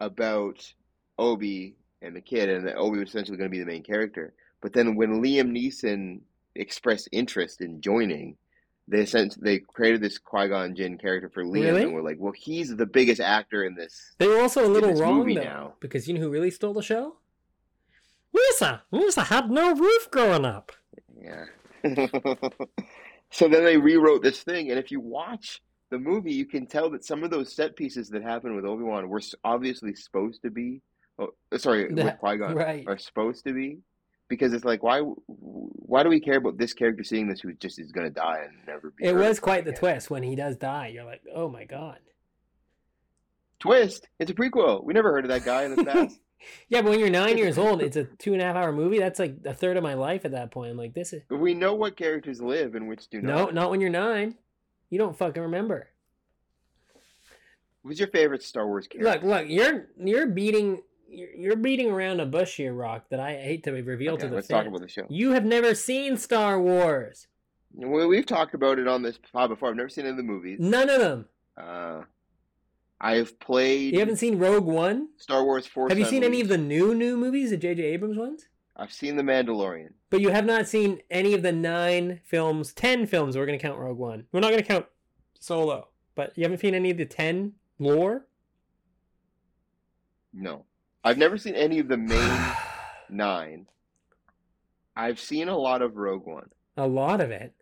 about 0.00 0.72
Obi 1.18 1.76
and 2.02 2.14
the 2.14 2.20
kid, 2.20 2.48
and 2.48 2.66
that 2.66 2.76
Obi 2.76 2.98
was 3.00 3.08
essentially 3.08 3.36
going 3.36 3.50
to 3.50 3.54
be 3.56 3.60
the 3.60 3.66
main 3.66 3.82
character. 3.82 4.32
But 4.60 4.72
then 4.72 4.94
when 4.94 5.22
Liam 5.22 5.50
Neeson 5.50 6.20
expressed 6.54 7.08
interest 7.12 7.60
in 7.60 7.80
joining, 7.80 8.36
they 8.88 9.06
sent 9.06 9.40
they 9.42 9.58
created 9.60 10.00
this 10.00 10.18
Qui 10.18 10.48
Gon 10.48 10.74
Jinn 10.74 10.98
character 10.98 11.28
for 11.28 11.44
Liam, 11.44 11.64
Really? 11.64 11.82
and 11.84 11.94
we're 11.94 12.02
like, 12.02 12.16
well, 12.18 12.32
he's 12.32 12.74
the 12.74 12.86
biggest 12.86 13.20
actor 13.20 13.64
in 13.64 13.74
this. 13.74 14.14
They 14.18 14.26
were 14.26 14.40
also 14.40 14.66
a 14.66 14.68
little 14.68 14.94
wrong 14.94 15.26
though, 15.34 15.42
now. 15.42 15.74
because 15.80 16.08
you 16.08 16.14
know 16.14 16.20
who 16.20 16.30
really 16.30 16.50
stole 16.50 16.74
the 16.74 16.82
show? 16.82 17.16
Lisa. 18.32 18.82
Lisa 18.90 19.22
had 19.22 19.50
no 19.50 19.74
roof 19.74 20.10
growing 20.10 20.44
up. 20.44 20.72
Yeah. 21.20 21.44
so 23.30 23.48
then 23.48 23.64
they 23.64 23.76
rewrote 23.76 24.22
this 24.22 24.42
thing, 24.42 24.70
and 24.70 24.78
if 24.78 24.90
you 24.90 25.00
watch 25.00 25.62
the 25.90 25.98
movie, 25.98 26.32
you 26.32 26.46
can 26.46 26.66
tell 26.66 26.90
that 26.90 27.04
some 27.04 27.24
of 27.24 27.30
those 27.30 27.52
set 27.52 27.74
pieces 27.76 28.08
that 28.10 28.22
happen 28.22 28.54
with 28.54 28.64
Obi 28.64 28.84
Wan 28.84 29.08
were 29.08 29.20
obviously 29.44 29.94
supposed 29.94 30.42
to 30.42 30.50
be. 30.50 30.82
Oh, 31.18 31.30
sorry, 31.56 31.92
with 31.92 32.18
Qui 32.18 32.36
Gon 32.38 32.54
right. 32.56 32.84
are 32.86 32.98
supposed 32.98 33.44
to 33.44 33.52
be, 33.52 33.78
because 34.30 34.54
it's 34.54 34.64
like 34.64 34.82
why 34.82 35.00
why 35.26 36.02
do 36.02 36.08
we 36.08 36.20
care 36.20 36.38
about 36.38 36.56
this 36.56 36.72
character 36.72 37.04
seeing 37.04 37.28
this 37.28 37.40
who 37.40 37.52
just 37.52 37.78
is 37.78 37.92
going 37.92 38.06
to 38.06 38.14
die 38.14 38.44
and 38.46 38.56
never 38.66 38.92
be? 38.92 39.04
It 39.04 39.14
was 39.14 39.38
quite 39.38 39.64
the 39.64 39.72
again? 39.72 39.80
twist 39.80 40.10
when 40.10 40.22
he 40.22 40.34
does 40.34 40.56
die. 40.56 40.86
You're 40.86 41.04
like, 41.04 41.20
oh 41.34 41.50
my 41.50 41.64
god. 41.64 41.98
Twist. 43.58 44.08
It's 44.18 44.30
a 44.30 44.34
prequel. 44.34 44.82
We 44.82 44.94
never 44.94 45.10
heard 45.10 45.24
of 45.26 45.28
that 45.30 45.44
guy 45.44 45.64
in 45.64 45.74
the 45.76 45.84
past. 45.92 46.18
Yeah, 46.68 46.80
but 46.80 46.90
when 46.90 47.00
you're 47.00 47.10
nine 47.10 47.36
years 47.36 47.58
old, 47.58 47.82
it's 47.82 47.96
a 47.96 48.04
two 48.04 48.32
and 48.32 48.40
a 48.40 48.44
half 48.46 48.56
hour 48.56 48.72
movie. 48.72 48.98
That's 48.98 49.18
like 49.18 49.36
a 49.44 49.52
third 49.52 49.76
of 49.76 49.82
my 49.82 49.92
life 49.92 50.24
at 50.24 50.30
that 50.30 50.50
point. 50.50 50.70
I'm 50.70 50.78
like, 50.78 50.94
this 50.94 51.12
is 51.12 51.22
we 51.28 51.52
know 51.52 51.74
what 51.74 51.96
characters 51.96 52.40
live 52.40 52.74
and 52.74 52.88
which 52.88 53.08
do 53.08 53.20
not. 53.20 53.36
no, 53.36 53.62
not. 53.62 53.70
when 53.70 53.82
you're 53.82 53.90
nine. 53.90 54.36
You 54.88 54.98
don't 54.98 55.16
fucking 55.16 55.42
remember. 55.42 55.88
Who's 57.82 57.98
your 57.98 58.08
favorite 58.08 58.42
Star 58.42 58.66
Wars 58.66 58.86
character? 58.86 59.10
Look, 59.10 59.22
look, 59.22 59.48
you're 59.48 59.88
you're 59.98 60.26
beating 60.28 60.82
you're 61.10 61.56
beating 61.56 61.90
around 61.90 62.20
a 62.20 62.26
bush 62.26 62.56
here, 62.56 62.72
Rock. 62.72 63.06
That 63.10 63.20
I 63.20 63.34
hate 63.36 63.64
to 63.64 63.72
reveal 63.72 64.14
Okay, 64.14 64.22
to 64.22 64.28
the 64.28 64.34
let's 64.36 64.46
fans. 64.48 64.60
talk 64.60 64.66
about 64.68 64.80
the 64.80 64.88
show. 64.88 65.06
You 65.08 65.32
have 65.32 65.44
never 65.44 65.74
seen 65.74 66.16
Star 66.16 66.60
Wars. 66.60 67.26
We, 67.74 68.06
we've 68.06 68.26
talked 68.26 68.54
about 68.54 68.78
it 68.78 68.88
on 68.88 69.02
this 69.02 69.18
pod 69.32 69.50
before. 69.50 69.70
I've 69.70 69.76
never 69.76 69.88
seen 69.88 70.04
any 70.04 70.10
of 70.12 70.16
the 70.16 70.22
movies. 70.22 70.58
None 70.60 70.88
of 70.90 71.00
them. 71.00 71.26
Uh, 71.56 72.02
I've 73.00 73.38
played 73.40 73.92
You 73.94 74.00
haven't 74.00 74.16
seen 74.16 74.38
Rogue 74.38 74.66
One? 74.66 75.08
Star 75.16 75.44
Wars 75.44 75.66
Four. 75.66 75.88
Have 75.88 75.98
you 75.98 76.04
seen 76.04 76.24
any 76.24 76.40
of 76.40 76.48
the 76.48 76.58
new 76.58 76.94
new 76.94 77.16
movies, 77.16 77.50
the 77.50 77.56
J.J. 77.56 77.82
Abrams 77.82 78.16
ones? 78.18 78.48
I've 78.76 78.92
seen 78.92 79.16
The 79.16 79.22
Mandalorian. 79.22 79.90
But 80.08 80.20
you 80.22 80.30
have 80.30 80.46
not 80.46 80.66
seen 80.66 81.00
any 81.10 81.34
of 81.34 81.42
the 81.42 81.52
nine 81.52 82.20
films, 82.24 82.72
ten 82.72 83.06
films. 83.06 83.36
We're 83.36 83.46
going 83.46 83.58
to 83.58 83.62
count 83.62 83.78
Rogue 83.78 83.98
One. 83.98 84.26
We're 84.32 84.40
not 84.40 84.50
going 84.50 84.62
to 84.62 84.66
count 84.68 84.86
Solo. 85.38 85.88
But 86.14 86.32
you 86.36 86.42
haven't 86.44 86.58
seen 86.58 86.74
any 86.74 86.90
of 86.90 86.96
the 86.96 87.04
ten 87.06 87.52
lore. 87.78 88.26
No, 90.32 90.64
I've 91.04 91.18
never 91.18 91.38
seen 91.38 91.54
any 91.54 91.78
of 91.78 91.88
the 91.88 91.96
main 91.96 92.40
nine. 93.08 93.66
I've 94.96 95.18
seen 95.20 95.48
a 95.48 95.56
lot 95.56 95.82
of 95.82 95.96
Rogue 95.96 96.26
One. 96.26 96.50
A 96.76 96.86
lot 96.86 97.20
of 97.20 97.30
it. 97.30 97.54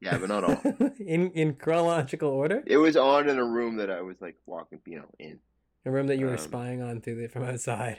Yeah, 0.00 0.18
but 0.18 0.28
not 0.28 0.44
all. 0.44 0.90
in 0.98 1.30
in 1.32 1.54
chronological 1.54 2.30
order. 2.30 2.62
it 2.66 2.76
was 2.76 2.96
on 2.96 3.28
in 3.28 3.38
a 3.38 3.44
room 3.44 3.76
that 3.76 3.90
I 3.90 4.00
was 4.02 4.16
like 4.20 4.36
walking, 4.46 4.80
you 4.86 4.98
know, 4.98 5.08
in. 5.18 5.38
A 5.84 5.90
room 5.90 6.06
that 6.08 6.18
you 6.18 6.26
were 6.26 6.32
Um, 6.32 6.38
spying 6.38 6.82
on 6.82 7.00
through 7.00 7.22
the, 7.22 7.28
from 7.28 7.44
outside. 7.44 7.98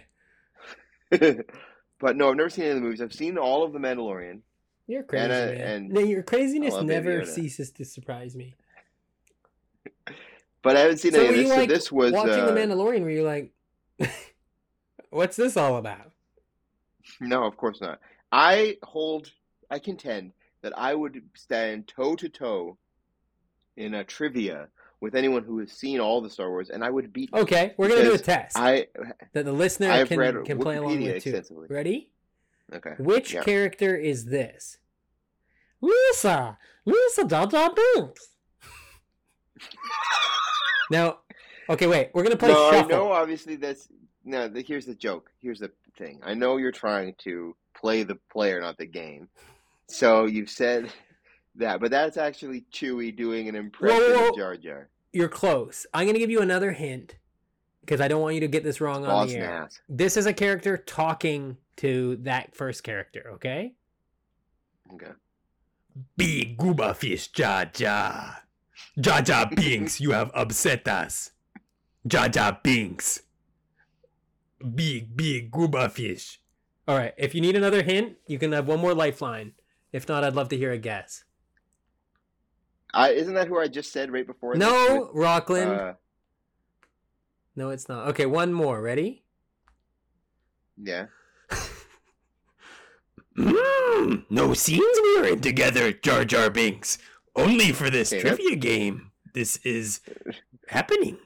but 1.09 2.15
no, 2.15 2.29
I've 2.29 2.35
never 2.37 2.49
seen 2.49 2.65
any 2.65 2.71
of 2.71 2.77
the 2.77 2.81
movies. 2.83 3.01
I've 3.01 3.13
seen 3.13 3.37
all 3.37 3.63
of 3.63 3.73
The 3.73 3.79
Mandalorian. 3.79 4.41
You're 4.87 5.03
crazy, 5.03 5.25
uh, 5.25 5.29
man. 5.29 5.57
and 5.61 5.89
no, 5.89 5.99
your 6.01 6.23
craziness 6.23 6.73
I 6.73 6.77
love 6.77 6.87
Baby 6.87 7.09
never 7.09 7.25
ceases 7.25 7.71
to 7.73 7.85
surprise 7.85 8.35
me. 8.35 8.55
But 10.61 10.75
I 10.75 10.81
haven't 10.81 10.97
seen 10.97 11.13
So 11.13 11.19
any 11.21 11.29
of 11.29 11.35
this. 11.35 11.49
like 11.49 11.69
so 11.69 11.73
this 11.75 11.91
was 11.91 12.11
watching 12.11 12.33
uh, 12.33 12.45
The 12.47 12.51
Mandalorian? 12.59 13.01
Were 13.03 13.09
you 13.09 13.23
like, 13.23 13.53
"What's 15.09 15.35
this 15.35 15.57
all 15.57 15.77
about?" 15.77 16.11
No, 17.19 17.43
of 17.45 17.57
course 17.57 17.81
not. 17.81 17.99
I 18.31 18.77
hold, 18.83 19.31
I 19.71 19.79
contend 19.79 20.33
that 20.61 20.77
I 20.77 20.93
would 20.93 21.21
stand 21.35 21.87
toe 21.87 22.15
to 22.15 22.29
toe 22.29 22.77
in 23.77 23.93
a 23.95 24.03
trivia 24.03 24.67
with 25.01 25.15
anyone 25.15 25.43
who 25.43 25.59
has 25.59 25.71
seen 25.71 25.99
all 25.99 26.21
the 26.21 26.29
Star 26.29 26.49
Wars, 26.49 26.69
and 26.69 26.83
I 26.83 26.89
would 26.89 27.11
beat. 27.13 27.29
Okay, 27.33 27.73
we're 27.77 27.87
gonna 27.89 28.03
do 28.03 28.13
a 28.13 28.17
test 28.17 28.57
I 28.57 28.87
that 29.33 29.45
the 29.45 29.51
listener 29.53 29.89
I've 29.91 30.09
can 30.09 30.43
can 30.43 30.59
play 30.59 30.75
along 30.77 30.97
Wikipedia 30.99 31.33
with 31.33 31.47
too. 31.49 31.65
Ready? 31.69 32.11
okay. 32.73 32.93
Which 32.99 33.33
Yeah. 33.33 33.43
character 33.43 33.95
is 33.95 34.25
this? 34.25 34.77
Lisa, 35.81 36.57
Lisa 36.85 37.25
Jar 37.25 37.47
Jar 37.47 37.73
Binks. 37.73 38.29
now, 40.91 41.19
okay, 41.69 41.87
wait. 41.87 42.11
We're 42.13 42.23
gonna 42.23 42.37
play 42.37 42.49
no, 42.49 42.69
I 42.69 42.71
shuffle. 42.71 42.89
know. 42.89 43.11
Obviously, 43.11 43.55
that's 43.55 43.87
no. 44.25 44.47
The, 44.47 44.61
here's 44.61 44.85
the 44.85 44.95
joke. 44.95 45.31
Here's 45.41 45.59
the 45.59 45.71
thing. 45.97 46.19
I 46.23 46.33
know 46.33 46.57
you're 46.57 46.71
trying 46.71 47.15
to 47.19 47.55
play 47.73 48.03
the 48.03 48.15
player, 48.31 48.59
not 48.59 48.77
the 48.77 48.85
game. 48.85 49.29
So 49.87 50.25
you've 50.25 50.49
said 50.49 50.91
that, 51.55 51.79
but 51.79 51.91
that's 51.91 52.17
actually 52.17 52.65
Chewy 52.71 53.15
doing 53.15 53.47
an 53.47 53.55
impression 53.55 53.97
Whoa, 53.97 54.19
whoa, 54.19 54.29
of 54.29 54.35
Jar 54.35 54.57
Jar. 54.57 54.89
You're 55.13 55.29
close. 55.29 55.85
I'm 55.93 56.05
gonna 56.05 56.19
give 56.19 56.29
you 56.29 56.41
another 56.41 56.71
hint 56.71 57.15
because 57.81 58.01
I 58.01 58.07
don't 58.07 58.21
want 58.21 58.35
you 58.35 58.41
to 58.41 58.47
get 58.47 58.63
this 58.63 58.79
wrong 58.79 59.05
on 59.05 59.27
the 59.27 59.37
air. 59.37 59.69
This 59.87 60.17
is 60.17 60.25
a 60.25 60.33
character 60.33 60.77
talking 60.77 61.57
to 61.77 62.17
that 62.17 62.55
first 62.55 62.83
character. 62.83 63.31
Okay. 63.33 63.73
Okay. 64.93 65.11
Big 66.15 66.57
gooba 66.57 66.95
fish, 66.95 67.29
Jar 67.29 67.65
Jar. 67.65 68.43
Jar 68.99 69.21
Jar 69.21 69.49
Binks, 69.49 69.99
you 69.99 70.11
have 70.11 70.31
upset 70.33 70.87
us. 70.87 71.31
Jar 72.07 72.29
Jar 72.29 72.59
Binks. 72.63 73.21
Big, 74.75 75.15
big 75.15 75.51
gooba 75.51 75.89
fish. 75.91 76.39
All 76.87 76.97
right, 76.97 77.13
if 77.17 77.33
you 77.35 77.41
need 77.41 77.55
another 77.55 77.83
hint, 77.83 78.17
you 78.27 78.39
can 78.39 78.51
have 78.51 78.67
one 78.67 78.79
more 78.79 78.93
lifeline. 78.93 79.53
If 79.91 80.07
not, 80.09 80.23
I'd 80.23 80.33
love 80.35 80.49
to 80.49 80.57
hear 80.57 80.71
a 80.71 80.77
guess. 80.77 81.23
I, 82.93 83.11
isn't 83.11 83.35
that 83.35 83.47
who 83.47 83.59
I 83.59 83.67
just 83.67 83.91
said 83.93 84.11
right 84.11 84.25
before? 84.25 84.55
No, 84.55 85.09
with, 85.13 85.21
Rockland. 85.23 85.71
uh, 85.71 85.93
no, 87.55 87.69
it's 87.69 87.87
not. 87.87 88.07
Okay, 88.09 88.25
one 88.25 88.51
more. 88.53 88.81
Ready? 88.81 89.23
yeah. 90.81 91.05
Mm, 93.37 94.25
no 94.29 94.53
scenes 94.53 94.97
we 95.01 95.17
are 95.19 95.27
in 95.27 95.39
together, 95.41 95.93
Jar 95.93 96.25
Jar 96.25 96.49
Binks. 96.49 96.97
Only 97.35 97.71
for 97.71 97.89
this 97.89 98.11
Okay, 98.11 98.21
that's- 98.23 98.37
trivia 98.37 98.55
game. 98.57 99.11
This 99.33 99.57
is 99.57 100.01
happening. 100.67 101.17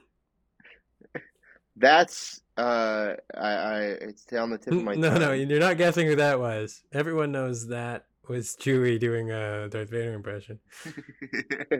That's 1.76 2.40
uh, 2.56 3.14
I, 3.36 3.48
I 3.48 3.80
it's 4.00 4.32
on 4.32 4.50
the 4.50 4.58
tip 4.58 4.72
of 4.74 4.82
my 4.82 4.94
no, 4.96 5.10
tongue. 5.10 5.20
no, 5.20 5.32
you're 5.32 5.58
not 5.60 5.76
guessing 5.76 6.06
who 6.06 6.16
that 6.16 6.38
was. 6.38 6.82
Everyone 6.92 7.32
knows 7.32 7.68
that 7.68 8.06
was 8.28 8.56
Chewie 8.60 8.98
doing 8.98 9.30
a 9.30 9.68
Darth 9.68 9.90
Vader 9.90 10.14
impression. 10.14 10.60
uh, 11.72 11.76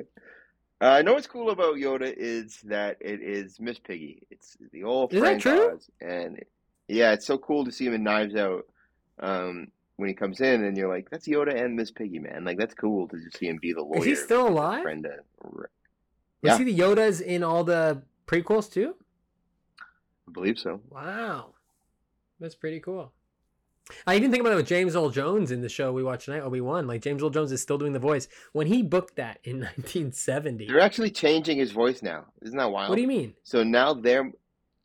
I 0.80 1.02
know 1.02 1.14
what's 1.14 1.26
cool 1.26 1.50
about 1.50 1.76
Yoda 1.76 2.12
is 2.16 2.59
that 2.64 2.96
it 3.00 3.22
is 3.22 3.61
Miss 3.61 3.78
Piggy. 3.78 4.26
It's 4.30 4.57
the 4.72 4.85
old 4.85 5.14
Is 5.14 5.22
that 5.22 5.40
true? 5.40 5.74
Oz, 5.74 5.88
and 6.00 6.42
yeah, 6.88 7.12
it's 7.12 7.26
so 7.26 7.38
cool 7.38 7.64
to 7.64 7.72
see 7.72 7.87
him 7.87 7.94
in 7.94 8.02
Knives 8.02 8.35
Out. 8.35 8.66
Um, 9.20 9.68
when 9.96 10.09
he 10.09 10.14
comes 10.14 10.40
in, 10.40 10.64
and 10.64 10.76
you're 10.76 10.88
like, 10.88 11.09
"That's 11.09 11.28
Yoda 11.28 11.54
and 11.54 11.76
Miss 11.76 11.92
Piggy, 11.92 12.18
man!" 12.18 12.44
Like 12.44 12.59
that's 12.59 12.74
cool 12.74 13.07
to 13.09 13.16
just 13.16 13.38
see 13.38 13.46
him 13.46 13.59
be 13.62 13.72
the 13.72 13.83
lawyer. 13.83 14.00
Is 14.00 14.04
he 14.04 14.14
still 14.16 14.48
alive? 14.48 14.85
Was 14.85 15.68
Yeah. 16.42 16.59
he 16.59 16.64
the 16.64 16.76
Yodas 16.76 17.20
in 17.22 17.44
all 17.44 17.62
the 17.62 18.02
prequels 18.26 18.70
too? 18.70 18.96
I 20.28 20.32
believe 20.32 20.58
so. 20.58 20.80
Wow, 20.90 21.54
that's 22.40 22.54
pretty 22.54 22.80
cool. 22.80 23.12
I 24.06 24.16
even 24.16 24.30
think 24.30 24.40
about 24.40 24.54
it 24.54 24.56
with 24.56 24.66
James 24.66 24.96
Earl 24.96 25.10
Jones 25.10 25.50
in 25.50 25.60
the 25.60 25.68
show 25.68 25.92
we 25.92 26.02
watched 26.02 26.24
tonight, 26.24 26.40
Obi 26.40 26.62
Wan. 26.62 26.87
Like 26.87 27.02
James 27.02 27.22
Earl 27.22 27.28
Jones 27.28 27.52
is 27.52 27.60
still 27.60 27.76
doing 27.76 27.92
the 27.92 27.98
voice 27.98 28.28
when 28.52 28.66
he 28.66 28.82
booked 28.82 29.16
that 29.16 29.40
in 29.44 29.56
1970. 29.60 30.66
They're 30.66 30.80
actually 30.80 31.10
changing 31.10 31.58
his 31.58 31.70
voice 31.70 32.02
now. 32.02 32.24
Isn't 32.40 32.56
that 32.56 32.70
wild? 32.70 32.88
What 32.88 32.96
do 32.96 33.02
you 33.02 33.08
mean? 33.08 33.34
So 33.42 33.62
now 33.62 33.92
they're 33.92 34.32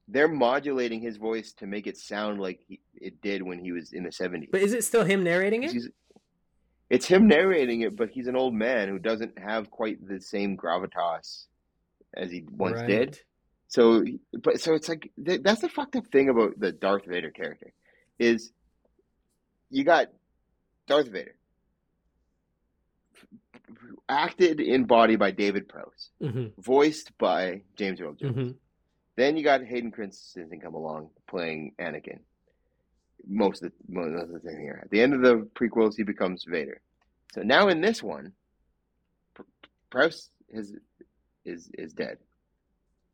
they're 0.10 0.28
modulating 0.28 0.99
his 0.99 1.15
voice 1.17 1.54
to 1.54 1.67
make 1.67 1.88
it 1.88 1.95
sound 1.95 2.41
like 2.41 2.60
he, 2.67 2.82
it 2.95 3.21
did 3.21 3.41
when 3.41 3.60
he 3.60 3.71
was 3.71 3.93
in 3.93 4.04
the 4.04 4.10
70s. 4.10 4.49
But 4.52 4.62
is 4.62 4.73
it 4.73 4.84
still 4.84 5.04
him 5.06 5.23
narrating 5.23 5.63
it? 5.63 5.71
He's- 5.71 5.88
it's 6.89 7.06
him 7.06 7.28
narrating 7.28 7.82
it, 7.82 7.95
but 7.95 8.10
he's 8.10 8.25
an 8.25 8.36
old 8.36 8.56
man 8.56 8.89
who 8.89 8.97
doesn't 8.97 9.38
have 9.38 9.69
quite 9.69 10.06
the 10.08 10.19
same 10.19 10.58
gravitas 10.58 11.45
as 12.17 12.32
he 12.32 12.43
once 12.49 12.80
did. 12.88 13.19
So, 13.69 14.03
but 14.43 14.60
so 14.60 14.73
it's 14.73 14.89
like 14.89 15.12
th- 15.23 15.41
that's 15.43 15.62
the 15.62 15.69
fucked 15.69 15.95
up 15.95 16.08
thing 16.08 16.27
about 16.29 16.60
the 16.60 16.71
Darth 16.71 17.05
Vader 17.05 17.29
character 17.32 17.71
is 18.17 18.51
you 19.69 19.84
got 19.84 20.08
Darth 20.88 21.08
Vader 21.08 21.36
acted 24.08 24.60
in 24.60 24.86
body 24.86 25.15
by 25.15 25.32
David 25.32 25.67
Prowse, 25.69 26.10
Mm-hmm, 26.21 26.60
voiced 26.62 27.15
by 27.17 27.62
James 27.77 28.01
Earl 28.01 28.13
Jones. 28.13 28.36
mm-hmm. 28.36 28.51
Then 29.15 29.38
you 29.38 29.43
got 29.43 29.63
Hayden 29.63 29.91
Christensen 29.91 30.60
come 30.62 30.73
along 30.73 31.10
playing 31.29 31.73
Anakin. 31.79 32.19
Most 33.27 33.63
of 33.63 33.71
the 33.71 33.93
most 33.93 34.19
of 34.23 34.29
the 34.32 34.39
thing 34.39 34.60
here. 34.62 34.79
At 34.82 34.89
the 34.89 35.01
end 35.01 35.13
of 35.13 35.21
the 35.21 35.47
prequels, 35.53 35.93
he 35.97 36.03
becomes 36.03 36.45
Vader. 36.47 36.82
So 37.34 37.41
now 37.41 37.67
in 37.67 37.82
this 37.82 38.01
one, 38.01 38.32
Pr- 39.36 39.43
Prowse 39.91 40.29
is 40.49 40.73
is 41.45 41.69
is 41.77 41.93
dead. 41.93 42.17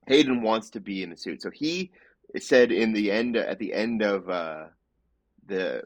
Hayden 0.08 0.42
wants 0.42 0.70
to 0.72 0.80
be 0.80 1.04
in 1.04 1.10
the 1.10 1.18
suit, 1.18 1.42
so 1.42 1.50
he 1.50 1.92
said 2.40 2.72
in 2.72 2.94
the 2.94 3.12
end 3.12 3.36
at 3.38 3.60
the 3.60 3.74
end 3.74 4.02
of 4.02 4.30
uh, 4.30 4.66
the 5.48 5.84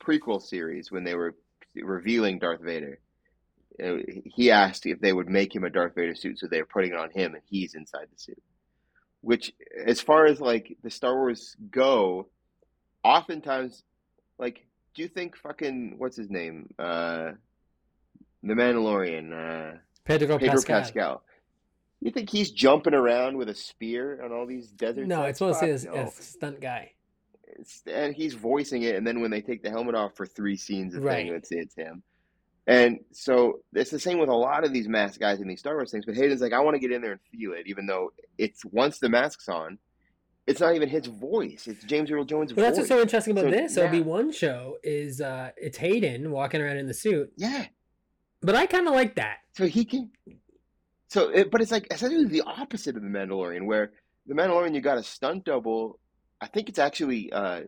prequel 0.00 0.42
series 0.42 0.90
when 0.90 1.04
they 1.04 1.14
were 1.14 1.34
revealing 1.74 2.38
Darth 2.38 2.60
Vader, 2.60 2.98
uh, 3.82 3.96
he 4.24 4.50
asked 4.50 4.86
if 4.86 5.00
they 5.00 5.12
would 5.12 5.28
make 5.28 5.54
him 5.54 5.64
a 5.64 5.70
Darth 5.70 5.94
Vader 5.94 6.14
suit, 6.14 6.38
so 6.38 6.46
they 6.46 6.60
were 6.60 6.66
putting 6.66 6.92
it 6.92 6.98
on 6.98 7.10
him, 7.10 7.34
and 7.34 7.42
he's 7.48 7.74
inside 7.74 8.06
the 8.12 8.18
suit 8.18 8.42
which 9.24 9.52
as 9.86 10.00
far 10.00 10.26
as 10.26 10.38
like 10.38 10.76
the 10.82 10.90
Star 10.90 11.14
Wars 11.16 11.56
go, 11.70 12.28
oftentimes 13.02 13.82
like 14.38 14.66
do 14.94 15.02
you 15.02 15.08
think 15.08 15.36
fucking 15.36 15.94
what's 15.98 16.16
his 16.16 16.30
name? 16.30 16.72
Uh 16.78 17.32
the 18.42 18.52
Mandalorian, 18.52 19.32
uh 19.32 19.78
Pedro, 20.04 20.38
Pedro 20.38 20.56
Pascal. 20.56 20.80
Pascal. 20.80 21.22
You 22.04 22.10
think 22.10 22.28
he's 22.28 22.50
jumping 22.50 22.92
around 22.92 23.38
with 23.38 23.48
a 23.48 23.54
spear 23.54 24.22
on 24.22 24.30
all 24.30 24.46
these 24.46 24.68
desert 24.68 25.06
No, 25.06 25.22
it's 25.22 25.38
supposed 25.38 25.60
to 25.60 25.90
a 25.90 26.04
no. 26.04 26.12
stunt 26.20 26.60
guy. 26.60 26.92
It's- 27.48 27.82
and 27.86 28.14
he's 28.14 28.34
voicing 28.34 28.82
it 28.82 28.94
and 28.96 29.06
then 29.06 29.20
when 29.22 29.30
they 29.30 29.40
take 29.40 29.62
the 29.62 29.70
helmet 29.70 29.94
off 29.94 30.14
for 30.14 30.26
three 30.26 30.56
scenes 30.56 30.94
of 30.94 31.02
Right. 31.02 31.26
thing, 31.26 31.34
it's 31.34 31.50
it's 31.50 31.74
him. 31.74 32.02
And 32.66 33.00
so 33.12 33.60
it's 33.72 33.90
the 33.90 33.98
same 33.98 34.18
with 34.18 34.28
a 34.28 34.34
lot 34.34 34.64
of 34.64 34.72
these 34.72 34.86
mask 34.86 35.18
guys 35.20 35.40
in 35.40 35.48
these 35.48 35.60
Star 35.60 35.74
Wars 35.76 35.90
things. 35.90 36.04
But 36.04 36.14
Hayden's 36.14 36.40
like, 36.42 36.52
I 36.52 36.60
want 36.60 36.74
to 36.74 36.78
get 36.78 36.92
in 36.92 37.00
there 37.00 37.12
and 37.12 37.20
feel 37.32 37.52
it, 37.54 37.66
even 37.66 37.86
though 37.86 38.12
it's 38.38 38.64
once 38.66 38.98
the 38.98 39.08
mask's 39.08 39.48
on, 39.48 39.78
it's 40.46 40.60
not 40.60 40.74
even 40.74 40.90
his 40.90 41.06
voice. 41.06 41.66
It's 41.66 41.84
James 41.84 42.10
Earl 42.10 42.24
Jones' 42.24 42.52
Well, 42.54 42.64
that's 42.66 42.76
voice. 42.76 42.82
what's 42.82 42.88
so 42.88 43.00
interesting 43.00 43.32
about 43.32 43.44
So, 43.46 43.50
this 43.50 43.76
yeah. 43.78 43.84
Obi 43.84 44.00
Wan 44.02 44.30
show 44.30 44.76
is 44.82 45.22
uh, 45.22 45.52
it's 45.56 45.78
Hayden 45.78 46.30
walking 46.30 46.60
around 46.60 46.76
in 46.76 46.86
the 46.86 46.92
suit, 46.94 47.32
yeah. 47.36 47.66
but 48.42 48.54
I 48.54 48.66
kind 48.66 48.86
of 48.88 48.92
like 48.94 49.14
that. 49.16 49.38
So 49.56 49.66
he 49.66 49.86
can. 49.86 50.10
So, 51.08 51.28
it, 51.28 51.50
but 51.50 51.60
it's 51.60 51.70
like 51.70 51.86
essentially 51.92 52.26
the 52.26 52.42
opposite 52.42 52.96
of 52.96 53.02
the 53.02 53.08
Mandalorian, 53.08 53.66
where 53.66 53.92
the 54.26 54.34
Mandalorian 54.34 54.74
you 54.74 54.80
got 54.80 54.98
a 54.98 55.02
stunt 55.02 55.44
double. 55.44 55.98
I 56.40 56.46
think 56.46 56.68
it's 56.68 56.78
actually 56.78 57.32
uh, 57.32 57.62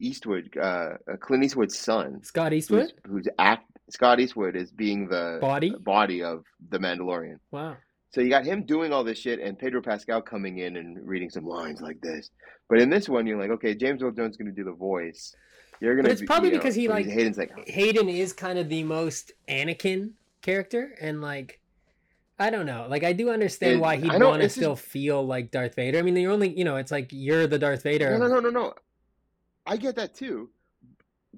Eastwood, 0.00 0.56
uh, 0.60 0.60
uh, 0.60 1.16
Clint 1.20 1.44
Eastwood's 1.44 1.78
son, 1.78 2.22
Scott 2.22 2.52
Eastwood, 2.52 2.92
who's, 3.04 3.24
who's 3.24 3.28
act. 3.38 3.66
Scott 3.90 4.20
Eastwood 4.20 4.56
is 4.56 4.70
being 4.70 5.08
the 5.08 5.38
body. 5.40 5.74
body 5.80 6.22
of 6.22 6.44
the 6.70 6.78
Mandalorian. 6.78 7.38
Wow. 7.50 7.76
So 8.10 8.20
you 8.20 8.28
got 8.28 8.44
him 8.44 8.64
doing 8.64 8.92
all 8.92 9.04
this 9.04 9.18
shit, 9.18 9.40
and 9.40 9.58
Pedro 9.58 9.80
Pascal 9.80 10.20
coming 10.20 10.58
in 10.58 10.76
and 10.76 10.98
reading 11.06 11.30
some 11.30 11.46
lines 11.46 11.80
like 11.80 12.00
this. 12.02 12.30
But 12.68 12.80
in 12.80 12.90
this 12.90 13.08
one, 13.08 13.26
you're 13.26 13.38
like, 13.38 13.50
okay, 13.50 13.74
James 13.74 14.02
Earl 14.02 14.12
Jones 14.12 14.32
is 14.32 14.36
going 14.36 14.50
to 14.50 14.54
do 14.54 14.64
the 14.64 14.76
voice. 14.76 15.34
You're 15.80 15.94
going 15.94 16.04
to. 16.04 16.12
it's 16.12 16.22
probably 16.22 16.50
because 16.50 16.74
he, 16.74 16.88
like- 16.88 17.06
Hayden's 17.06 17.38
like, 17.38 17.68
Hayden 17.68 18.08
is 18.08 18.32
kind 18.32 18.58
of 18.58 18.68
the 18.68 18.82
most 18.84 19.32
Anakin 19.48 20.12
character, 20.42 20.94
and 21.00 21.22
like, 21.22 21.60
I 22.42 22.50
don't 22.50 22.66
know. 22.66 22.86
Like 22.88 23.04
I 23.04 23.12
do 23.12 23.30
understand 23.30 23.74
It- 23.74 23.80
why 23.80 23.96
he'd 23.96 24.08
want 24.10 24.20
to 24.40 24.46
it's 24.46 24.54
just- 24.54 24.56
still 24.56 24.76
feel 24.76 25.24
like 25.26 25.50
Darth 25.50 25.74
Vader. 25.76 25.98
I 25.98 26.02
mean, 26.02 26.14
the 26.14 26.26
only 26.26 26.56
you 26.56 26.64
know, 26.64 26.76
it's 26.76 26.90
like 26.92 27.08
you're 27.10 27.46
the 27.46 27.58
Darth 27.58 27.82
Vader. 27.84 28.10
No, 28.10 28.26
no, 28.26 28.34
no, 28.34 28.40
no, 28.40 28.50
no. 28.50 28.74
I 29.66 29.76
get 29.76 29.94
that 29.96 30.14
too, 30.14 30.50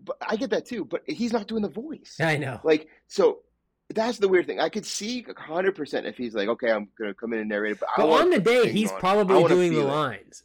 but 0.03 0.17
I 0.21 0.37
get 0.37 0.51
that 0.51 0.65
too. 0.67 0.85
But 0.85 1.03
he's 1.07 1.33
not 1.33 1.47
doing 1.47 1.63
the 1.63 1.69
voice. 1.69 2.17
I 2.21 2.37
know. 2.39 2.59
Like 2.65 2.89
so, 3.07 3.41
that's 3.95 4.19
the 4.19 4.29
weird 4.29 4.47
thing. 4.47 4.61
I 4.61 4.69
could 4.71 4.87
see 4.87 5.25
hundred 5.37 5.75
percent 5.75 6.07
if 6.07 6.17
he's 6.17 6.35
like, 6.35 6.49
okay, 6.49 6.71
I'm 6.73 6.89
gonna 6.99 7.13
come 7.15 7.33
in 7.35 7.41
and 7.41 7.49
narrate 7.51 7.73
it, 7.73 7.81
but, 7.81 7.89
But 7.99 8.09
on 8.11 8.31
the 8.31 8.41
day, 8.41 8.71
he's 8.73 8.91
on. 8.91 8.99
Probably 9.01 9.45
doing 9.45 9.75
the 9.75 9.81
it. 9.83 9.85
lines, 9.85 10.45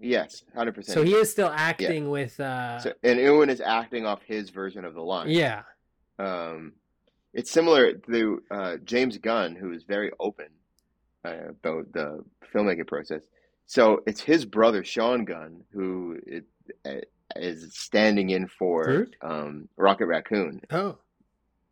Yes, 0.00 0.44
hundred 0.54 0.74
percent. 0.76 0.94
so 0.94 1.02
he 1.02 1.12
is 1.14 1.30
still 1.30 1.50
acting 1.54 2.08
with. 2.08 2.38
uh 2.40 2.78
So, 2.78 2.92
and 3.02 3.18
Ewan 3.18 3.50
is 3.50 3.60
acting 3.60 4.06
off 4.06 4.22
his 4.22 4.48
version 4.50 4.84
of 4.84 4.94
the 4.94 5.02
line. 5.02 5.28
Yeah, 5.28 5.62
Um, 6.18 6.72
it's 7.34 7.50
similar 7.50 7.92
to 7.92 8.42
uh, 8.50 8.76
James 8.84 9.18
Gunn, 9.18 9.54
who 9.54 9.72
is 9.72 9.84
very 9.84 10.10
open 10.18 10.48
uh, 11.24 11.48
about 11.50 11.92
the 11.92 12.24
filmmaking 12.54 12.86
process. 12.86 13.22
So 13.66 14.02
it's 14.06 14.20
his 14.20 14.44
brother 14.46 14.82
Sean 14.82 15.24
Gunn 15.24 15.62
who 15.72 16.18
it, 16.26 16.44
uh, 16.86 17.02
is 17.36 17.74
standing 17.74 18.30
in 18.30 18.48
for 18.48 19.06
um, 19.22 19.68
Rocket 19.76 20.06
Raccoon 20.06 20.62
Oh, 20.70 20.96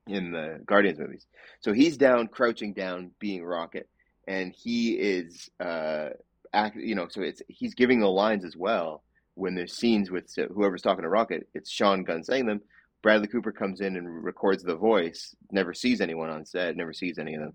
in 0.07 0.31
the 0.31 0.61
Guardians 0.67 0.99
movies. 0.99 1.27
So 1.61 1.73
he's 1.73 1.97
down, 1.97 2.29
crouching 2.29 2.75
down, 2.75 3.13
being 3.19 3.43
Rocket, 3.45 3.89
and 4.29 4.53
he 4.53 4.93
is, 4.93 5.51
uh, 5.59 6.11
act, 6.53 6.77
you 6.77 6.95
know, 6.95 7.09
so 7.09 7.23
it's 7.23 7.43
he's 7.49 7.75
giving 7.75 8.01
the 8.01 8.11
lines 8.11 8.45
as 8.45 8.57
well. 8.57 9.03
When 9.35 9.55
there's 9.55 9.77
scenes 9.77 10.11
with 10.11 10.31
so 10.31 10.47
whoever's 10.47 10.83
talking 10.83 11.03
to 11.03 11.09
Rocket, 11.09 11.49
it's 11.55 11.71
Sean 11.71 12.05
Gunn 12.05 12.25
saying 12.25 12.47
them. 12.47 12.63
Bradley 13.07 13.29
Cooper 13.29 13.53
comes 13.53 13.83
in 13.83 13.95
and 13.95 14.25
records 14.25 14.65
the 14.65 14.75
voice. 14.75 15.37
Never 15.53 15.73
sees 15.73 16.01
anyone 16.01 16.29
on 16.29 16.45
set. 16.45 16.77
Never 16.77 16.93
sees 16.93 17.21
any 17.21 17.37
of 17.37 17.41
them. 17.41 17.53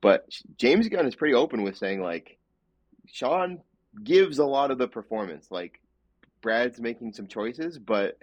But 0.00 0.26
James 0.56 0.88
Gunn 0.88 1.06
is 1.06 1.14
pretty 1.14 1.34
open 1.34 1.62
with 1.62 1.76
saying 1.76 2.02
like, 2.02 2.36
Sean 3.06 3.60
gives 4.02 4.40
a 4.40 4.44
lot 4.44 4.72
of 4.72 4.78
the 4.78 4.88
performance. 4.88 5.52
Like 5.52 5.80
Brad's 6.40 6.80
making 6.80 7.12
some 7.12 7.28
choices, 7.28 7.78
but 7.78 8.18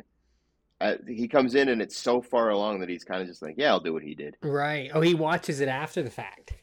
uh, 0.82 0.96
he 1.08 1.30
comes 1.30 1.56
in 1.56 1.70
and 1.70 1.82
it's 1.82 1.96
so 1.96 2.22
far 2.22 2.50
along 2.50 2.82
that 2.82 2.90
he's 2.90 3.06
kind 3.06 3.22
of 3.22 3.28
just 3.30 3.42
like, 3.42 3.56
yeah, 3.58 3.70
I'll 3.70 3.80
do 3.80 3.94
what 3.94 4.04
he 4.04 4.14
did. 4.14 4.36
right. 4.42 4.92
Oh, 4.94 5.00
he 5.00 5.14
watches 5.14 5.62
it 5.62 5.70
after 5.70 6.04
the 6.04 6.12
fact. 6.12 6.56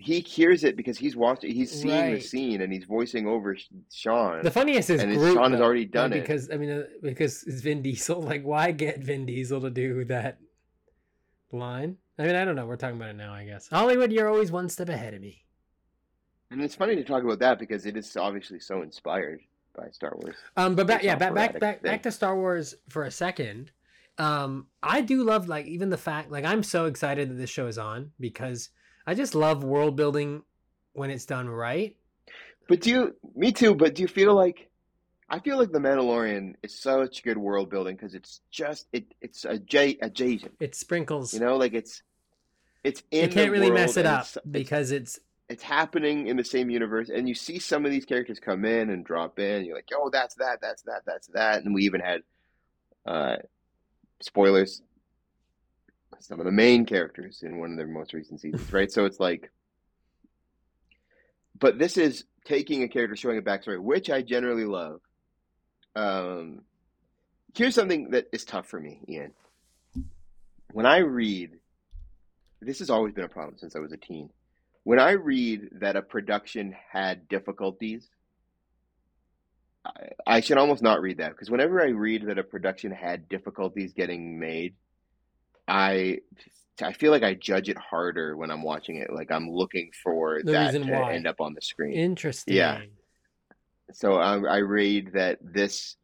He 0.00 0.20
hears 0.20 0.62
it 0.62 0.76
because 0.76 0.96
he's 0.96 1.16
watching, 1.16 1.52
he's 1.52 1.72
seeing 1.72 2.14
the 2.14 2.20
scene 2.20 2.60
and 2.60 2.72
he's 2.72 2.84
voicing 2.84 3.26
over 3.26 3.56
Sean. 3.92 4.42
The 4.44 4.50
funniest 4.50 4.90
is 4.90 5.02
And 5.02 5.12
Groot. 5.16 5.34
Sean 5.34 5.50
has 5.50 5.60
already 5.60 5.86
done 5.86 6.12
it. 6.12 6.20
because 6.20 6.48
I 6.52 6.56
mean, 6.56 6.70
uh, 6.70 6.82
because 7.02 7.42
it's 7.42 7.60
Vin 7.62 7.82
Diesel. 7.82 8.22
Like, 8.28 8.44
why 8.44 8.70
get 8.70 9.00
Vin 9.00 9.26
Diesel 9.26 9.60
to 9.60 9.70
do 9.70 10.04
that 10.04 10.38
line? 11.50 11.96
I 12.18 12.22
mean, 12.26 12.36
I 12.36 12.44
don't 12.44 12.54
know. 12.56 12.66
We're 12.66 12.76
talking 12.76 12.96
about 12.96 13.10
it 13.10 13.16
now, 13.16 13.32
I 13.32 13.44
guess. 13.44 13.68
Hollywood, 13.68 14.12
you're 14.12 14.28
always 14.28 14.52
one 14.52 14.68
step 14.68 14.88
ahead 14.88 15.14
of 15.14 15.20
me. 15.20 15.44
and 16.50 16.62
it's 16.62 16.74
funny 16.76 16.94
to 16.96 17.04
talk 17.04 17.22
about 17.24 17.40
that 17.40 17.58
because 17.58 17.84
it 17.86 17.96
is 17.96 18.16
obviously 18.16 18.60
so 18.60 18.82
inspired 18.82 19.40
by 19.76 19.88
Star 19.90 20.12
Wars. 20.16 20.36
Um, 20.56 20.74
but 20.76 20.86
back, 20.86 21.02
yeah, 21.02 21.16
back, 21.16 21.34
back, 21.34 21.58
back, 21.60 21.82
back 21.82 22.02
to 22.04 22.12
Star 22.12 22.36
Wars 22.36 22.74
for 22.88 23.04
a 23.04 23.10
second. 23.10 23.70
Um, 24.16 24.66
I 24.82 25.00
do 25.00 25.22
love 25.22 25.48
like 25.48 25.66
even 25.66 25.90
the 25.90 25.98
fact 25.98 26.30
like 26.30 26.44
I'm 26.44 26.62
so 26.62 26.86
excited 26.86 27.30
that 27.30 27.34
this 27.34 27.50
show 27.50 27.66
is 27.66 27.78
on 27.78 28.10
because 28.18 28.70
I 29.08 29.14
just 29.14 29.34
love 29.34 29.64
world 29.64 29.96
building 29.96 30.42
when 30.92 31.10
it's 31.10 31.24
done 31.24 31.48
right. 31.48 31.96
But 32.68 32.82
do 32.82 32.90
you, 32.90 33.16
me 33.34 33.52
too, 33.52 33.74
but 33.74 33.94
do 33.94 34.02
you 34.02 34.08
feel 34.08 34.34
like, 34.34 34.68
I 35.30 35.38
feel 35.38 35.56
like 35.56 35.72
The 35.72 35.78
Mandalorian 35.78 36.56
is 36.62 36.78
such 36.78 37.22
good 37.22 37.38
world 37.38 37.70
building 37.70 37.96
because 37.96 38.14
it's 38.14 38.42
just, 38.50 38.86
it, 38.92 39.06
it's 39.22 39.46
adja- 39.46 39.96
adjacent. 40.02 40.52
It 40.60 40.74
sprinkles. 40.74 41.32
You 41.32 41.40
know, 41.40 41.56
like 41.56 41.72
it's, 41.72 42.02
it's 42.84 43.02
in 43.10 43.22
you 43.30 43.34
can't 43.34 43.46
the 43.46 43.50
really 43.52 43.70
mess 43.70 43.96
it 43.96 44.04
up 44.04 44.20
it's- 44.20 44.36
it's- 44.36 44.52
because 44.52 44.92
it's 44.92 45.18
it's 45.48 45.62
happening 45.62 46.26
in 46.26 46.36
the 46.36 46.44
same 46.44 46.68
universe, 46.68 47.08
and 47.08 47.26
you 47.26 47.34
see 47.34 47.58
some 47.58 47.86
of 47.86 47.90
these 47.90 48.04
characters 48.04 48.38
come 48.38 48.66
in 48.66 48.90
and 48.90 49.02
drop 49.06 49.38
in. 49.38 49.64
You're 49.64 49.76
like, 49.76 49.88
oh, 49.96 50.10
that's 50.10 50.34
that, 50.34 50.58
that's 50.60 50.82
that, 50.82 51.04
that's 51.06 51.28
that, 51.28 51.64
and 51.64 51.72
we 51.74 51.84
even 51.84 52.02
had 52.02 52.20
uh, 53.06 53.36
spoilers. 54.20 54.82
Some 56.20 56.40
of 56.40 56.46
the 56.46 56.52
main 56.52 56.84
characters 56.84 57.42
in 57.42 57.58
one 57.58 57.72
of 57.72 57.76
their 57.76 57.86
most 57.86 58.12
recent 58.12 58.40
seasons, 58.40 58.72
right? 58.72 58.90
So 58.90 59.04
it's 59.04 59.20
like, 59.20 59.50
but 61.58 61.78
this 61.78 61.96
is 61.96 62.24
taking 62.44 62.82
a 62.82 62.88
character, 62.88 63.16
showing 63.16 63.38
a 63.38 63.42
backstory, 63.42 63.80
which 63.80 64.10
I 64.10 64.22
generally 64.22 64.64
love. 64.64 65.00
Um, 65.94 66.62
here's 67.54 67.74
something 67.74 68.10
that 68.10 68.28
is 68.32 68.44
tough 68.44 68.66
for 68.66 68.80
me, 68.80 69.00
Ian. 69.08 69.32
When 70.72 70.86
I 70.86 70.98
read, 70.98 71.58
this 72.60 72.80
has 72.80 72.90
always 72.90 73.14
been 73.14 73.24
a 73.24 73.28
problem 73.28 73.58
since 73.58 73.74
I 73.76 73.80
was 73.80 73.92
a 73.92 73.96
teen 73.96 74.30
when 74.88 74.98
I 74.98 75.10
read 75.10 75.68
that 75.80 75.96
a 75.96 76.02
production 76.02 76.74
had 76.90 77.28
difficulties, 77.28 78.08
I, 79.84 79.90
I 80.26 80.40
should 80.40 80.56
almost 80.56 80.82
not 80.82 81.02
read 81.02 81.18
that 81.18 81.32
because 81.32 81.50
whenever 81.50 81.82
I 81.82 81.88
read 81.88 82.24
that 82.28 82.38
a 82.38 82.42
production 82.42 82.92
had 82.92 83.28
difficulties 83.28 83.92
getting 83.92 84.38
made, 84.38 84.76
I 85.68 86.18
I 86.82 86.92
feel 86.92 87.10
like 87.10 87.22
I 87.22 87.34
judge 87.34 87.68
it 87.68 87.76
harder 87.76 88.36
when 88.36 88.50
I'm 88.50 88.62
watching 88.62 88.96
it. 88.96 89.12
Like 89.12 89.30
I'm 89.30 89.50
looking 89.50 89.90
for 90.02 90.40
The 90.42 90.52
that 90.52 90.72
to 90.72 90.80
why. 90.90 91.12
end 91.14 91.26
up 91.26 91.40
on 91.40 91.54
the 91.54 91.60
screen. 91.60 91.94
interesting. 91.94 92.54
Yeah. 92.54 92.80
So 93.92 94.14
I, 94.14 94.38
I 94.38 94.56
read 94.58 95.12
that 95.14 95.38
this 95.42 95.96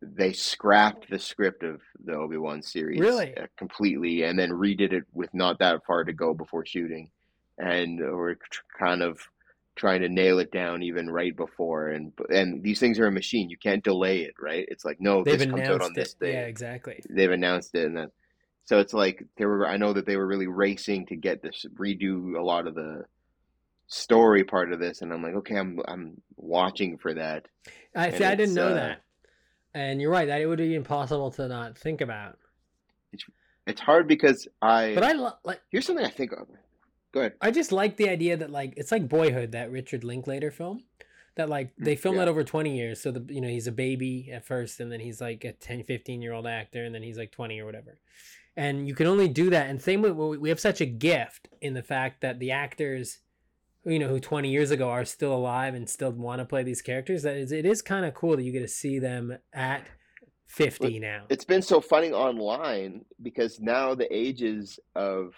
they 0.00 0.32
scrapped 0.32 1.10
the 1.10 1.18
script 1.18 1.62
of 1.62 1.80
the 2.04 2.14
Obi 2.14 2.36
Wan 2.38 2.62
series 2.62 3.00
Really? 3.00 3.36
uh, 3.36 3.46
completely, 3.58 4.22
and 4.22 4.38
then 4.38 4.50
redid 4.50 4.92
it 4.92 5.04
with 5.12 5.32
not 5.34 5.58
that 5.58 5.84
far 5.86 6.04
to 6.04 6.12
go 6.14 6.32
before 6.34 6.64
shooting, 6.64 7.10
and 7.58 7.98
we're 8.00 8.36
kind 8.78 9.02
of 9.02 9.20
trying 9.76 10.00
to 10.00 10.08
nail 10.08 10.38
it 10.38 10.50
down 10.50 10.82
even 10.82 11.10
right 11.10 11.36
before. 11.36 11.88
And 11.88 12.12
and 12.30 12.62
these 12.62 12.80
things 12.80 12.98
are 12.98 13.06
a 13.06 13.12
machine; 13.12 13.50
you 13.50 13.58
can't 13.58 13.84
delay 13.84 14.22
it, 14.22 14.34
right? 14.40 14.64
It's 14.68 14.84
like 14.84 14.98
no, 15.00 15.22
They've 15.22 15.38
this 15.38 15.46
comes 15.48 15.60
out 15.62 15.68
on 15.68 15.74
announced 15.80 15.94
this 15.94 16.14
day. 16.14 16.32
Yeah, 16.32 16.46
exactly. 16.46 17.02
They've 17.10 17.30
announced 17.30 17.74
it, 17.74 17.84
and 17.86 17.96
then 17.96 18.10
so 18.64 18.78
it's 18.78 18.92
like 18.94 19.24
they 19.36 19.44
were. 19.44 19.66
I 19.66 19.76
know 19.76 19.92
that 19.92 20.06
they 20.06 20.16
were 20.16 20.26
really 20.26 20.46
racing 20.46 21.06
to 21.06 21.16
get 21.16 21.42
this 21.42 21.66
redo 21.74 22.38
a 22.38 22.42
lot 22.42 22.66
of 22.66 22.74
the 22.74 23.04
story 23.86 24.44
part 24.44 24.72
of 24.72 24.80
this, 24.80 25.02
and 25.02 25.12
I'm 25.12 25.22
like, 25.22 25.34
okay, 25.34 25.56
I'm 25.56 25.80
I'm 25.86 26.20
watching 26.36 26.98
for 26.98 27.14
that. 27.14 27.46
I 27.94 28.10
see. 28.10 28.24
I 28.24 28.34
didn't 28.34 28.54
know 28.54 28.68
uh, 28.68 28.74
that. 28.74 29.02
And 29.74 30.00
you're 30.00 30.10
right. 30.10 30.26
That 30.26 30.40
it 30.40 30.46
would 30.46 30.58
be 30.58 30.74
impossible 30.74 31.30
to 31.32 31.48
not 31.48 31.78
think 31.78 32.00
about. 32.00 32.38
It's 33.66 33.80
hard 33.80 34.08
because 34.08 34.48
I. 34.60 34.94
But 34.94 35.04
I 35.04 35.12
lo- 35.12 35.32
like. 35.44 35.60
here's 35.70 35.86
something 35.86 36.04
I 36.04 36.10
think 36.10 36.32
of. 36.32 36.48
Go 37.12 37.20
ahead. 37.20 37.34
I 37.40 37.50
just 37.50 37.72
like 37.72 37.96
the 37.96 38.08
idea 38.08 38.36
that 38.38 38.50
like 38.50 38.74
it's 38.76 38.90
like 38.90 39.08
Boyhood, 39.08 39.52
that 39.52 39.70
Richard 39.70 40.04
Linklater 40.04 40.50
film. 40.50 40.84
That 41.36 41.48
like 41.48 41.70
they 41.78 41.96
filmed 41.96 42.16
Mm, 42.16 42.20
yeah. 42.20 42.24
that 42.26 42.30
over 42.30 42.44
20 42.44 42.76
years. 42.76 43.00
So 43.00 43.10
the 43.10 43.32
you 43.32 43.40
know, 43.40 43.48
he's 43.48 43.66
a 43.66 43.72
baby 43.72 44.30
at 44.32 44.44
first 44.44 44.80
and 44.80 44.92
then 44.92 45.00
he's 45.00 45.20
like 45.20 45.44
a 45.44 45.52
10, 45.52 45.84
15 45.84 46.20
year 46.20 46.32
old 46.32 46.46
actor 46.46 46.84
and 46.84 46.94
then 46.94 47.02
he's 47.02 47.16
like 47.16 47.32
20 47.32 47.58
or 47.60 47.64
whatever. 47.64 47.98
And 48.56 48.86
you 48.86 48.94
can 48.94 49.06
only 49.06 49.28
do 49.28 49.50
that 49.50 49.70
and 49.70 49.80
same 49.80 50.02
with 50.02 50.12
we 50.12 50.48
have 50.48 50.60
such 50.60 50.80
a 50.80 50.86
gift 50.86 51.48
in 51.60 51.74
the 51.74 51.82
fact 51.82 52.20
that 52.20 52.38
the 52.38 52.50
actors 52.50 53.20
you 53.84 53.98
know 53.98 54.08
who 54.08 54.20
20 54.20 54.50
years 54.50 54.70
ago 54.70 54.90
are 54.90 55.04
still 55.04 55.34
alive 55.34 55.74
and 55.74 55.88
still 55.88 56.10
want 56.12 56.38
to 56.40 56.44
play 56.44 56.62
these 56.62 56.82
characters 56.82 57.22
that 57.22 57.36
is 57.36 57.50
it 57.50 57.64
is 57.64 57.80
kind 57.82 58.04
of 58.04 58.12
cool 58.14 58.36
that 58.36 58.42
you 58.42 58.52
get 58.52 58.60
to 58.60 58.68
see 58.68 58.98
them 58.98 59.36
at 59.52 59.86
50 60.46 60.98
now. 60.98 61.24
It's 61.30 61.46
been 61.46 61.62
so 61.62 61.80
funny 61.80 62.12
online 62.12 63.06
because 63.22 63.58
now 63.58 63.94
the 63.94 64.06
ages 64.14 64.78
of 64.94 65.32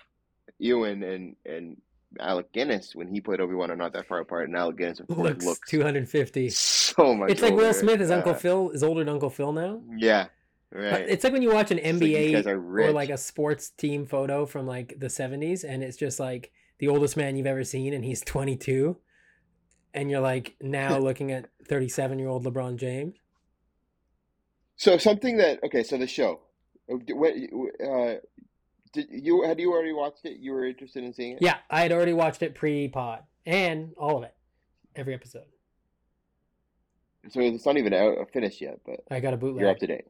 Ewan 0.58 1.04
and 1.04 1.36
and 1.46 1.76
Alec 2.18 2.52
Guinness 2.52 2.94
when 2.96 3.06
he 3.08 3.20
played 3.20 3.40
Obi 3.40 3.54
Wan 3.54 3.70
are 3.70 3.76
not 3.76 3.92
that 3.92 4.06
far 4.08 4.20
apart, 4.20 4.48
and 4.48 4.56
Alec 4.56 4.76
Guinness 4.78 5.00
of 5.00 5.06
course 5.08 5.18
Looks, 5.30 5.44
looks, 5.46 5.70
250. 5.70 6.48
so 6.50 7.14
much. 7.14 7.30
It's 7.30 7.42
like 7.42 7.54
Will. 7.54 7.72
Smith 7.72 8.00
is 8.00 8.10
Uncle 8.10 8.32
Uh, 8.32 8.36
Phil 8.36 8.70
is 8.70 8.82
older 8.82 9.00
than 9.04 9.08
Uncle 9.08 9.30
Phil 9.30 9.52
now. 9.52 9.82
Yeah, 9.96 10.26
right. 10.74 11.08
It's 11.08 11.24
like 11.24 11.32
when 11.32 11.42
you 11.42 11.52
watch 11.52 11.70
an 11.70 11.78
It's 11.78 12.00
like, 12.00 12.10
NBA 12.10 12.86
or 12.86 12.92
like 12.92 13.10
a 13.10 13.16
sports 13.16 13.70
team 13.70 14.06
photo 14.06 14.44
from 14.46 14.66
like 14.66 14.96
the 14.98 15.06
70s 15.06 15.64
and 15.64 15.82
it's 15.82 15.96
just 15.96 16.18
like 16.18 16.52
the 16.78 16.88
oldest 16.88 17.16
man 17.16 17.36
you've 17.36 17.46
ever 17.46 17.64
seen 17.64 17.94
and 17.94 18.04
he's 18.04 18.20
22 18.22 18.96
and 19.94 20.10
you're 20.10 20.20
like 20.20 20.56
now 20.60 20.98
looking 20.98 21.30
at 21.30 21.48
37 21.68 22.18
year 22.18 22.28
old 22.28 22.44
LeBron 22.44 22.76
James. 22.76 23.14
So 24.76 24.98
something 24.98 25.36
that 25.36 25.62
okay, 25.62 25.84
so 25.84 25.96
the 25.96 26.06
show. 26.06 26.40
Uh, 26.90 26.96
What 27.10 27.34
uh, 27.34 28.16
did 28.92 29.06
you 29.10 29.44
had 29.44 29.60
you 29.60 29.72
already 29.72 29.92
watched 29.92 30.24
it? 30.24 30.38
You 30.38 30.52
were 30.52 30.66
interested 30.66 31.04
in 31.04 31.12
seeing 31.12 31.32
it? 31.32 31.38
Yeah, 31.40 31.58
I 31.70 31.82
had 31.82 31.92
already 31.92 32.12
watched 32.12 32.42
it 32.42 32.54
pre-pod 32.54 33.22
and 33.46 33.92
all 33.96 34.18
of 34.18 34.24
it. 34.24 34.34
Every 34.96 35.14
episode. 35.14 35.44
So 37.30 37.40
it's 37.40 37.64
not 37.64 37.78
even 37.78 37.94
out 37.94 38.30
finished 38.32 38.60
yet, 38.60 38.80
but 38.84 39.00
I 39.10 39.20
got 39.20 39.32
a 39.32 39.36
bootleg. 39.36 39.62
you're 39.62 39.70
up 39.70 39.78
to 39.78 39.86
date. 39.86 40.04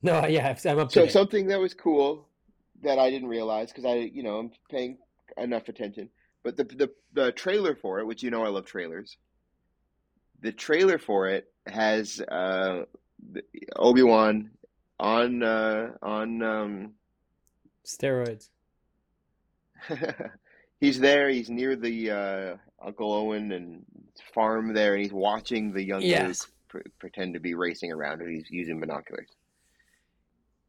No, 0.02 0.26
yeah, 0.26 0.56
I'm 0.64 0.78
up 0.78 0.92
So 0.92 1.06
something 1.06 1.48
that 1.48 1.60
was 1.60 1.74
cool 1.74 2.26
that 2.82 2.98
I 2.98 3.10
didn't 3.10 3.28
realize 3.28 3.68
because 3.68 3.84
I, 3.84 3.96
you 3.96 4.22
know, 4.22 4.38
I'm 4.38 4.50
paying 4.70 4.96
enough 5.36 5.68
attention. 5.68 6.08
But 6.42 6.56
the 6.56 6.64
the 6.64 6.90
the 7.12 7.32
trailer 7.32 7.74
for 7.74 8.00
it, 8.00 8.06
which 8.06 8.22
you 8.22 8.30
know 8.30 8.42
I 8.42 8.48
love 8.48 8.64
trailers. 8.64 9.18
The 10.40 10.52
trailer 10.52 10.98
for 10.98 11.28
it 11.28 11.52
has 11.66 12.18
uh, 12.20 12.84
Obi 13.76 14.02
Wan 14.02 14.50
on 14.98 15.42
uh, 15.42 15.90
on 16.02 16.42
um, 16.42 16.92
Steroids. 17.84 18.48
he's 20.80 20.98
there. 20.98 21.28
He's 21.28 21.50
near 21.50 21.76
the 21.76 22.10
uh, 22.10 22.56
Uncle 22.82 23.12
Owen 23.12 23.52
and 23.52 23.84
farm 24.34 24.72
there, 24.72 24.94
and 24.94 25.02
he's 25.02 25.12
watching 25.12 25.72
the 25.72 25.82
young 25.82 26.02
Yes. 26.02 26.46
Luke 26.72 26.84
pr- 26.84 26.90
pretend 26.98 27.34
to 27.34 27.40
be 27.40 27.54
racing 27.54 27.92
around, 27.92 28.22
and 28.22 28.30
he's 28.30 28.50
using 28.50 28.80
binoculars. 28.80 29.28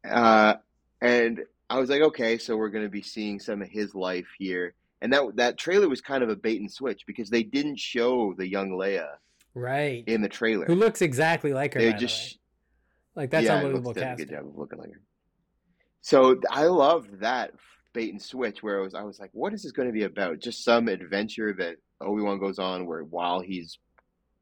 Uh, 0.08 0.54
and 1.00 1.40
I 1.70 1.78
was 1.78 1.90
like, 1.90 2.02
okay, 2.02 2.38
so 2.38 2.56
we're 2.56 2.70
going 2.70 2.84
to 2.84 2.90
be 2.90 3.02
seeing 3.02 3.40
some 3.40 3.62
of 3.62 3.68
his 3.68 3.94
life 3.94 4.28
here, 4.38 4.74
and 5.00 5.12
that 5.12 5.36
that 5.36 5.58
trailer 5.58 5.88
was 5.88 6.00
kind 6.00 6.22
of 6.22 6.28
a 6.28 6.36
bait 6.36 6.60
and 6.60 6.70
switch 6.70 7.06
because 7.06 7.30
they 7.30 7.42
didn't 7.42 7.78
show 7.78 8.34
the 8.36 8.46
young 8.46 8.70
Leia 8.70 9.08
Right. 9.54 10.04
in 10.06 10.22
the 10.22 10.28
trailer. 10.28 10.66
Who 10.66 10.74
looks 10.74 11.02
exactly 11.02 11.52
like 11.52 11.74
her. 11.74 11.80
They 11.80 11.92
just 11.92 12.32
the 13.14 13.20
like 13.20 13.30
that's 13.30 13.46
yeah, 13.46 13.54
unbelievable 13.56 13.90
looks, 13.90 14.00
does 14.00 14.20
a 14.20 14.24
good 14.24 14.30
job 14.30 14.46
of 14.46 14.56
looking 14.56 14.78
like 14.78 14.92
her. 14.92 15.00
So 16.00 16.40
I 16.50 16.64
loved 16.64 17.20
that 17.20 17.52
bait 17.92 18.10
and 18.10 18.20
switch 18.20 18.62
where 18.62 18.78
it 18.78 18.82
was 18.82 18.94
I 18.94 19.02
was 19.02 19.20
like, 19.20 19.30
what 19.32 19.52
is 19.52 19.62
this 19.62 19.72
going 19.72 19.88
to 19.88 19.92
be 19.92 20.04
about? 20.04 20.40
Just 20.40 20.64
some 20.64 20.88
adventure 20.88 21.54
that 21.58 21.76
Obi 22.00 22.22
Wan 22.22 22.38
goes 22.38 22.58
on 22.58 22.86
where 22.86 23.02
while 23.04 23.40
he's 23.40 23.78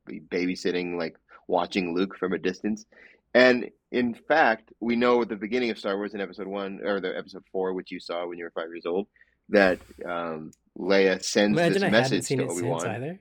babysitting, 0.09 0.97
like 0.99 1.17
watching 1.47 1.95
Luke 1.95 2.17
from 2.17 2.33
a 2.33 2.39
distance. 2.39 2.87
And 3.35 3.71
in 3.91 4.15
fact, 4.15 4.73
we 4.81 4.97
know 4.97 5.23
at 5.23 5.29
the 5.29 5.37
beginning 5.37 5.71
of 5.71 5.79
Star 5.79 5.97
Wars 5.97 6.15
in 6.15 6.21
Episode 6.21 6.47
One 6.47 6.81
or 6.85 7.01
the 7.01 7.17
Episode 7.17 7.45
Four, 7.51 7.73
which 7.73 7.91
you 7.91 8.01
saw 8.01 8.27
when 8.27 8.39
you 8.39 8.45
were 8.45 8.51
five 8.51 8.69
years 8.69 8.87
old, 8.87 9.09
that 9.49 9.81
um, 10.07 10.53
Leia 10.79 11.23
sends 11.23 11.59
Imagine 11.59 11.75
this 11.75 11.83
I 11.83 11.91
message 11.91 12.27
to 12.29 12.47
Obi 12.47 12.63
Wan. 12.63 13.19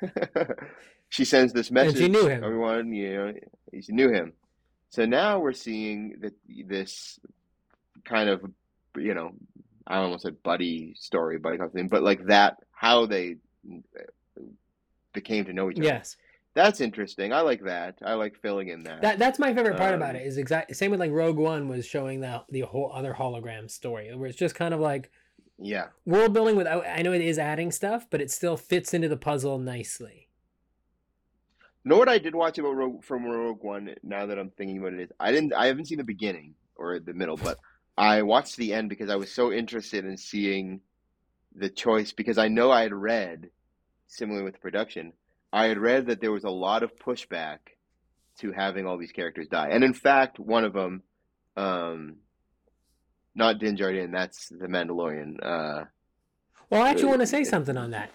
she 1.08 1.24
sends 1.24 1.52
this 1.52 1.70
message. 1.70 1.98
she 1.98 2.08
knew 2.08 2.26
him. 2.26 2.44
Everyone, 2.44 2.92
you 2.92 3.12
know, 3.14 3.34
she 3.80 3.92
knew 3.92 4.10
him. 4.10 4.32
So 4.90 5.06
now 5.06 5.38
we're 5.38 5.52
seeing 5.52 6.16
that 6.20 6.34
this 6.66 7.18
kind 8.04 8.28
of, 8.28 8.44
you 8.96 9.14
know, 9.14 9.32
I 9.86 9.98
almost 9.98 10.22
said 10.22 10.42
buddy 10.42 10.94
story, 10.94 11.38
buddy 11.38 11.58
cop 11.58 11.72
thing, 11.72 11.88
but 11.88 12.02
like 12.02 12.26
that, 12.26 12.58
how 12.72 13.06
they 13.06 13.36
became 15.12 15.44
to 15.46 15.52
know 15.52 15.70
each 15.70 15.78
other. 15.78 15.86
Yes. 15.86 16.16
That's 16.54 16.80
interesting. 16.80 17.32
I 17.32 17.42
like 17.42 17.62
that. 17.64 17.98
I 18.02 18.14
like 18.14 18.36
filling 18.36 18.68
in 18.68 18.82
that. 18.82 19.02
That 19.02 19.18
that's 19.18 19.38
my 19.38 19.54
favorite 19.54 19.76
part 19.76 19.94
about 19.94 20.10
Um, 20.10 20.16
it. 20.16 20.26
Is 20.26 20.36
exactly 20.36 20.74
same 20.74 20.90
with 20.90 21.00
like 21.00 21.12
Rogue 21.12 21.36
One 21.38 21.68
was 21.68 21.86
showing 21.86 22.20
the 22.20 22.42
the 22.48 22.62
whole 22.62 22.90
other 22.92 23.14
hologram 23.14 23.70
story 23.70 24.14
where 24.14 24.28
it's 24.28 24.38
just 24.38 24.56
kind 24.56 24.74
of 24.74 24.80
like 24.80 25.10
yeah. 25.58 25.88
world 26.04 26.32
building 26.32 26.56
without. 26.56 26.84
I 26.86 27.02
know 27.02 27.12
it 27.12 27.20
is 27.20 27.38
adding 27.38 27.70
stuff, 27.70 28.06
but 28.10 28.20
it 28.20 28.30
still 28.30 28.56
fits 28.56 28.92
into 28.94 29.08
the 29.08 29.16
puzzle 29.16 29.58
nicely. 29.58 30.28
know 31.84 31.98
what 31.98 32.08
I 32.08 32.18
did 32.18 32.34
watch 32.34 32.58
about 32.58 32.74
Rogue, 32.74 33.04
from 33.04 33.24
Rogue 33.26 33.62
One? 33.62 33.94
Now 34.02 34.26
that 34.26 34.38
I'm 34.38 34.50
thinking 34.50 34.78
about 34.78 34.94
it, 34.94 35.00
is 35.00 35.12
I 35.20 35.30
didn't. 35.30 35.52
I 35.54 35.66
haven't 35.66 35.86
seen 35.86 35.98
the 35.98 36.04
beginning 36.04 36.54
or 36.74 36.98
the 36.98 37.14
middle, 37.14 37.36
but 37.36 37.58
I 37.96 38.22
watched 38.22 38.56
the 38.56 38.72
end 38.72 38.88
because 38.88 39.08
I 39.10 39.16
was 39.16 39.30
so 39.30 39.52
interested 39.52 40.04
in 40.04 40.16
seeing 40.16 40.80
the 41.54 41.70
choice. 41.70 42.12
Because 42.12 42.38
I 42.38 42.48
know 42.48 42.72
I 42.72 42.82
had 42.82 42.92
read, 42.92 43.50
similarly 44.08 44.44
with 44.44 44.54
the 44.54 44.60
production, 44.60 45.12
I 45.52 45.66
had 45.66 45.78
read 45.78 46.06
that 46.06 46.20
there 46.20 46.32
was 46.32 46.44
a 46.44 46.50
lot 46.50 46.82
of 46.82 46.96
pushback 46.96 47.58
to 48.38 48.52
having 48.52 48.86
all 48.86 48.96
these 48.98 49.12
characters 49.12 49.48
die, 49.48 49.68
and 49.70 49.82
in 49.84 49.92
fact, 49.94 50.38
one 50.38 50.64
of 50.64 50.72
them, 50.72 51.02
um, 51.56 52.16
not 53.34 53.58
Din 53.58 53.76
Djarin, 53.76 54.12
that's 54.12 54.48
the 54.48 54.66
Mandalorian. 54.66 55.36
Uh, 55.42 55.84
Well, 56.70 56.82
I 56.82 56.90
actually 56.90 57.04
Uh, 57.06 57.08
want 57.08 57.20
to 57.22 57.26
say 57.26 57.44
something 57.44 57.76
on 57.76 57.90
that. 57.90 58.10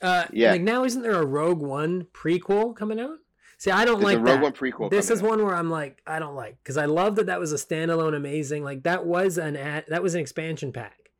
Uh, 0.00 0.24
Yeah. 0.32 0.52
Like 0.52 0.62
now, 0.62 0.84
isn't 0.84 1.02
there 1.02 1.14
a 1.20 1.24
Rogue 1.26 1.60
One 1.62 2.06
prequel 2.12 2.74
coming 2.76 2.98
out? 3.00 3.18
See, 3.56 3.70
I 3.72 3.84
don't 3.84 4.00
there's 4.00 4.14
like 4.14 4.18
a 4.18 4.20
Rogue 4.20 4.34
that. 4.36 4.42
One 4.42 4.52
prequel. 4.52 4.90
this 4.90 5.10
is 5.10 5.22
out. 5.22 5.28
one 5.28 5.44
where 5.44 5.54
I'm 5.54 5.70
like, 5.70 6.00
I 6.06 6.18
don't 6.20 6.34
like 6.36 6.58
because 6.62 6.76
I 6.76 6.84
love 6.86 7.16
that 7.16 7.26
that 7.26 7.40
was 7.40 7.52
a 7.52 7.56
standalone, 7.56 8.14
amazing. 8.14 8.62
Like 8.64 8.82
that 8.84 9.04
was 9.06 9.38
an 9.38 9.56
ad, 9.56 9.84
that 9.88 10.02
was 10.02 10.14
an 10.14 10.20
expansion 10.20 10.72
pack. 10.72 11.10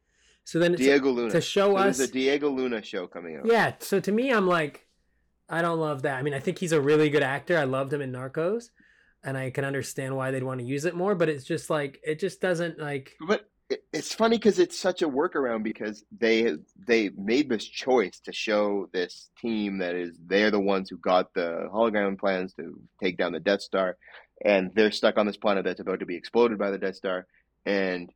So 0.44 0.58
then 0.58 0.72
it's 0.74 0.82
Diego 0.82 1.10
Luna. 1.10 1.30
to 1.32 1.40
show 1.40 1.72
So 1.72 1.76
us, 1.76 1.98
there's 1.98 2.10
a 2.10 2.12
Diego 2.12 2.48
Luna 2.50 2.82
show 2.82 3.06
coming 3.06 3.36
out. 3.36 3.46
yeah. 3.46 3.74
So 3.80 3.98
to 4.00 4.12
me, 4.12 4.30
I'm 4.32 4.46
like, 4.46 4.86
I 5.48 5.62
don't 5.62 5.78
love 5.80 6.02
that. 6.02 6.18
I 6.18 6.22
mean, 6.22 6.34
I 6.34 6.40
think 6.40 6.58
he's 6.58 6.72
a 6.72 6.80
really 6.80 7.10
good 7.10 7.22
actor. 7.22 7.56
I 7.56 7.64
loved 7.64 7.92
him 7.92 8.02
in 8.02 8.12
Narcos, 8.12 8.70
and 9.24 9.36
I 9.36 9.50
can 9.50 9.64
understand 9.64 10.16
why 10.16 10.30
they'd 10.30 10.42
want 10.42 10.60
to 10.60 10.66
use 10.66 10.84
it 10.84 10.94
more. 10.94 11.14
But 11.14 11.28
it's 11.28 11.44
just 11.44 11.70
like 11.70 11.98
it 12.02 12.18
just 12.18 12.40
doesn't 12.40 12.78
like. 12.78 13.16
But 13.26 13.48
it's 13.92 14.14
funny 14.14 14.36
because 14.36 14.58
it's 14.58 14.78
such 14.78 15.02
a 15.02 15.08
workaround 15.08 15.62
because 15.62 16.04
they 16.16 16.56
they 16.86 17.10
made 17.10 17.48
this 17.48 17.64
choice 17.64 18.20
to 18.20 18.32
show 18.32 18.88
this 18.92 19.30
team 19.40 19.78
that 19.78 19.94
is 19.94 20.16
they're 20.26 20.50
the 20.50 20.60
ones 20.60 20.88
who 20.88 20.96
got 20.98 21.34
the 21.34 21.68
hologram 21.72 22.18
plans 22.18 22.54
to 22.54 22.80
take 23.02 23.16
down 23.16 23.32
the 23.32 23.40
Death 23.40 23.62
Star, 23.62 23.96
and 24.44 24.70
they're 24.74 24.90
stuck 24.90 25.18
on 25.18 25.26
this 25.26 25.36
planet 25.36 25.64
that's 25.64 25.80
about 25.80 26.00
to 26.00 26.06
be 26.06 26.16
exploded 26.16 26.58
by 26.58 26.70
the 26.70 26.78
Death 26.78 26.96
Star, 26.96 27.26
and 27.66 28.10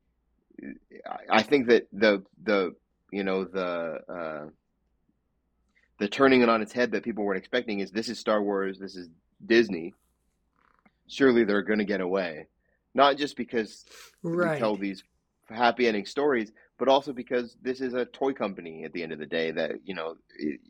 I- 1.30 1.42
think 1.42 1.68
that 1.68 1.88
the 1.92 2.22
the 2.42 2.74
you 3.10 3.24
know 3.24 3.44
the 3.44 3.98
uh, 4.08 4.48
the 6.02 6.08
turning 6.08 6.42
it 6.42 6.48
on 6.48 6.60
its 6.60 6.72
head 6.72 6.90
that 6.90 7.04
people 7.04 7.22
weren't 7.22 7.38
expecting 7.38 7.78
is 7.78 7.92
this 7.92 8.08
is 8.08 8.18
Star 8.18 8.42
Wars, 8.42 8.76
this 8.80 8.96
is 8.96 9.08
Disney. 9.46 9.94
Surely 11.06 11.44
they're 11.44 11.62
going 11.62 11.78
to 11.78 11.84
get 11.84 12.00
away, 12.00 12.48
not 12.92 13.16
just 13.16 13.36
because 13.36 13.84
we 14.24 14.32
tell 14.58 14.74
these 14.76 15.04
happy 15.48 15.86
ending 15.86 16.04
stories, 16.04 16.50
but 16.76 16.88
also 16.88 17.12
because 17.12 17.56
this 17.62 17.80
is 17.80 17.94
a 17.94 18.04
toy 18.06 18.32
company 18.32 18.82
at 18.82 18.92
the 18.92 19.00
end 19.00 19.12
of 19.12 19.20
the 19.20 19.26
day 19.26 19.52
that, 19.52 19.76
you 19.84 19.94
know, 19.94 20.16
it- 20.36 20.60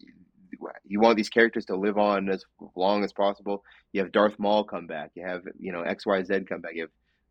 you 0.85 1.01
want 1.01 1.17
these 1.17 1.31
characters 1.31 1.65
to 1.65 1.75
live 1.77 1.97
on 1.97 2.29
as 2.29 2.45
long 2.77 3.03
as 3.03 3.11
possible. 3.15 3.65
You 3.93 4.03
have 4.03 4.13
Darth 4.13 4.39
Maul 4.39 4.63
come 4.65 4.87
back. 4.87 5.11
You 5.15 5.25
have, 5.27 5.43
you 5.59 5.73
know, 5.73 5.83
XYZ 5.83 6.47
come 6.47 6.61
back. 6.61 6.75
You 6.75 6.83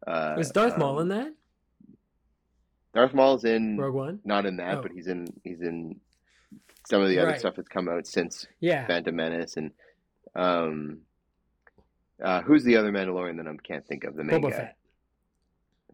have, 0.08 0.34
uh, 0.34 0.38
Was 0.38 0.50
Darth 0.52 0.76
Maul 0.78 0.96
um, 0.98 1.04
in 1.04 1.08
that 1.10 1.34
Darth 2.96 3.14
Maul's 3.14 3.46
in, 3.46 3.78
Rogue 3.78 3.94
One? 3.94 4.20
not 4.26 4.48
in 4.48 4.58
that, 4.58 4.80
Oh. 4.80 4.82
but 4.82 4.92
he's 4.92 5.06
in, 5.08 5.28
he's 5.44 5.62
in 5.62 6.02
some 6.88 7.02
of 7.02 7.10
the 7.10 7.20
other 7.20 7.32
Right. 7.32 7.40
stuff 7.40 7.56
that's 7.56 7.68
come 7.68 7.88
out 7.90 8.08
since 8.08 8.48
Yeah. 8.60 8.86
Phantom 8.88 9.16
Menace 9.16 9.58
and, 9.58 9.72
um, 10.36 11.02
uh, 12.22 12.42
who's 12.42 12.64
the 12.64 12.78
other 12.78 12.92
Mandalorian 12.92 13.38
that 13.38 13.48
I 13.48 13.56
can't 13.64 13.86
think 13.86 14.04
of? 14.04 14.16
The 14.16 14.24
main 14.24 14.42
Boba 14.42 14.52
guy. 14.52 14.58
Fett. 14.58 14.78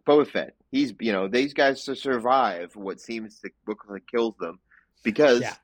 Boba 0.05 0.27
Fett. 0.27 0.55
He's 0.71 0.93
you 0.99 1.11
know 1.11 1.27
these 1.27 1.53
guys 1.53 1.83
to 1.85 1.95
survive 1.95 2.75
what 2.75 2.99
seems 2.99 3.39
to 3.41 3.49
look 3.67 3.85
like 3.89 4.05
kills 4.07 4.35
them 4.39 4.59
because 5.03 5.41
Yeah. 5.41 5.55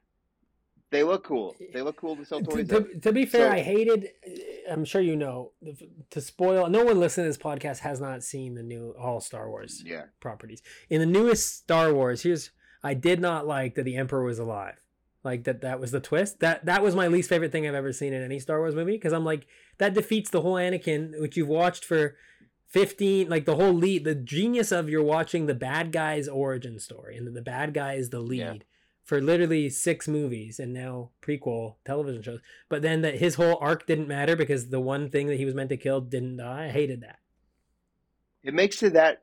they 0.89 1.03
look 1.03 1.23
cool. 1.25 1.55
They 1.73 1.81
look 1.81 1.97
cool 1.97 2.15
to 2.17 2.25
sell 2.25 2.41
To, 2.41 2.63
to, 2.63 2.99
to 2.99 3.11
be 3.13 3.25
fair, 3.25 3.49
So- 3.49 3.55
I 3.55 3.59
hated. 3.61 4.09
I'm 4.69 4.85
sure 4.85 5.01
you 5.01 5.15
know 5.15 5.51
to 6.11 6.21
spoil. 6.21 6.69
No 6.69 6.83
one 6.85 6.99
listening 6.99 7.25
to 7.25 7.29
this 7.29 7.37
podcast 7.37 7.79
has 7.79 7.99
not 8.01 8.23
seen 8.23 8.55
the 8.55 8.63
new 8.63 8.91
all 8.97 9.19
Star 9.21 9.49
Wars 9.49 9.81
yeah, 9.85 10.05
properties. 10.19 10.61
In 10.89 10.99
the 10.99 11.05
newest 11.05 11.55
Star 11.57 11.93
Wars, 11.93 12.23
here's 12.23 12.51
I 12.83 12.93
did 12.93 13.19
not 13.21 13.47
like 13.47 13.75
that 13.75 13.83
the 13.83 13.95
Emperor 13.95 14.23
was 14.25 14.39
alive. 14.39 14.75
Like 15.23 15.45
that 15.45 15.61
that 15.61 15.79
was 15.79 15.91
the 15.91 15.99
twist. 16.01 16.39
That 16.41 16.65
that 16.65 16.83
was 16.83 16.95
my 16.95 17.07
least 17.07 17.29
favorite 17.29 17.51
thing 17.51 17.67
I've 17.67 17.73
ever 17.75 17.93
seen 17.93 18.13
in 18.13 18.21
any 18.23 18.39
Star 18.39 18.59
Wars 18.59 18.75
movie 18.75 18.91
because 18.93 19.13
I'm 19.13 19.23
like 19.25 19.47
that 19.77 19.93
defeats 19.93 20.29
the 20.29 20.41
whole 20.41 20.55
Anakin 20.55 21.19
which 21.21 21.37
you've 21.37 21.47
watched 21.47 21.85
for 21.85 22.15
15 22.67 23.29
like 23.29 23.45
the 23.45 23.55
whole 23.55 23.71
lead 23.73 24.03
the 24.03 24.15
genius 24.15 24.71
of 24.71 24.89
you're 24.89 25.03
watching 25.03 25.45
the 25.45 25.53
bad 25.53 25.91
guy's 25.91 26.27
origin 26.27 26.79
story 26.79 27.15
and 27.15 27.35
the 27.35 27.41
bad 27.41 27.73
guy 27.73 27.93
is 27.93 28.09
the 28.09 28.19
lead 28.19 28.39
Yeah. 28.39 28.53
for 29.03 29.21
literally 29.21 29.69
six 29.69 30.07
movies 30.07 30.59
and 30.59 30.73
now 30.73 31.11
prequel 31.21 31.75
television 31.85 32.23
shows 32.23 32.39
but 32.69 32.81
then 32.81 33.01
that 33.01 33.19
his 33.19 33.35
whole 33.35 33.59
arc 33.61 33.85
didn't 33.85 34.07
matter 34.07 34.35
because 34.35 34.69
the 34.69 34.79
one 34.81 35.09
thing 35.11 35.27
that 35.27 35.37
he 35.37 35.45
was 35.45 35.53
meant 35.53 35.69
to 35.69 35.77
kill 35.77 36.01
didn't 36.01 36.37
die 36.37 36.65
i 36.65 36.69
hated 36.69 37.01
that 37.01 37.19
it 38.43 38.53
makes 38.55 38.81
it 38.81 38.93
that. 38.93 39.21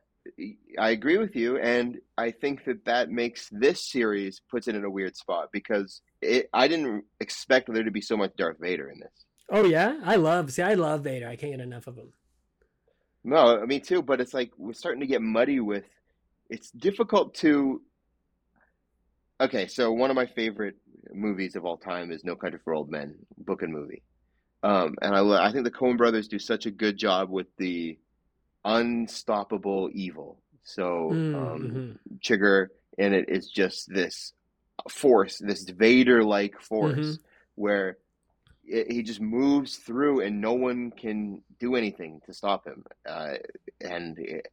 I 0.79 0.91
agree 0.91 1.19
with 1.19 1.35
you, 1.35 1.59
and 1.59 1.99
I 2.19 2.31
think 2.31 2.65
that 2.67 2.85
that 2.85 3.11
makes 3.11 3.49
this 3.51 3.91
series 3.91 4.41
puts 4.51 4.69
it 4.69 4.75
in 4.75 4.85
a 4.85 4.91
weird 4.91 5.17
spot 5.17 5.49
because 5.53 6.03
it. 6.21 6.49
I 6.53 6.69
didn't 6.69 7.05
expect 7.21 7.73
there 7.73 7.83
to 7.83 7.91
be 7.91 8.01
so 8.03 8.17
much 8.17 8.33
Darth 8.37 8.59
Vader 8.61 8.89
in 8.91 9.01
this. 9.01 9.25
oh 9.51 9.65
yeah 9.65 9.99
i 10.05 10.17
love 10.17 10.53
see 10.53 10.63
i 10.63 10.75
love 10.75 11.03
vader 11.03 11.27
i 11.29 11.35
can't 11.37 11.53
get 11.53 11.61
enough 11.61 11.87
of 11.89 11.97
him 11.97 12.13
No, 13.25 13.65
me 13.67 13.81
too. 13.81 14.03
But 14.03 14.21
it's 14.21 14.33
like 14.35 14.51
we're 14.57 14.73
starting 14.75 15.01
to 15.01 15.07
get 15.07 15.23
muddy 15.23 15.59
with. 15.61 15.85
It's 16.49 16.71
difficult 16.71 17.35
to. 17.43 17.83
Okay, 19.41 19.67
so 19.67 19.91
one 19.93 20.11
of 20.11 20.17
my 20.17 20.27
favorite 20.27 20.77
movies 21.13 21.57
of 21.57 21.65
all 21.65 21.79
time 21.79 22.13
is 22.13 22.25
No 22.25 22.37
Country 22.37 22.61
for 22.63 22.75
Old 22.75 22.91
Men, 22.91 23.15
book 23.39 23.63
and 23.63 23.73
movie, 23.73 24.03
um, 24.63 24.95
and 25.03 25.15
I 25.17 25.21
I 25.47 25.51
think 25.53 25.65
the 25.65 25.71
Coen 25.71 25.97
Brothers 25.97 26.29
do 26.29 26.39
such 26.39 26.67
a 26.67 26.71
good 26.71 26.97
job 26.99 27.31
with 27.31 27.47
the 27.57 27.99
unstoppable 28.65 29.91
evil. 29.93 30.39
So 30.63 31.11
Mm, 31.13 31.35
um, 31.35 31.99
mhm. 32.11 32.19
Chigurh 32.21 32.69
in 32.99 33.13
it 33.15 33.29
is 33.29 33.49
just 33.51 33.93
this 33.93 34.33
force, 34.89 35.39
this 35.39 35.69
Vader-like 35.69 36.61
force, 36.61 36.97
Mhm. 37.17 37.19
where 37.55 37.99
it, 38.65 38.91
he 38.93 39.03
just 39.03 39.21
moves 39.21 39.77
through 39.77 40.21
and 40.21 40.41
no 40.41 40.53
one 40.53 40.91
can 40.91 41.43
do 41.59 41.75
anything 41.77 42.21
to 42.27 42.33
stop 42.33 42.67
him. 42.67 42.85
Uh, 43.07 43.35
and 43.81 44.19
it, 44.19 44.47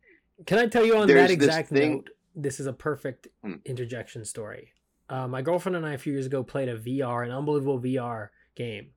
Can 0.46 0.60
I 0.60 0.68
tell 0.68 0.86
you 0.86 0.96
on 0.98 1.08
that 1.08 1.14
this 1.28 1.32
exact 1.32 1.70
thing- 1.70 1.92
note? 1.98 2.10
This 2.36 2.60
is 2.60 2.68
a 2.68 2.74
perfect 2.74 3.28
Hmm. 3.44 3.56
interjection 3.66 4.24
story. 4.24 4.72
Uh, 5.10 5.28
my 5.28 5.42
girlfriend 5.42 5.76
and 5.76 5.86
I 5.86 5.94
a 5.94 5.98
few 5.98 6.14
years 6.14 6.26
ago 6.28 6.44
played 6.44 6.70
a 6.70 6.78
VR, 6.78 7.24
an 7.24 7.32
unbelievable 7.32 7.80
VR 7.80 8.30
game, 8.56 8.94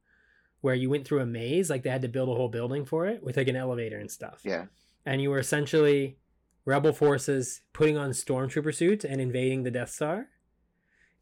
where 0.61 0.75
you 0.75 0.91
went 0.91 1.07
through 1.07 1.21
a 1.21 1.27
maze, 1.27 1.71
like 1.71 1.83
they 1.83 1.91
had 1.91 2.03
to 2.03 2.09
build 2.09 2.29
a 2.29 2.35
whole 2.35 2.49
building 2.49 2.85
for 2.85 3.07
it 3.07 3.23
with 3.23 3.37
like 3.37 3.49
an 3.49 3.57
elevator 3.57 3.99
and 3.99 4.11
stuff. 4.11 4.41
yeah, 4.45 4.67
And 5.05 5.21
you 5.21 5.31
were 5.31 5.39
essentially 5.39 6.19
rebel 6.65 6.93
forces 6.93 7.63
putting 7.73 7.97
on 7.97 8.11
stormtrooper 8.11 8.75
suits 8.75 9.05
and 9.05 9.21
invading 9.21 9.63
the 9.63 9.71
Death 9.71 9.91
Star. 9.91 10.29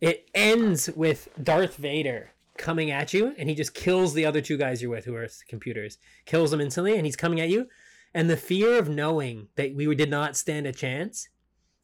It 0.00 0.28
ends 0.34 0.90
with 0.94 1.28
Darth 1.42 1.76
Vader 1.76 2.32
coming 2.56 2.90
at 2.90 3.14
you, 3.14 3.34
and 3.38 3.48
he 3.48 3.54
just 3.54 3.74
kills 3.74 4.14
the 4.14 4.26
other 4.26 4.40
two 4.40 4.56
guys 4.56 4.82
you're 4.82 4.90
with, 4.90 5.04
who 5.04 5.14
are 5.14 5.28
computers. 5.48 5.98
Kills 6.26 6.50
them 6.50 6.60
instantly, 6.60 6.96
and 6.96 7.06
he's 7.06 7.16
coming 7.16 7.40
at 7.40 7.48
you. 7.48 7.66
And 8.14 8.28
the 8.28 8.36
fear 8.36 8.78
of 8.78 8.88
knowing 8.88 9.48
that 9.56 9.74
we 9.74 9.92
did 9.94 10.10
not 10.10 10.36
stand 10.36 10.66
a 10.66 10.72
chance 10.72 11.28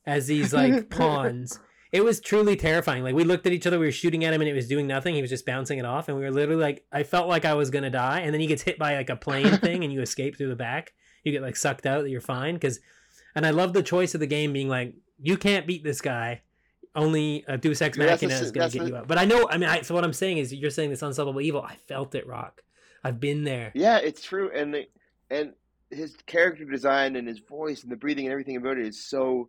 as 0.06 0.26
these 0.26 0.52
like 0.52 0.90
pawns. 0.90 1.58
It 1.92 2.04
was 2.04 2.20
truly 2.20 2.56
terrifying. 2.56 3.04
Like 3.04 3.14
we 3.14 3.24
looked 3.24 3.46
at 3.46 3.52
each 3.52 3.66
other, 3.66 3.78
we 3.78 3.86
were 3.86 3.92
shooting 3.92 4.24
at 4.24 4.34
him, 4.34 4.40
and 4.40 4.50
it 4.50 4.54
was 4.54 4.68
doing 4.68 4.86
nothing. 4.86 5.14
He 5.14 5.20
was 5.20 5.30
just 5.30 5.46
bouncing 5.46 5.78
it 5.78 5.84
off, 5.84 6.08
and 6.08 6.16
we 6.16 6.24
were 6.24 6.32
literally 6.32 6.60
like, 6.60 6.84
I 6.92 7.04
felt 7.04 7.28
like 7.28 7.44
I 7.44 7.54
was 7.54 7.70
gonna 7.70 7.90
die. 7.90 8.20
And 8.20 8.34
then 8.34 8.40
he 8.40 8.46
gets 8.46 8.62
hit 8.62 8.78
by 8.78 8.96
like 8.96 9.10
a 9.10 9.16
plane 9.16 9.56
thing, 9.58 9.84
and 9.84 9.92
you 9.92 10.00
escape 10.00 10.36
through 10.36 10.48
the 10.48 10.56
back. 10.56 10.92
You 11.24 11.32
get 11.32 11.42
like 11.42 11.56
sucked 11.56 11.86
out. 11.86 12.02
that 12.02 12.10
You're 12.10 12.20
fine 12.20 12.54
because, 12.54 12.80
and 13.34 13.44
I 13.46 13.50
love 13.50 13.72
the 13.72 13.82
choice 13.82 14.14
of 14.14 14.20
the 14.20 14.26
game 14.26 14.52
being 14.52 14.68
like, 14.68 14.94
you 15.20 15.36
can't 15.36 15.66
beat 15.66 15.82
this 15.82 16.00
guy. 16.00 16.42
Only 16.94 17.44
a 17.48 17.58
Deus 17.58 17.82
Ex 17.82 17.98
Machina 17.98 18.34
is 18.34 18.52
gonna 18.52 18.70
get 18.70 18.82
the- 18.82 18.88
you 18.88 18.96
out. 18.96 19.08
But 19.08 19.18
I 19.18 19.24
know. 19.24 19.48
I 19.50 19.56
mean, 19.58 19.68
I, 19.68 19.80
so 19.80 19.94
what 19.94 20.04
I'm 20.04 20.12
saying 20.12 20.38
is, 20.38 20.54
you're 20.54 20.70
saying 20.70 20.90
this 20.90 21.02
unsolvable 21.02 21.40
evil. 21.40 21.62
I 21.62 21.76
felt 21.88 22.14
it, 22.14 22.26
Rock. 22.26 22.62
I've 23.02 23.18
been 23.18 23.42
there. 23.42 23.72
Yeah, 23.74 23.98
it's 23.98 24.22
true, 24.22 24.50
and 24.54 24.72
the, 24.72 24.86
and 25.30 25.52
his 25.90 26.14
character 26.26 26.64
design 26.64 27.16
and 27.16 27.26
his 27.26 27.40
voice 27.40 27.82
and 27.82 27.90
the 27.90 27.96
breathing 27.96 28.26
and 28.26 28.32
everything 28.32 28.56
about 28.56 28.78
it 28.78 28.86
is 28.86 29.02
so 29.02 29.48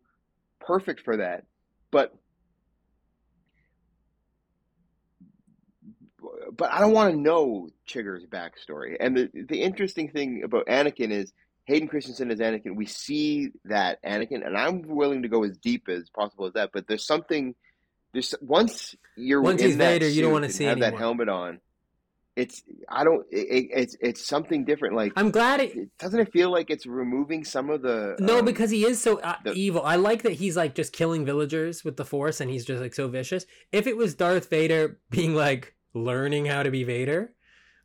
perfect 0.60 1.02
for 1.02 1.18
that. 1.18 1.46
But 1.92 2.16
but 6.58 6.72
I 6.72 6.80
don't 6.80 6.94
want 6.94 7.14
to 7.14 7.20
know 7.20 7.70
Chigurh's 7.88 8.26
backstory. 8.26 8.98
And 9.00 9.16
the 9.16 9.30
the 9.50 9.62
interesting 9.62 10.10
thing 10.10 10.44
about 10.44 10.68
Anakin 10.68 11.12
is 11.12 11.34
Hayden 11.66 11.88
Christensen 11.88 12.32
as 12.32 12.40
Anakin. 12.40 12.76
We 12.76 12.86
see 12.86 13.50
that 13.66 14.02
Anakin, 14.04 14.46
and 14.46 14.56
I'm 14.58 14.84
willing 14.84 15.24
to 15.24 15.28
go 15.28 15.44
as 15.44 15.58
deep 15.58 15.90
as 15.90 16.10
possible 16.10 16.46
as 16.46 16.54
that. 16.54 16.70
But 16.74 16.88
there's 16.88 17.06
something. 17.06 17.56
There's 18.14 18.34
once 18.42 18.96
you're 19.18 19.42
Once 19.42 19.62
in 19.62 19.68
he's 19.70 19.78
that 19.78 19.90
Vader, 19.94 20.08
you 20.08 20.22
don't 20.22 20.32
wanna 20.32 20.46
and 20.46 20.56
see 20.56 20.64
have 20.66 20.80
that 20.80 20.96
helmet 20.96 21.28
on. 21.30 21.60
It's 22.36 22.64
I 22.90 23.04
don't. 23.06 23.26
It, 23.32 23.48
it, 23.50 23.68
it's 23.74 23.98
it's 24.02 24.26
something 24.26 24.66
different. 24.66 24.96
Like 24.96 25.14
I'm 25.16 25.32
glad 25.32 25.62
it. 25.62 25.76
it- 25.76 25.90
doesn't 25.98 26.20
it 26.20 26.32
feel 26.34 26.52
like 26.52 26.70
it's 26.70 26.86
removing 26.86 27.44
some 27.46 27.70
of 27.70 27.82
the 27.82 28.16
No, 28.20 28.40
um, 28.40 28.46
because 28.46 28.70
he 28.72 28.86
is 28.86 29.02
so 29.02 29.20
uh, 29.20 29.36
the- 29.44 29.54
evil. 29.54 29.82
I 29.84 29.96
like 29.96 30.24
that 30.24 30.34
he's 30.34 30.58
like 30.58 30.76
just 30.76 30.92
killing 30.94 31.26
villagers 31.26 31.84
with 31.84 31.96
the 31.98 32.06
Force, 32.06 32.42
and 32.42 32.50
he's 32.52 32.66
just 32.66 32.82
like 32.82 32.94
so 32.94 33.08
vicious. 33.08 33.46
If 33.72 33.88
it 33.88 33.96
was 33.98 34.16
Darth 34.16 34.50
Vader 34.50 35.00
being 35.10 35.34
like 35.34 35.74
learning 35.94 36.46
how 36.46 36.64
to 36.64 36.72
be 36.72 36.84
Vader, 36.84 37.34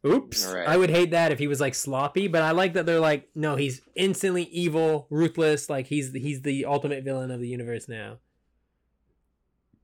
oops, 0.06 0.46
right. 0.46 0.66
I 0.66 0.76
would 0.76 0.90
hate 0.90 1.10
that 1.10 1.32
if 1.32 1.38
he 1.38 1.46
was 1.46 1.60
like 1.60 1.74
sloppy. 1.74 2.28
But 2.28 2.42
I 2.42 2.52
like 2.52 2.74
that 2.74 2.86
they're 2.86 3.00
like, 3.00 3.28
no, 3.34 3.56
he's 3.56 3.82
instantly 3.94 4.44
evil, 4.44 5.06
ruthless. 5.10 5.68
Like 5.68 5.86
he's 5.86 6.12
he's 6.12 6.42
the 6.42 6.64
ultimate 6.64 7.04
villain 7.04 7.30
of 7.30 7.40
the 7.40 7.48
universe 7.48 7.88
now. 7.88 8.18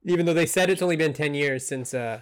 Even 0.05 0.27
though 0.27 0.35
they 0.35 0.47
said 0.47 0.71
it's 0.71 0.83
only 0.83 0.97
been 0.97 1.13
ten 1.13 1.35
years 1.35 1.67
since 1.67 1.93
uh, 1.93 2.21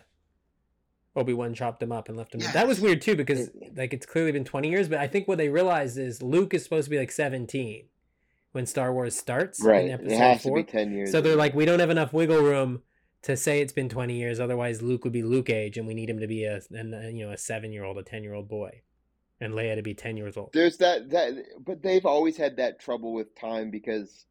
Obi 1.15 1.33
Wan 1.35 1.55
chopped 1.55 1.83
him 1.83 1.93
up 1.93 2.09
and 2.09 2.17
left 2.17 2.35
him. 2.35 2.41
That 2.53 2.67
was 2.67 2.81
weird 2.81 3.03
too 3.03 3.15
because 3.15 3.51
like 3.77 3.93
it's 3.93 4.07
clearly 4.07 4.33
been 4.33 4.45
twenty 4.45 4.71
years. 4.71 4.89
But 4.89 4.99
I 4.99 5.07
think 5.07 5.29
what 5.29 5.39
they 5.39 5.49
realized 5.49 5.99
is 5.99 6.23
Luke 6.23 6.55
is 6.55 6.65
supposed 6.65 6.87
to 6.87 6.91
be 6.91 6.99
like 6.99 7.13
seventeen 7.13 7.87
when 8.53 8.67
Star 8.67 8.93
Wars 8.93 9.19
starts 9.19 9.63
right. 9.63 9.87
in 9.91 10.11
It 10.11 10.17
has 10.17 10.43
four. 10.43 10.57
to 10.57 10.65
be 10.65 10.71
ten 10.71 10.93
years. 10.93 11.11
So 11.13 11.21
they're 11.21 11.37
like, 11.37 11.55
we 11.55 11.65
don't 11.65 11.81
have 11.81 11.91
enough 11.91 12.13
wiggle 12.13 12.41
room 12.41 12.83
to 13.25 13.37
say 13.39 13.61
it's 13.61 13.73
been 13.73 13.89
20 13.89 14.15
years. 14.15 14.39
Otherwise, 14.39 14.83
Luke 14.83 15.05
would 15.05 15.13
be 15.13 15.23
Luke 15.23 15.51
age, 15.51 15.77
and 15.79 15.87
we 15.87 15.95
need 15.95 16.11
him 16.11 16.21
to 16.21 16.27
be 16.27 16.45
a, 16.45 16.57
a 16.57 16.81
uh, 16.81 17.09
you 17.09 17.27
know 17.27 17.33
a 17.33 17.39
seven 17.39 17.73
year 17.73 17.85
old, 17.85 17.99
a 17.99 18.03
10 18.03 18.23
year 18.23 18.35
old 18.35 18.49
boy, 18.49 18.83
and 19.41 19.55
Leia 19.55 19.77
to 19.77 19.83
be 19.83 19.95
10 19.95 20.17
years 20.17 20.37
old. 20.37 20.51
there's 20.53 20.77
that 20.79 21.11
that, 21.11 21.33
but 21.65 21.83
they've 21.83 22.07
always 22.07 22.37
had 22.37 22.57
that 22.59 22.81
trouble 22.81 23.13
with 23.13 23.35
time 23.35 23.71
because, 23.71 24.27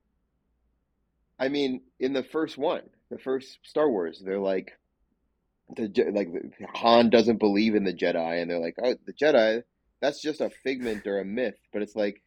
I 1.39 1.50
mean, 1.50 1.82
in 2.00 2.14
the 2.14 2.24
first 2.24 2.58
one, 2.58 2.84
the 3.10 3.18
first 3.18 3.60
Star 3.64 3.89
Wars, 3.89 4.22
they're 4.24 4.39
like, 4.39 4.74
the 5.76 5.91
like 6.14 6.30
Han 6.76 7.10
doesn't 7.10 7.39
believe 7.39 7.76
in 7.76 7.84
the 7.84 7.94
Jedi, 7.94 8.41
and 8.41 8.50
they're 8.50 8.60
like, 8.60 8.76
oh, 8.82 8.96
the 9.06 9.14
Jedi, 9.14 9.64
that's 10.02 10.22
just 10.22 10.39
a 10.39 10.52
figment 10.64 11.08
or 11.08 11.20
a 11.20 11.26
myth. 11.26 11.58
But 11.72 11.82
it's 11.82 11.96
like. 11.96 12.22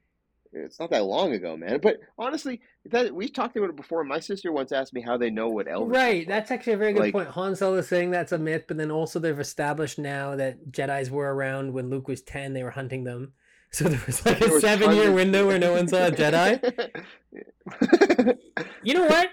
It's 0.52 0.78
not 0.80 0.90
that 0.90 1.04
long 1.04 1.32
ago, 1.32 1.56
man. 1.56 1.80
But 1.82 2.00
honestly, 2.18 2.60
that 2.86 3.14
we 3.14 3.28
talked 3.28 3.56
about 3.56 3.70
it 3.70 3.76
before. 3.76 4.02
My 4.04 4.20
sister 4.20 4.52
once 4.52 4.72
asked 4.72 4.92
me 4.94 5.00
how 5.02 5.16
they 5.16 5.30
know 5.30 5.48
what 5.48 5.66
Elvis. 5.66 5.92
Right, 5.94 6.26
that's 6.26 6.50
actually 6.50 6.74
a 6.74 6.76
very 6.78 6.92
good 6.92 7.00
Like- 7.00 7.12
point. 7.12 7.28
Han 7.30 7.56
Solo 7.56 7.76
is 7.78 7.88
saying 7.88 8.10
that's 8.10 8.32
a 8.32 8.38
myth, 8.38 8.64
but 8.68 8.76
then 8.76 8.90
also 8.90 9.18
they've 9.18 9.38
established 9.38 9.98
now 9.98 10.36
that 10.36 10.70
Jedi's 10.70 11.10
were 11.10 11.34
around 11.34 11.72
when 11.72 11.90
Luke 11.90 12.08
was 12.08 12.22
10, 12.22 12.52
they 12.54 12.62
were 12.62 12.70
hunting 12.70 13.04
them. 13.04 13.32
So 13.72 13.88
there 13.88 14.00
was 14.06 14.24
like 14.24 14.38
There 14.38 14.56
a 14.56 14.60
seven 14.60 14.94
year 14.94 15.12
window 15.12 15.46
where 15.48 15.58
no 15.58 15.72
one 15.72 15.88
saw 15.88 16.06
a 16.06 16.10
Jedi. 16.10 17.04
You 18.82 18.94
know 18.94 19.06
what? 19.06 19.28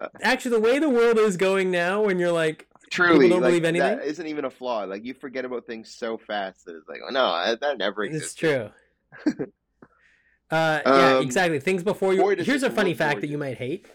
Uh, 0.00 0.08
actually, 0.22 0.50
the 0.52 0.60
way 0.60 0.78
the 0.80 0.90
world 0.90 1.18
is 1.18 1.36
going 1.36 1.70
now, 1.70 2.02
when 2.02 2.18
you're 2.18 2.32
like, 2.32 2.66
Truly, 2.90 3.28
don't 3.28 3.40
like, 3.40 3.50
believe 3.50 3.64
anything? 3.64 3.96
that 3.98 4.04
isn't 4.06 4.26
even 4.26 4.44
a 4.44 4.50
flaw. 4.50 4.84
Like 4.84 5.04
you 5.04 5.14
forget 5.14 5.44
about 5.44 5.66
things 5.66 5.94
so 5.94 6.18
fast 6.18 6.64
that 6.66 6.76
it's 6.76 6.88
like, 6.88 7.00
oh 7.08 7.12
no, 7.12 7.44
that, 7.44 7.60
that 7.60 7.78
never 7.78 8.04
It's 8.04 8.34
true. 8.34 8.70
uh, 10.54 10.82
yeah, 10.86 11.16
Um, 11.16 11.22
exactly. 11.22 11.58
Things 11.60 11.82
before 11.82 12.12
you. 12.14 12.28
Here's 12.30 12.62
a 12.62 12.70
funny 12.70 12.94
fact 12.94 13.20
that 13.20 13.28
you 13.28 13.38
might 13.38 13.58
hate. 13.58 13.86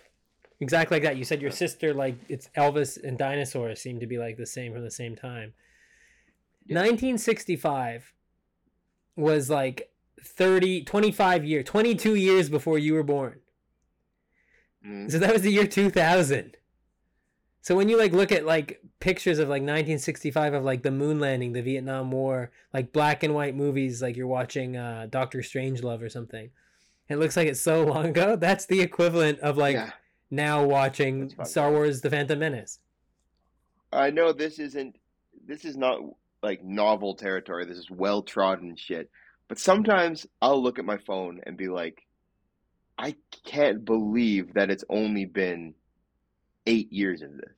Exactly 0.59 0.95
like 0.95 1.03
that. 1.03 1.15
You 1.17 1.23
said 1.23 1.41
your 1.41 1.51
sister 1.51 1.93
like 1.93 2.15
it's 2.27 2.49
Elvis 2.57 3.01
and 3.01 3.17
dinosaurs 3.17 3.79
seem 3.81 3.99
to 4.01 4.07
be 4.07 4.17
like 4.17 4.35
the 4.37 4.45
same 4.45 4.73
from 4.73 4.83
the 4.83 4.91
same 4.91 5.15
time. 5.15 5.53
1965 6.67 8.13
was 9.15 9.49
like 9.49 9.89
30, 10.23 10.83
25 10.83 11.45
years, 11.45 11.65
22 11.65 12.15
years 12.15 12.49
before 12.49 12.77
you 12.77 12.93
were 12.93 13.03
born. 13.03 13.39
Mhm. 14.85 15.11
So 15.11 15.17
that 15.19 15.33
was 15.33 15.41
the 15.41 15.51
year 15.51 15.65
2000. 15.67 16.57
So 17.61 17.75
when 17.75 17.89
you 17.89 17.97
like 17.97 18.13
look 18.13 18.31
at 18.31 18.45
like 18.45 18.81
pictures 18.99 19.39
of 19.39 19.47
like 19.49 19.61
1965 19.61 20.53
of 20.53 20.63
like 20.63 20.81
the 20.81 20.91
moon 20.91 21.19
landing, 21.19 21.53
the 21.53 21.61
Vietnam 21.61 22.11
War, 22.11 22.51
like 22.73 22.93
black 22.93 23.23
and 23.23 23.35
white 23.35 23.55
movies, 23.55 24.01
like 24.01 24.15
you're 24.15 24.27
watching 24.27 24.77
uh, 24.77 25.07
Doctor 25.09 25.39
Strangelove 25.39 26.01
or 26.01 26.09
something, 26.09 26.49
it 27.09 27.17
looks 27.17 27.35
like 27.35 27.47
it's 27.47 27.61
so 27.61 27.83
long 27.85 28.07
ago. 28.07 28.35
That's 28.35 28.65
the 28.65 28.81
equivalent 28.81 29.39
of 29.39 29.57
like 29.57 29.75
yeah, 29.75 29.91
now 30.31 30.63
watching 30.63 31.33
Star 31.43 31.71
Wars: 31.71 32.01
The 32.01 32.09
Phantom 32.09 32.39
Menace. 32.39 32.79
I 33.91 34.09
know 34.11 34.31
this 34.31 34.59
isn't. 34.59 34.95
This 35.45 35.65
is 35.65 35.75
not 35.75 35.99
like 36.41 36.63
novel 36.63 37.15
territory. 37.15 37.65
This 37.65 37.77
is 37.77 37.89
well 37.91 38.21
trodden 38.21 38.75
shit. 38.75 39.09
But 39.47 39.57
sometimes 39.57 40.27
I'll 40.41 40.61
look 40.61 40.77
at 40.77 40.85
my 40.85 40.97
phone 40.97 41.41
and 41.43 41.57
be 41.57 41.67
like, 41.67 42.05
I 42.99 43.15
can't 43.43 43.83
believe 43.83 44.53
that 44.53 44.69
it's 44.69 44.83
only 44.89 45.25
been 45.25 45.73
eight 46.69 46.93
years 46.93 47.21
of 47.21 47.35
this. 47.35 47.51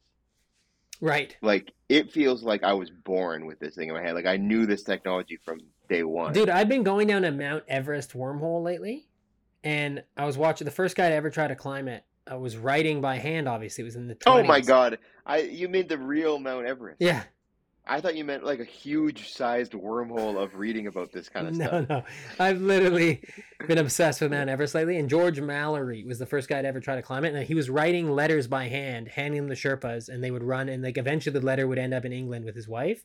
Right, 1.03 1.35
Like 1.41 1.73
it 1.89 2.11
feels 2.11 2.43
like 2.43 2.63
I 2.63 2.73
was 2.73 2.91
born 2.91 3.47
with 3.47 3.59
this 3.59 3.73
thing 3.73 3.87
in 3.89 3.95
my 3.95 4.03
head. 4.03 4.13
Like 4.13 4.27
I 4.27 4.37
knew 4.37 4.67
this 4.67 4.83
technology 4.83 5.39
from 5.43 5.59
day 5.89 6.03
one. 6.03 6.31
dude. 6.31 6.47
I've 6.47 6.69
been 6.69 6.83
going 6.83 7.07
down 7.07 7.25
a 7.25 7.31
Mount 7.31 7.63
Everest 7.67 8.13
wormhole 8.13 8.63
lately, 8.63 9.07
and 9.63 10.03
I 10.15 10.25
was 10.25 10.37
watching 10.37 10.65
the 10.65 10.71
first 10.71 10.95
guy 10.95 11.09
to 11.09 11.15
ever 11.15 11.31
try 11.31 11.47
to 11.47 11.55
climb 11.55 11.87
it. 11.87 12.03
I 12.27 12.35
was 12.35 12.55
writing 12.55 13.01
by 13.01 13.17
hand. 13.17 13.49
Obviously, 13.49 13.81
it 13.81 13.85
was 13.85 13.95
in 13.95 14.07
the 14.07 14.13
20s. 14.13 14.21
Oh 14.27 14.43
my 14.43 14.61
god! 14.61 14.99
I 15.25 15.39
you 15.39 15.67
mean 15.69 15.87
the 15.87 15.97
real 15.97 16.37
Mount 16.37 16.67
Everest? 16.67 17.01
Yeah, 17.01 17.23
I 17.91 17.99
thought 17.99 18.15
you 18.15 18.23
meant 18.23 18.45
like 18.45 18.61
a 18.61 18.63
huge 18.65 19.33
sized 19.33 19.73
wormhole 19.73 20.41
of 20.41 20.55
reading 20.55 20.87
about 20.87 21.11
this 21.11 21.27
kind 21.27 21.45
of 21.45 21.53
no, 21.57 21.67
stuff. 21.67 21.89
no. 21.89 22.03
I've 22.39 22.61
literally 22.61 23.21
been 23.67 23.79
obsessed 23.79 24.21
with 24.21 24.31
Mount 24.31 24.49
Everest 24.49 24.73
lately. 24.73 24.97
And 24.97 25.09
George 25.09 25.41
Mallory 25.41 26.05
was 26.05 26.17
the 26.17 26.25
first 26.25 26.47
guy 26.47 26.61
to 26.61 26.67
ever 26.69 26.79
try 26.79 26.95
to 26.95 27.01
climb 27.01 27.25
it. 27.25 27.35
And 27.35 27.43
he 27.45 27.53
was 27.53 27.69
writing 27.69 28.09
letters 28.09 28.47
by 28.47 28.69
hand, 28.69 29.09
handing 29.09 29.45
them 29.45 29.53
to 29.53 29.61
Sherpas, 29.61 30.07
and 30.07 30.23
they 30.23 30.31
would 30.31 30.41
run. 30.41 30.69
And 30.69 30.81
like 30.81 30.97
eventually, 30.97 31.37
the 31.37 31.45
letter 31.45 31.67
would 31.67 31.77
end 31.77 31.93
up 31.93 32.05
in 32.05 32.13
England 32.13 32.45
with 32.45 32.55
his 32.55 32.65
wife. 32.65 33.03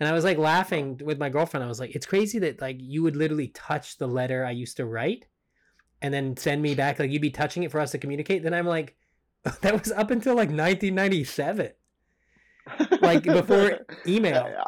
And 0.00 0.08
I 0.08 0.12
was 0.12 0.24
like 0.24 0.38
laughing 0.38 1.00
with 1.04 1.20
my 1.20 1.28
girlfriend. 1.28 1.62
I 1.62 1.68
was 1.68 1.78
like, 1.78 1.94
it's 1.94 2.06
crazy 2.06 2.40
that 2.40 2.60
like 2.60 2.78
you 2.80 3.04
would 3.04 3.14
literally 3.14 3.48
touch 3.48 3.96
the 3.96 4.08
letter 4.08 4.44
I 4.44 4.50
used 4.50 4.76
to 4.78 4.86
write, 4.86 5.26
and 6.02 6.12
then 6.12 6.36
send 6.36 6.62
me 6.62 6.74
back. 6.74 6.98
Like 6.98 7.12
you'd 7.12 7.22
be 7.22 7.30
touching 7.30 7.62
it 7.62 7.70
for 7.70 7.78
us 7.78 7.92
to 7.92 7.98
communicate. 7.98 8.42
Then 8.42 8.54
I'm 8.54 8.66
like, 8.66 8.96
that 9.60 9.78
was 9.78 9.92
up 9.92 10.10
until 10.10 10.34
like 10.34 10.48
1997, 10.48 11.70
like 13.00 13.24
before 13.24 13.78
email. 14.06 14.48
Yeah, 14.48 14.64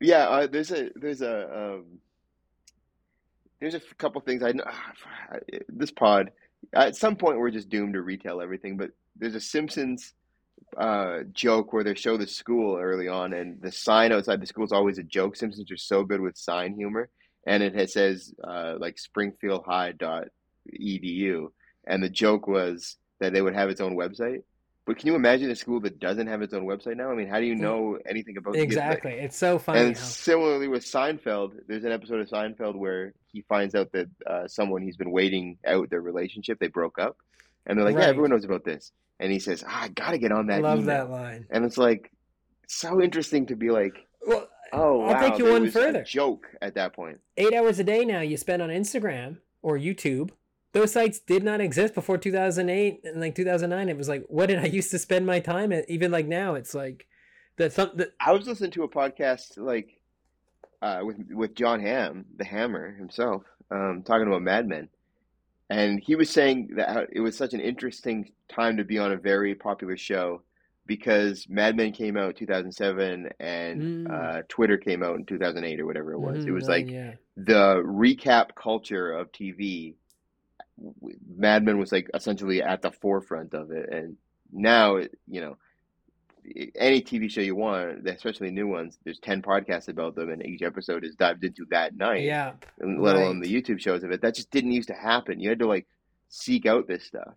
yeah 0.00 0.28
uh, 0.28 0.46
there's 0.46 0.70
a 0.72 0.90
there's 0.94 1.22
a 1.22 1.74
um, 1.74 1.84
there's 3.60 3.74
a 3.74 3.80
couple 3.98 4.20
things 4.20 4.42
I 4.42 4.52
know. 4.52 4.64
This 5.68 5.90
pod, 5.90 6.30
at 6.72 6.96
some 6.96 7.16
point, 7.16 7.38
we're 7.38 7.50
just 7.50 7.68
doomed 7.68 7.94
to 7.94 8.02
retell 8.02 8.40
everything. 8.40 8.76
But 8.76 8.90
there's 9.16 9.34
a 9.34 9.40
Simpsons 9.40 10.14
uh, 10.76 11.20
joke 11.32 11.72
where 11.72 11.84
they 11.84 11.94
show 11.94 12.16
the 12.16 12.26
school 12.26 12.78
early 12.78 13.08
on, 13.08 13.32
and 13.32 13.60
the 13.60 13.72
sign 13.72 14.12
outside 14.12 14.40
the 14.40 14.46
school 14.46 14.64
is 14.64 14.72
always 14.72 14.98
a 14.98 15.02
joke. 15.02 15.36
Simpsons 15.36 15.70
are 15.70 15.76
so 15.76 16.04
good 16.04 16.20
with 16.20 16.36
sign 16.36 16.74
humor, 16.74 17.08
and 17.46 17.62
it 17.62 17.74
has, 17.74 17.92
says 17.92 18.32
uh, 18.46 18.74
like 18.78 18.98
Springfield 18.98 19.64
High 19.66 19.92
dot 19.92 20.28
edu, 20.80 21.48
and 21.86 22.02
the 22.02 22.10
joke 22.10 22.46
was 22.46 22.96
that 23.20 23.32
they 23.32 23.42
would 23.42 23.54
have 23.54 23.70
its 23.70 23.80
own 23.80 23.96
website. 23.96 24.42
But 24.88 24.96
can 24.96 25.06
you 25.06 25.14
imagine 25.16 25.50
a 25.50 25.54
school 25.54 25.80
that 25.80 26.00
doesn't 26.00 26.28
have 26.28 26.40
its 26.40 26.54
own 26.54 26.64
website 26.64 26.96
now? 26.96 27.10
I 27.10 27.14
mean, 27.14 27.28
how 27.28 27.38
do 27.40 27.44
you 27.44 27.54
know 27.54 27.98
anything 28.08 28.38
about 28.38 28.56
Exactly. 28.56 29.12
It's 29.12 29.36
so 29.36 29.58
funny. 29.58 29.80
and 29.80 29.94
how- 29.96 30.02
similarly 30.02 30.66
with 30.66 30.82
Seinfeld, 30.82 31.52
there's 31.68 31.84
an 31.84 31.92
episode 31.92 32.20
of 32.20 32.28
Seinfeld 32.30 32.74
where 32.74 33.12
he 33.30 33.42
finds 33.42 33.74
out 33.74 33.92
that 33.92 34.08
uh, 34.26 34.48
someone 34.48 34.80
he's 34.80 34.96
been 34.96 35.10
waiting 35.10 35.58
out 35.66 35.90
their 35.90 36.00
relationship, 36.00 36.58
they 36.58 36.68
broke 36.68 36.98
up, 36.98 37.18
And 37.66 37.76
they're 37.76 37.84
like, 37.84 37.96
Right. 37.96 38.04
yeah, 38.04 38.08
everyone 38.08 38.30
knows 38.30 38.46
about 38.46 38.64
this. 38.64 38.92
And 39.20 39.30
he 39.30 39.38
says, 39.38 39.62
ah, 39.66 39.82
I 39.82 39.88
got 39.88 40.12
to 40.12 40.18
get 40.18 40.32
on 40.32 40.46
that. 40.46 40.62
Love 40.62 40.78
email." 40.78 40.86
that 41.06 41.10
line. 41.10 41.46
And 41.50 41.66
it's 41.66 41.76
like 41.76 42.10
so 42.66 43.02
interesting 43.02 43.44
to 43.48 43.56
be 43.56 43.70
like, 43.70 43.92
Well, 44.26 44.48
oh, 44.72 45.02
I'll 45.02 45.12
wow, 45.14 45.20
take 45.28 45.38
you 45.38 45.50
one 45.50 45.70
further. 45.70 46.02
joke 46.02 46.46
at 46.62 46.74
that 46.76 46.94
point. 46.94 47.20
eight 47.36 47.52
hours 47.52 47.78
a 47.78 47.84
day 47.84 48.06
now 48.06 48.20
you 48.22 48.38
spend 48.38 48.62
on 48.62 48.70
Instagram 48.70 49.36
or 49.60 49.76
YouTube. 49.76 50.30
Those 50.78 50.92
sites 50.92 51.18
did 51.18 51.42
not 51.42 51.60
exist 51.60 51.92
before 51.92 52.18
2008 52.18 53.00
and 53.02 53.20
like 53.20 53.34
2009. 53.34 53.88
It 53.88 53.96
was 53.96 54.08
like, 54.08 54.24
what 54.28 54.46
did 54.46 54.60
I 54.60 54.66
used 54.78 54.92
to 54.92 54.98
spend 55.00 55.26
my 55.26 55.40
time 55.40 55.72
at? 55.72 55.90
Even 55.90 56.12
like 56.12 56.26
now, 56.28 56.54
it's 56.54 56.72
like 56.72 57.08
that. 57.56 57.72
Some 57.72 57.90
that 57.96 58.12
I 58.20 58.30
was 58.30 58.46
listening 58.46 58.70
to 58.72 58.84
a 58.84 58.88
podcast 58.88 59.56
like 59.56 60.00
uh, 60.80 61.00
with 61.02 61.16
with 61.32 61.56
Jon 61.56 61.80
Hamm, 61.80 62.26
the 62.36 62.44
Hammer 62.44 62.92
himself, 62.92 63.42
um, 63.72 64.04
talking 64.06 64.28
about 64.28 64.42
Mad 64.42 64.68
Men, 64.68 64.88
and 65.68 65.98
he 65.98 66.14
was 66.14 66.30
saying 66.30 66.68
that 66.76 67.08
it 67.10 67.18
was 67.18 67.36
such 67.36 67.54
an 67.54 67.60
interesting 67.60 68.30
time 68.48 68.76
to 68.76 68.84
be 68.84 68.98
on 69.00 69.10
a 69.10 69.16
very 69.16 69.56
popular 69.56 69.96
show 69.96 70.42
because 70.86 71.44
Mad 71.48 71.76
Men 71.76 71.90
came 71.90 72.16
out 72.16 72.28
in 72.28 72.34
2007 72.36 73.30
and 73.40 73.82
Mm. 73.82 74.08
uh, 74.08 74.42
Twitter 74.48 74.78
came 74.78 75.02
out 75.02 75.16
in 75.16 75.24
2008 75.26 75.80
or 75.80 75.86
whatever 75.86 76.12
it 76.12 76.20
was. 76.20 76.44
It 76.46 76.50
Mhm, 76.50 76.54
was 76.54 76.68
like 76.68 76.92
yeah, 76.92 77.14
the 77.36 77.82
recap 77.84 78.54
culture 78.54 79.10
of 79.10 79.32
TV. 79.32 79.94
Mad 81.36 81.64
Men 81.64 81.78
was 81.78 81.92
like 81.92 82.08
essentially 82.14 82.62
at 82.62 82.82
the 82.82 82.90
forefront 82.90 83.54
of 83.54 83.70
it, 83.70 83.88
and 83.92 84.16
now 84.52 84.96
you 84.96 85.40
know 85.40 85.56
any 86.76 87.02
TV 87.02 87.30
show 87.30 87.40
you 87.40 87.54
want, 87.54 88.08
especially 88.08 88.50
new 88.50 88.66
ones, 88.66 88.98
there's 89.04 89.18
ten 89.18 89.42
podcasts 89.42 89.88
about 89.88 90.14
them, 90.14 90.30
and 90.30 90.44
each 90.44 90.62
episode 90.62 91.04
is 91.04 91.14
dived 91.14 91.44
into 91.44 91.66
that 91.70 91.96
night. 91.96 92.22
yeah. 92.22 92.52
and 92.80 93.02
let 93.02 93.16
alone 93.16 93.40
the 93.40 93.52
YouTube 93.52 93.80
shows 93.80 94.02
of 94.02 94.10
it. 94.10 94.22
That 94.22 94.34
just 94.34 94.50
didn't 94.50 94.72
used 94.72 94.88
to 94.88 94.94
happen. 94.94 95.40
You 95.40 95.50
had 95.50 95.58
to 95.58 95.66
like 95.66 95.86
seek 96.28 96.66
out 96.66 96.86
this 96.88 97.04
stuff. 97.04 97.34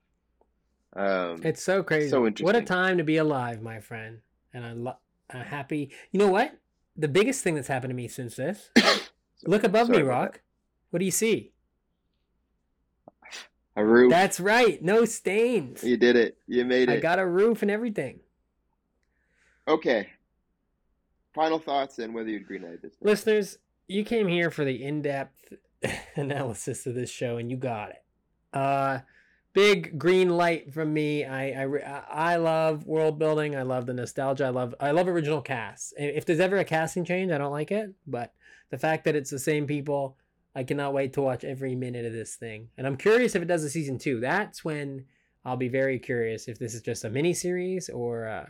Um, 0.94 1.42
It's 1.44 1.64
so 1.64 1.84
crazy. 1.84 2.10
So 2.10 2.26
interesting. 2.26 2.46
What 2.46 2.56
a 2.56 2.62
time 2.62 2.98
to 2.98 3.04
be 3.04 3.18
alive, 3.18 3.62
my 3.62 3.80
friend. 3.80 4.20
And 4.54 4.66
I 4.66 4.74
lo- 4.74 4.98
I'm 5.30 5.42
happy. 5.42 5.92
You 6.12 6.20
know 6.20 6.28
what? 6.28 6.54
The 6.98 7.08
biggest 7.08 7.44
thing 7.44 7.56
that's 7.56 7.70
happened 7.70 7.92
to 7.92 7.96
me 7.96 8.08
since 8.08 8.36
this. 8.36 8.70
Look 9.46 9.64
above 9.64 9.88
sorry 9.88 10.00
me, 10.00 10.04
Rock. 10.04 10.42
What 10.90 11.00
do 11.00 11.06
you 11.06 11.12
see? 11.12 11.54
A 13.76 13.84
roof. 13.86 14.10
That's 14.12 14.40
right. 14.40 14.82
No 14.82 15.06
stains. 15.06 15.84
you 15.84 15.98
did 15.98 16.16
it. 16.16 16.38
You 16.48 16.66
made 16.66 16.90
it. 16.90 16.94
I 16.94 17.00
got 17.00 17.20
a 17.20 17.26
roof 17.26 17.62
and 17.62 17.72
everything. 17.72 18.20
okay. 19.68 20.10
Final 21.34 21.60
thoughts 21.60 21.98
and 22.00 22.14
whether 22.14 22.28
you'd 22.30 22.46
green 22.46 22.64
light 22.64 22.82
this. 22.82 22.94
Listeners, 23.00 23.58
you 23.88 24.04
came 24.04 24.28
here 24.28 24.52
for 24.52 24.66
the 24.66 24.84
in-depth 24.84 25.54
analysis 26.18 26.86
of 26.86 26.94
this 26.94 27.10
show, 27.10 27.38
and 27.38 27.50
you 27.50 27.56
got 27.56 27.92
it. 27.92 28.04
Uh, 28.54 29.00
big 29.54 29.98
green 29.98 30.30
light 30.30 30.74
from 30.74 30.92
me. 30.94 31.24
I 31.24 31.64
I 31.64 32.04
I 32.10 32.36
love 32.36 32.86
world 32.86 33.18
building. 33.18 33.56
I 33.56 33.62
love 33.62 33.86
the 33.86 33.94
nostalgia. 33.94 34.46
I 34.46 34.50
love 34.50 34.76
I 34.82 34.92
love 34.92 35.08
original 35.08 35.42
casts. 35.42 35.94
If 35.98 36.26
there's 36.26 36.42
ever 36.42 36.58
a 36.58 36.66
casting 36.66 37.06
change, 37.06 37.32
I 37.32 37.38
don't 37.38 37.52
like 37.54 37.72
it. 37.72 37.94
But 38.06 38.34
the 38.72 38.78
fact 38.78 39.06
that 39.06 39.16
it's 39.16 39.30
the 39.30 39.40
same 39.40 39.68
people, 39.68 40.18
I 40.56 40.64
cannot 40.64 40.94
wait 40.94 41.14
to 41.14 41.22
watch 41.22 41.44
every 41.44 41.76
minute 41.76 42.06
of 42.06 42.14
this 42.14 42.36
thing. 42.36 42.70
And 42.78 42.86
I'm 42.86 42.98
curious 42.98 43.36
if 43.36 43.42
it 43.42 43.48
does 43.48 43.64
a 43.64 43.70
season 43.70 43.98
two. 43.98 44.20
That's 44.20 44.66
when 44.66 45.06
I'll 45.46 45.58
be 45.58 45.70
very 45.70 45.98
curious 45.98 46.48
if 46.48 46.60
this 46.60 46.74
is 46.74 46.82
just 46.82 47.06
a 47.06 47.10
mini 47.10 47.34
series 47.34 47.90
or 47.90 48.28
uh, 48.28 48.46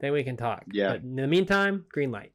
then 0.00 0.12
we 0.12 0.24
can 0.24 0.36
talk. 0.36 0.64
Yeah. 0.72 0.92
But 0.92 1.02
in 1.02 1.16
the 1.16 1.26
meantime, 1.26 1.84
green 1.90 2.10
light. 2.10 2.32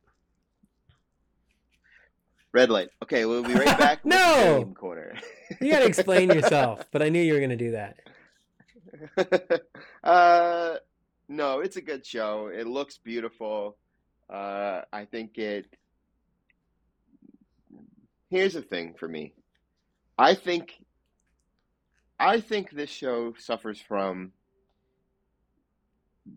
Red 2.51 2.69
light. 2.69 2.89
Okay, 3.03 3.25
we'll 3.25 3.43
be 3.43 3.53
right 3.53 3.77
back. 3.77 3.99
No! 4.05 4.59
the 4.59 4.65
game. 4.65 5.21
You 5.61 5.71
gotta 5.71 5.85
explain 5.85 6.29
yourself, 6.33 6.83
but 6.91 7.01
I 7.01 7.09
knew 7.09 7.21
you 7.21 7.33
were 7.33 7.39
gonna 7.39 7.55
do 7.55 7.71
that. 7.71 7.97
uh, 10.03 10.75
no, 11.27 11.59
it's 11.59 11.77
a 11.77 11.81
good 11.81 12.05
show. 12.05 12.47
It 12.47 12.65
looks 12.65 12.97
beautiful. 12.97 13.77
Uh, 14.29 14.81
I 14.91 15.05
think 15.05 15.37
it. 15.37 15.67
Here's 18.29 18.53
the 18.53 18.61
thing 18.61 18.95
for 18.99 19.07
me. 19.07 19.33
I 20.17 20.35
think. 20.35 20.73
I 22.19 22.41
think 22.41 22.71
this 22.71 22.89
show 22.89 23.33
suffers 23.37 23.79
from 23.79 24.33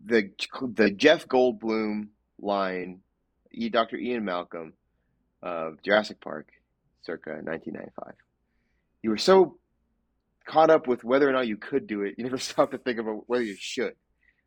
the 0.05 0.31
the 0.75 0.91
Jeff 0.91 1.27
Goldblum 1.27 2.07
line. 2.39 3.01
Dr. 3.71 3.97
Ian 3.97 4.25
Malcolm 4.25 4.73
of 5.43 5.81
Jurassic 5.83 6.19
Park, 6.21 6.47
circa 7.03 7.31
1995. 7.31 8.15
You 9.03 9.11
were 9.11 9.17
so 9.17 9.59
caught 10.45 10.69
up 10.69 10.87
with 10.87 11.03
whether 11.03 11.29
or 11.29 11.33
not 11.33 11.47
you 11.47 11.57
could 11.57 11.85
do 11.85 12.01
it, 12.01 12.15
you 12.17 12.23
never 12.23 12.37
stopped 12.39 12.71
to 12.71 12.77
think 12.77 12.99
about 12.99 13.23
whether 13.27 13.43
you 13.43 13.55
should. 13.57 13.93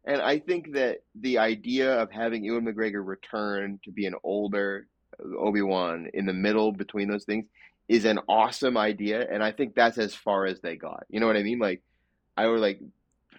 And 0.05 0.20
I 0.20 0.38
think 0.38 0.74
that 0.74 0.99
the 1.14 1.38
idea 1.38 2.01
of 2.01 2.11
having 2.11 2.44
Ewan 2.44 2.64
McGregor 2.64 3.05
return 3.05 3.80
to 3.84 3.90
be 3.90 4.07
an 4.07 4.14
older 4.22 4.86
Obi 5.38 5.62
Wan 5.62 6.08
in 6.12 6.26
the 6.26 6.32
middle 6.32 6.72
between 6.72 7.08
those 7.08 7.24
things 7.24 7.46
is 7.88 8.04
an 8.04 8.18
awesome 8.28 8.76
idea, 8.76 9.26
and 9.30 9.42
I 9.42 9.52
think 9.52 9.74
that's 9.74 9.98
as 9.98 10.14
far 10.14 10.46
as 10.46 10.60
they 10.60 10.76
got. 10.76 11.04
You 11.08 11.20
know 11.20 11.26
what 11.26 11.36
I 11.36 11.42
mean? 11.42 11.58
Like, 11.58 11.82
I 12.36 12.46
were 12.46 12.58
like, 12.58 12.80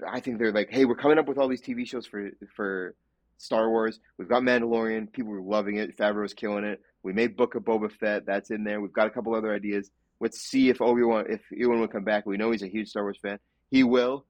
I 0.07 0.19
think 0.19 0.39
they're 0.39 0.53
like, 0.53 0.69
hey, 0.71 0.85
we're 0.85 0.95
coming 0.95 1.17
up 1.17 1.27
with 1.27 1.37
all 1.37 1.47
these 1.47 1.61
TV 1.61 1.87
shows 1.87 2.05
for 2.05 2.29
for 2.55 2.95
Star 3.37 3.69
Wars. 3.69 3.99
We've 4.17 4.29
got 4.29 4.43
Mandalorian. 4.43 5.11
People 5.11 5.31
were 5.31 5.41
loving 5.41 5.77
it. 5.77 5.97
Favreau's 5.97 6.33
killing 6.33 6.63
it. 6.63 6.81
We 7.03 7.13
made 7.13 7.37
Book 7.37 7.55
of 7.55 7.63
Boba 7.63 7.91
Fett. 7.91 8.25
That's 8.25 8.49
in 8.51 8.63
there. 8.63 8.81
We've 8.81 8.93
got 8.93 9.07
a 9.07 9.11
couple 9.11 9.35
other 9.35 9.53
ideas. 9.53 9.89
Let's 10.19 10.39
see 10.39 10.69
if 10.69 10.81
Obi 10.81 11.03
Wan, 11.03 11.25
if 11.29 11.41
Ewan 11.51 11.79
will 11.79 11.87
come 11.87 12.03
back. 12.03 12.25
We 12.25 12.37
know 12.37 12.51
he's 12.51 12.63
a 12.63 12.67
huge 12.67 12.89
Star 12.89 13.03
Wars 13.03 13.19
fan. 13.21 13.39
He 13.69 13.83
will. 13.83 14.25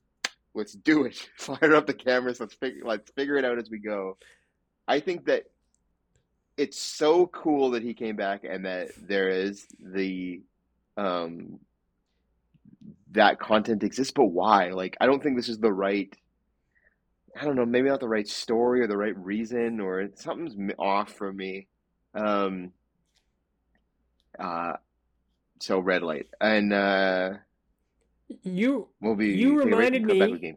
Let's 0.54 0.74
do 0.74 1.06
it. 1.06 1.16
Fire 1.38 1.76
up 1.76 1.88
the 1.88 1.94
cameras. 1.94 2.40
Let's 2.40 2.56
figure. 2.56 2.84
Let's 2.84 3.12
figure 3.12 3.38
it 3.38 3.46
out 3.46 3.60
as 3.60 3.70
we 3.70 3.80
go. 3.80 4.18
I 4.88 5.00
think 5.00 5.26
that 5.26 5.46
it's 6.58 6.80
so 6.80 7.28
cool 7.28 7.72
that 7.72 7.84
he 7.84 7.94
came 7.94 8.16
back 8.16 8.44
and 8.44 8.66
that 8.66 8.90
there 9.08 9.30
is 9.30 9.68
the 9.80 10.42
um 10.98 11.60
that 13.12 13.40
content 13.40 13.84
exists. 13.84 14.12
But 14.14 14.26
why? 14.26 14.72
Like, 14.72 14.98
I 15.00 15.06
don't 15.06 15.22
think 15.22 15.38
this 15.38 15.50
is 15.50 15.60
the 15.60 15.72
right. 15.72 16.14
I 17.40 17.46
don't 17.46 17.56
know. 17.56 17.66
Maybe 17.66 17.88
not 17.88 18.00
the 18.00 18.08
right 18.08 18.28
story 18.28 18.82
or 18.82 18.88
the 18.88 18.98
right 18.98 19.16
reason, 19.18 19.80
or 19.80 20.10
something's 20.16 20.56
off 20.80 21.14
for 21.14 21.32
me. 21.32 21.68
Um. 22.14 22.72
Uh. 24.38 24.74
So 25.60 25.80
red 25.80 26.04
light, 26.04 26.28
and 26.40 26.72
uh, 26.72 27.34
You 28.44 28.88
we'll 29.02 29.16
be. 29.16 29.30
You 29.30 29.60
reminded 29.60 30.04
me- 30.04 30.54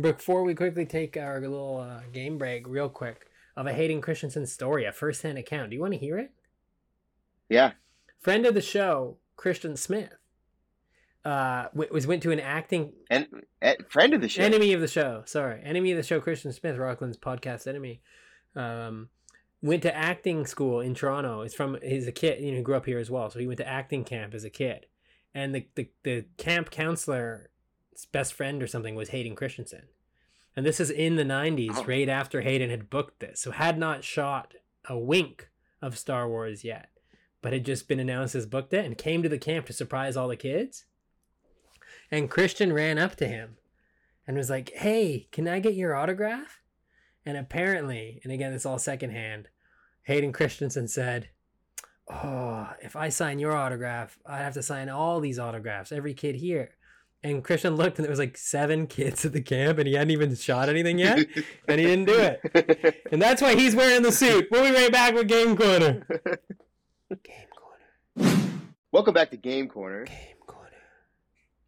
before 0.00 0.44
we 0.44 0.54
quickly 0.54 0.86
take 0.86 1.16
our 1.16 1.40
little 1.40 1.78
uh, 1.78 2.02
game 2.12 2.38
break, 2.38 2.68
real 2.68 2.88
quick, 2.88 3.29
of 3.60 3.66
a 3.66 3.74
Hayden 3.74 4.00
Christensen 4.00 4.46
story, 4.46 4.86
a 4.86 4.92
first-hand 4.92 5.36
account. 5.36 5.68
Do 5.68 5.76
you 5.76 5.82
want 5.82 5.92
to 5.92 5.98
hear 5.98 6.18
it? 6.18 6.30
Yeah. 7.48 7.72
Friend 8.18 8.46
of 8.46 8.54
the 8.54 8.62
show, 8.62 9.18
Christian 9.36 9.76
Smith, 9.76 10.14
uh, 11.26 11.66
was 11.74 12.06
went 12.06 12.22
to 12.22 12.30
an 12.30 12.40
acting 12.40 12.94
And, 13.10 13.26
friend 13.90 14.14
of 14.14 14.22
the 14.22 14.28
show. 14.28 14.42
enemy 14.42 14.72
of 14.72 14.80
the 14.80 14.88
show. 14.88 15.22
Sorry, 15.26 15.60
enemy 15.62 15.90
of 15.92 15.98
the 15.98 16.02
show. 16.02 16.20
Christian 16.20 16.52
Smith, 16.54 16.78
Rockland's 16.78 17.18
podcast 17.18 17.66
enemy, 17.66 18.00
um, 18.56 19.10
went 19.60 19.82
to 19.82 19.94
acting 19.94 20.46
school 20.46 20.80
in 20.80 20.94
Toronto. 20.94 21.42
He's 21.42 21.52
from 21.54 21.76
he's 21.82 22.08
a 22.08 22.12
kid, 22.12 22.42
you 22.42 22.52
know, 22.52 22.62
grew 22.62 22.76
up 22.76 22.86
here 22.86 22.98
as 22.98 23.10
well. 23.10 23.28
So 23.28 23.38
he 23.38 23.46
went 23.46 23.58
to 23.58 23.68
acting 23.68 24.04
camp 24.04 24.32
as 24.32 24.44
a 24.44 24.50
kid, 24.50 24.86
and 25.34 25.54
the 25.54 25.66
the, 25.74 25.90
the 26.02 26.24
camp 26.38 26.70
counselor's 26.70 27.48
best 28.10 28.32
friend 28.32 28.62
or 28.62 28.66
something 28.66 28.94
was 28.94 29.10
Hayden 29.10 29.34
Christensen, 29.36 29.88
and 30.56 30.66
this 30.66 30.80
is 30.80 30.90
in 30.90 31.16
the 31.16 31.24
'90s, 31.24 31.76
Oh. 31.78 31.84
right 31.84 32.08
after 32.08 32.40
Hayden 32.40 32.70
had 32.70 32.90
booked 32.90 33.20
this, 33.20 33.40
so 33.40 33.50
had 33.52 33.78
not 33.78 34.04
shot 34.04 34.54
a 34.88 34.98
wink 34.98 35.48
of 35.82 35.96
Star 35.98 36.28
Wars 36.28 36.64
yet, 36.64 36.90
but 37.42 37.52
had 37.52 37.64
just 37.64 37.88
been 37.88 38.00
announced 38.00 38.34
as 38.34 38.46
booked 38.46 38.72
it, 38.72 38.84
and 38.84 38.98
came 38.98 39.22
to 39.22 39.28
the 39.28 39.38
camp 39.38 39.66
to 39.66 39.72
surprise 39.72 40.16
all 40.16 40.28
the 40.28 40.36
kids. 40.36 40.84
And 42.10 42.30
Christian 42.30 42.72
ran 42.72 42.98
up 42.98 43.16
to 43.16 43.26
him 43.28 43.56
and 44.26 44.36
was 44.36 44.50
like, 44.50 44.70
"Hey, 44.70 45.28
can 45.32 45.46
I 45.48 45.60
get 45.60 45.74
your 45.74 45.94
autograph?" 45.94 46.60
And 47.24 47.36
apparently, 47.36 48.20
and 48.24 48.32
again, 48.32 48.52
it's 48.52 48.66
all 48.66 48.78
secondhand. 48.78 49.48
Hayden 50.04 50.32
Christensen 50.32 50.88
said, 50.88 51.28
"Oh, 52.08 52.72
if 52.82 52.96
I 52.96 53.08
sign 53.10 53.38
your 53.38 53.52
autograph, 53.52 54.18
I'd 54.26 54.42
have 54.42 54.54
to 54.54 54.62
sign 54.62 54.88
all 54.88 55.20
these 55.20 55.38
autographs, 55.38 55.92
every 55.92 56.14
kid 56.14 56.36
here." 56.36 56.76
And 57.22 57.44
Christian 57.44 57.76
looked, 57.76 57.98
and 57.98 58.04
there 58.04 58.10
was 58.10 58.18
like 58.18 58.38
seven 58.38 58.86
kids 58.86 59.26
at 59.26 59.32
the 59.34 59.42
camp, 59.42 59.78
and 59.78 59.86
he 59.86 59.92
hadn't 59.94 60.10
even 60.10 60.34
shot 60.34 60.70
anything 60.70 60.98
yet, 60.98 61.18
and 61.68 61.78
he 61.78 61.86
didn't 61.86 62.06
do 62.06 62.18
it. 62.18 63.02
And 63.12 63.20
that's 63.20 63.42
why 63.42 63.54
he's 63.56 63.74
wearing 63.76 64.02
the 64.02 64.12
suit. 64.12 64.48
We'll 64.50 64.64
be 64.64 64.74
right 64.74 64.90
back 64.92 65.14
with 65.14 65.28
Game 65.28 65.56
Corner. 65.56 66.06
Game 67.10 67.46
Corner. 68.16 68.38
Welcome 68.92 69.12
back 69.14 69.30
to 69.32 69.36
Game 69.36 69.68
Corner. 69.68 70.06
Game 70.06 70.16
Corner. 70.46 70.70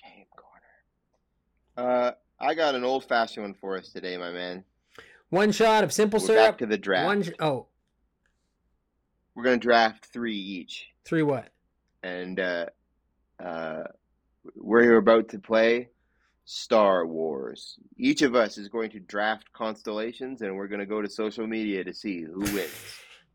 Game 0.03 0.24
Corner. 0.34 1.90
Uh, 1.90 2.12
I 2.40 2.55
got 2.55 2.74
an 2.74 2.84
old 2.84 3.05
fashioned 3.05 3.44
one 3.44 3.55
for 3.55 3.76
us 3.76 3.90
today, 3.90 4.16
my 4.16 4.30
man. 4.30 4.64
One 5.30 5.53
shot 5.53 5.84
of 5.84 5.92
simple 5.92 6.20
We're 6.20 6.26
syrup. 6.26 6.46
back 6.53 6.59
to 6.59 6.66
the 6.66 6.78
draft. 6.78 7.07
One. 7.07 7.22
Sh- 7.24 7.30
oh, 7.40 7.66
We're 9.34 9.44
gonna 9.44 9.57
draft 9.59 10.07
three 10.07 10.36
each, 10.38 10.86
three 11.05 11.22
what? 11.22 11.48
and 12.03 12.38
uh, 12.40 12.66
uh, 13.42 13.84
we're 14.73 14.97
about 14.97 15.29
to 15.29 15.39
play 15.39 15.89
Star 16.45 17.07
Wars. 17.07 17.79
Each 17.99 18.23
of 18.23 18.35
us 18.35 18.57
is 18.59 18.68
going 18.68 18.91
to 18.91 19.01
draft 19.01 19.53
constellations, 19.53 20.41
and 20.43 20.57
we're 20.57 20.66
going 20.66 20.81
to 20.81 20.87
go 20.87 21.03
to 21.03 21.09
social 21.09 21.47
media 21.47 21.85
to 21.85 21.93
see 21.93 22.23
who 22.23 22.41
wins, 22.41 22.73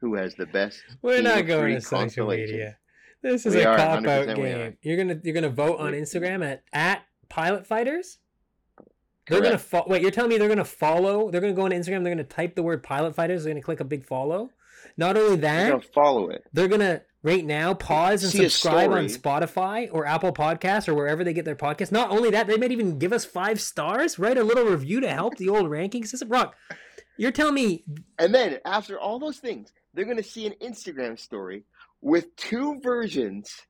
who 0.02 0.16
has 0.16 0.36
the 0.36 0.48
best. 0.48 0.82
We're 1.02 1.22
not 1.22 1.46
going 1.48 1.76
to 1.76 1.82
social 1.82 2.28
media. 2.28 2.78
This 3.22 3.46
is 3.46 3.56
We 3.56 3.62
a 3.62 3.66
cop 3.66 3.80
out 3.80 4.04
100% 4.04 4.38
we 4.38 4.44
are. 4.52 4.58
game. 4.70 4.78
You're 4.82 4.98
gonna 4.98 5.20
you're 5.24 5.34
gonna 5.34 5.50
vote 5.50 5.80
on 5.80 5.94
Instagram 5.94 6.46
at 6.46 6.64
at 6.72 7.04
Pilot 7.30 7.66
Fighters. 7.66 8.20
They're 9.28 9.42
gonna 9.42 9.58
fo- 9.58 9.86
wait. 9.88 10.02
You're 10.04 10.12
telling 10.12 10.30
me 10.30 10.38
they're 10.38 10.48
gonna 10.48 10.64
follow? 10.64 11.32
They're 11.32 11.42
gonna 11.42 11.54
go 11.54 11.64
on 11.64 11.72
Instagram. 11.72 12.04
They're 12.04 12.14
gonna 12.14 12.24
type 12.24 12.56
the 12.56 12.62
word 12.64 12.84
Pilot 12.84 13.16
Fighters. 13.16 13.44
They're 13.44 13.54
gonna 13.54 13.64
click 13.64 13.80
a 13.80 13.84
big 13.86 14.06
follow. 14.06 14.52
Not 14.98 15.18
only 15.18 15.38
that, 15.38 15.70
going 15.70 15.82
to 15.82 15.88
follow 15.90 16.30
it. 16.30 16.44
they're 16.54 16.68
gonna 16.68 17.02
right 17.24 17.46
now 17.46 17.74
pause 17.74 18.24
and 18.24 18.32
See 18.32 18.40
subscribe 18.40 18.92
on. 18.92 19.06
Spotify 19.06 19.90
or 19.92 20.06
Apple 20.06 20.32
Podcasts 20.32 20.88
or 20.88 20.96
wherever 20.96 21.24
they 21.24 21.34
get 21.34 21.46
their 21.46 21.56
podcasts. 21.56 21.92
Not 21.92 22.10
only 22.12 22.32
that, 22.32 22.48
they 22.48 22.58
might 22.58 22.72
even 22.72 22.98
give 23.00 23.14
us 23.14 23.26
five 23.26 23.60
stars. 23.60 24.18
Write 24.18 24.38
a 24.38 24.44
little 24.44 24.66
review 24.66 25.02
to 25.02 25.10
help 25.10 25.38
the 25.38 25.50
old 25.50 25.70
ranking 25.70 26.06
system. 26.06 26.30
Rock, 26.30 26.56
you're 27.18 27.32
telling 27.32 27.56
me 27.56 27.84
And 28.18 28.34
then 28.34 28.60
after 28.66 29.00
all 29.00 29.20
those 29.20 29.38
things, 29.38 29.72
they're 29.94 30.06
going 30.06 30.18
to 30.18 30.24
see 30.24 30.46
an 30.46 30.54
Instagram 30.62 31.20
story 31.20 31.64
with 32.02 32.36
two 32.36 32.80
versions 32.82 33.62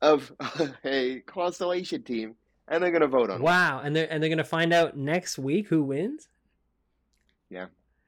of 0.00 0.32
a 0.84 1.20
constellation 1.20 2.02
team, 2.02 2.36
and 2.68 2.82
they're 2.82 2.90
going 2.90 3.02
to 3.02 3.08
vote 3.08 3.30
on 3.30 3.42
wow, 3.42 3.80
and 3.82 3.94
they're 3.94 4.06
and 4.10 4.22
they're 4.22 4.30
gonna 4.30 4.44
find 4.44 4.72
out 4.72 4.96
next 4.96 5.38
week 5.38 5.68
who 5.68 5.82
wins. 5.82 6.28
it. 7.50 7.66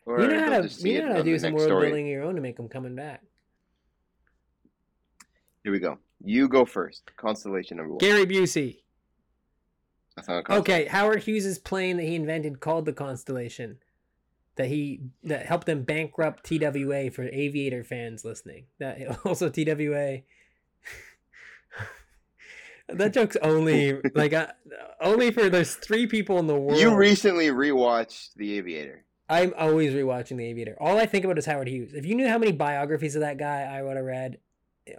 Or 0.09 0.23
you 0.23 0.29
know 0.29 0.41
how 0.41 0.63
to 0.63 0.89
you 0.89 1.03
know 1.03 1.09
how 1.09 1.17
to 1.19 1.23
do 1.23 1.39
some 1.39 1.53
world 1.53 1.67
story. 1.67 1.89
building 1.89 2.07
of 2.07 2.11
your 2.11 2.23
own 2.23 2.35
to 2.37 2.41
make 2.41 2.57
them 2.57 2.67
coming 2.67 2.95
back. 2.95 3.23
Here 5.63 5.71
we 5.71 5.81
go. 5.81 5.99
You 6.25 6.49
go 6.49 6.65
first. 6.65 7.03
Constellation 7.19 7.77
number 7.77 7.93
one. 7.93 7.99
Gary 7.99 8.25
Busey. 8.25 8.79
That's 10.17 10.27
not 10.27 10.39
a 10.39 10.43
constellation. 10.43 10.83
Okay, 10.83 10.89
Howard 10.89 11.25
Hughes' 11.25 11.59
plane 11.59 11.99
that 11.99 12.05
he 12.05 12.15
invented 12.15 12.59
called 12.59 12.87
the 12.87 12.95
Constellation. 12.95 13.81
That 14.57 14.69
he 14.69 15.03
that 15.25 15.45
helped 15.45 15.67
them 15.67 15.83
bankrupt 15.83 16.43
TWA 16.43 17.11
for 17.11 17.25
aviator 17.25 17.85
fans 17.85 18.25
listening. 18.25 18.65
That 18.79 19.19
also 19.27 19.51
TWA. 19.51 20.21
that 22.89 23.13
joke's 23.13 23.37
only 23.43 24.01
like 24.15 24.33
uh, 24.33 24.47
only 25.03 25.33
for 25.33 25.51
those 25.51 25.75
three 25.75 26.07
people 26.07 26.39
in 26.39 26.47
the 26.47 26.57
world. 26.57 26.81
You 26.81 26.97
recently 26.97 27.49
rewatched 27.49 28.33
The 28.37 28.57
Aviator. 28.57 29.05
I'm 29.29 29.53
always 29.59 29.93
rewatching 29.93 30.39
The 30.39 30.47
Aviator. 30.47 30.77
All 30.81 30.97
I 30.97 31.07
think 31.07 31.25
about 31.25 31.39
is 31.39 31.47
Howard 31.47 31.69
Hughes. 31.69 31.93
If 31.93 32.07
you 32.07 32.15
knew 32.15 32.29
how 32.29 32.39
many 32.39 32.53
biographies 32.53 33.15
of 33.15 33.21
that 33.21 33.37
guy 33.37 33.63
I 33.63 33.83
would 33.83 33.97
have 33.97 34.07
read 34.07 34.39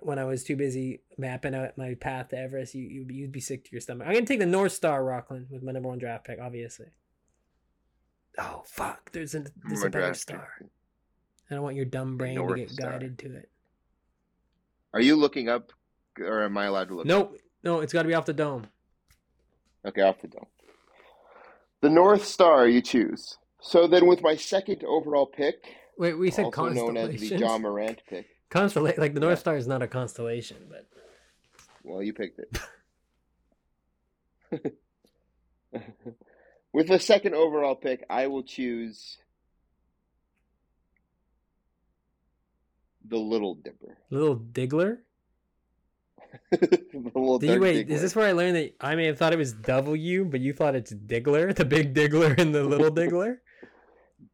when 0.02 0.20
I 0.20 0.26
was 0.26 0.44
too 0.44 0.56
busy 0.56 1.02
mapping 1.18 1.56
out 1.56 1.78
my 1.78 1.96
path 1.96 2.30
to 2.30 2.38
Everest, 2.38 2.76
you, 2.76 2.84
you'd, 2.84 3.08
be, 3.08 3.16
you'd 3.16 3.32
be 3.32 3.40
sick 3.40 3.64
to 3.64 3.72
your 3.72 3.82
stomach. 3.82 4.06
I'm 4.06 4.14
going 4.14 4.26
to 4.26 4.32
take 4.32 4.40
the 4.40 4.46
North 4.46 4.74
Star 4.74 5.04
Rockland 5.04 5.48
with 5.50 5.64
my 5.64 5.72
number 5.72 5.90
one 5.90 5.98
draft 5.98 6.26
pick, 6.26 6.38
obviously. 6.40 6.88
Oh, 8.38 8.62
fuck. 8.66 9.12
There's 9.12 9.34
a, 9.34 9.46
there's 9.68 9.84
a 9.84 9.90
better 9.90 10.14
star. 10.14 10.48
I 11.50 11.56
don't 11.56 11.64
want 11.64 11.76
your 11.76 11.86
dumb 11.86 12.18
brain 12.18 12.36
North 12.36 12.52
to 12.52 12.60
get 12.60 12.70
Star. 12.70 12.92
guided 12.92 13.18
to 13.20 13.36
it. 13.36 13.50
Are 14.94 15.02
you 15.02 15.16
looking 15.16 15.50
up, 15.50 15.74
or 16.20 16.44
am 16.44 16.56
I 16.56 16.66
allowed 16.66 16.90
to 16.90 16.96
look? 16.96 17.08
Nope. 17.08 17.38
No, 17.64 17.80
it's 17.80 17.92
got 17.92 18.04
to 18.04 18.08
be 18.08 18.14
off 18.14 18.28
the 18.28 18.34
dome. 18.34 18.68
Okay, 19.84 20.02
off 20.02 20.22
the 20.22 20.28
dome. 20.28 20.46
The 21.82 21.90
North 21.90 22.26
Star 22.26 22.68
you 22.68 22.82
choose. 22.82 23.39
So 23.62 23.88
then, 23.88 24.06
with 24.08 24.22
my 24.22 24.36
second 24.36 24.84
overall 24.84 25.26
pick, 25.26 25.66
Wait, 25.98 26.14
we 26.14 26.32
said 26.32 26.46
also 26.46 26.70
known 26.70 26.96
as 26.98 27.20
the. 27.20 27.38
Ja 27.38 27.58
Morant 27.58 28.02
pick. 28.08 28.26
Constellation, 28.50 29.02
like 29.02 29.14
the 29.14 29.20
North 29.20 29.38
Yeah. 29.38 29.42
Star 29.42 29.58
is 29.58 29.68
not 29.68 29.84
a 29.84 29.88
constellation, 29.88 30.58
but 30.70 30.88
Well, 31.84 32.02
you 32.02 32.14
picked 32.14 32.40
it. 32.40 32.58
With 36.74 36.88
the 36.88 37.00
second 37.00 37.36
overall 37.36 37.76
pick, 37.76 38.06
I 38.10 38.28
will 38.28 38.44
choose 38.44 39.18
the 43.06 43.18
Little 43.18 43.56
Dipper. 43.56 43.98
Little 44.10 44.38
Diggler. 44.38 45.00
little 46.52 47.44
you 47.44 47.60
wait? 47.60 47.88
Diggler. 47.88 47.90
Is 47.90 48.02
this 48.02 48.16
where 48.16 48.28
I 48.28 48.32
learned 48.32 48.56
that 48.56 48.76
I 48.80 48.96
may 48.96 49.06
have 49.06 49.18
thought 49.18 49.34
it 49.34 49.38
was 49.38 49.54
W, 49.54 50.26
but 50.26 50.40
you 50.40 50.54
thought 50.54 50.76
it's 50.76 50.94
Diggler, 50.94 51.56
the 51.56 51.66
big 51.66 51.94
Diggler 51.94 52.38
and 52.40 52.54
the 52.54 52.64
little 52.64 52.92
Diggler? 52.92 53.38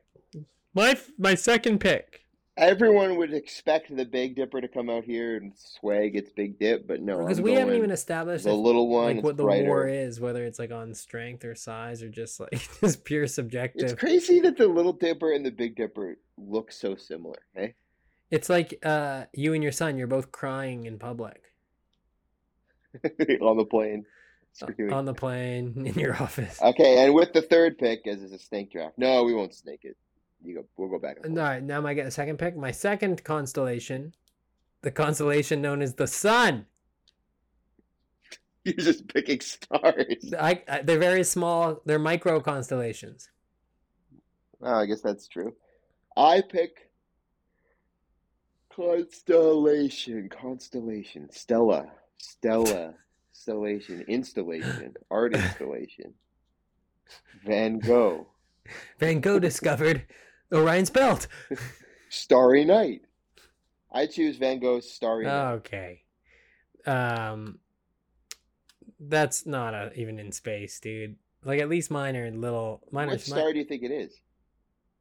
My 0.73 0.97
my 1.17 1.35
second 1.35 1.79
pick. 1.79 2.25
Everyone 2.57 3.15
would 3.17 3.33
expect 3.33 3.95
the 3.95 4.03
Big 4.03 4.35
Dipper 4.35 4.59
to 4.59 4.67
come 4.67 4.89
out 4.89 5.05
here 5.05 5.37
and 5.37 5.53
swag 5.55 6.17
its 6.17 6.29
Big 6.29 6.59
Dip, 6.59 6.85
but 6.87 7.01
no. 7.01 7.19
Because 7.19 7.39
we 7.39 7.53
haven't 7.53 7.75
even 7.75 7.89
established 7.89 8.43
the 8.43 8.49
if- 8.49 8.57
little 8.57 8.89
one. 8.89 9.15
like 9.15 9.23
what 9.23 9.37
the 9.37 9.43
brighter. 9.43 9.65
war 9.67 9.87
is, 9.87 10.19
whether 10.19 10.43
it's 10.43 10.59
like 10.59 10.71
on 10.71 10.93
strength 10.93 11.45
or 11.45 11.55
size 11.55 12.03
or 12.03 12.09
just 12.09 12.37
like 12.39 12.67
just 12.81 13.05
pure 13.05 13.27
subjective. 13.27 13.91
It's 13.91 13.99
crazy 13.99 14.41
that 14.41 14.57
the 14.57 14.67
Little 14.67 14.91
Dipper 14.91 15.31
and 15.31 15.45
the 15.45 15.51
Big 15.51 15.77
Dipper 15.77 16.17
look 16.37 16.73
so 16.73 16.95
similar. 16.97 17.37
Hey, 17.55 17.75
It's 18.29 18.49
like 18.49 18.77
uh, 18.83 19.23
you 19.33 19.53
and 19.53 19.63
your 19.63 19.71
son. 19.71 19.97
You're 19.97 20.07
both 20.07 20.33
crying 20.33 20.85
in 20.85 20.99
public, 20.99 21.48
on 23.41 23.57
the 23.57 23.65
plane. 23.65 24.05
uh, 24.61 24.67
Screaming. 24.67 24.93
on 24.93 25.05
the 25.05 25.13
plane, 25.13 25.73
in 25.85 25.93
your 25.95 26.15
office. 26.21 26.61
Okay, 26.61 27.03
and 27.03 27.13
with 27.13 27.33
the 27.33 27.41
third 27.41 27.77
pick, 27.77 28.07
as 28.07 28.21
is 28.21 28.31
a 28.33 28.39
snake 28.39 28.71
draft. 28.71 28.97
No, 28.97 29.23
we 29.23 29.33
won't 29.33 29.53
snake 29.53 29.81
it. 29.83 29.95
You 30.43 30.55
go. 30.55 30.65
We'll 30.77 30.89
go 30.89 30.99
back. 30.99 31.17
And 31.23 31.37
All 31.37 31.43
right, 31.45 31.61
now 31.61 31.77
am 31.77 31.85
I 31.85 31.93
get 31.93 32.07
a 32.07 32.11
second 32.11 32.37
pick? 32.39 32.55
My 32.55 32.71
second 32.71 33.23
constellation, 33.23 34.13
the 34.81 34.91
constellation 34.91 35.61
known 35.61 35.81
as 35.81 35.95
the 35.95 36.07
Sun. 36.07 36.65
You're 38.63 38.75
just 38.75 39.07
picking 39.07 39.39
stars. 39.41 40.33
I, 40.37 40.61
I 40.67 40.81
they're 40.81 40.99
very 40.99 41.23
small. 41.23 41.81
They're 41.85 41.99
micro 41.99 42.39
constellations. 42.41 43.29
Oh, 44.61 44.73
I 44.75 44.85
guess 44.85 45.01
that's 45.01 45.27
true. 45.27 45.53
I 46.17 46.41
pick 46.41 46.89
constellation, 48.73 50.29
constellation, 50.29 51.29
Stella, 51.31 51.91
Stella, 52.19 52.93
stellation, 53.33 54.07
installation, 54.07 54.93
art 55.11 55.33
installation, 55.33 56.13
Van 57.45 57.79
Gogh, 57.79 58.27
Van 58.99 59.19
Gogh 59.19 59.39
discovered 59.39 60.05
Orion's 60.53 60.89
belt. 60.89 61.27
Starry 62.09 62.65
Night. 62.65 63.01
I 63.91 64.05
choose 64.05 64.37
Van 64.37 64.59
Gogh's 64.59 64.89
Starry 64.89 65.25
Night. 65.25 65.53
Okay. 65.53 66.03
Um, 66.85 67.59
that's 68.99 69.45
not 69.45 69.73
a, 69.73 69.91
even 69.95 70.19
in 70.19 70.31
space, 70.31 70.79
dude. 70.79 71.15
Like 71.43 71.61
at 71.61 71.69
least 71.69 71.89
mine 71.89 72.15
are 72.15 72.29
little. 72.31 72.81
Mine 72.91 73.07
are. 73.07 73.11
what 73.11 73.19
smi- 73.19 73.23
star 73.23 73.53
do 73.53 73.59
you 73.59 73.65
think 73.65 73.83
it 73.83 73.91
is? 73.91 74.19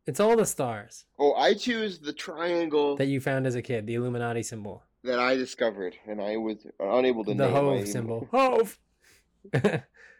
It's 0.08 0.20
all 0.20 0.36
the 0.38 0.46
stars 0.46 1.04
Oh, 1.18 1.34
I 1.34 1.52
choose 1.52 1.98
the 1.98 2.14
triangle 2.14 2.96
that 2.96 3.08
you 3.08 3.20
found 3.20 3.46
as 3.46 3.54
a 3.54 3.60
kid, 3.60 3.86
the 3.86 3.94
Illuminati 3.94 4.42
symbol, 4.42 4.82
that 5.04 5.18
I 5.18 5.36
discovered, 5.36 5.96
and 6.06 6.18
I 6.20 6.38
was 6.38 6.66
unable 6.80 7.24
to 7.26 7.34
the 7.34 7.44
name 7.44 7.52
my 7.52 7.60
Hov 7.76 7.86
symbol. 7.88 8.28
Hov. 8.30 8.78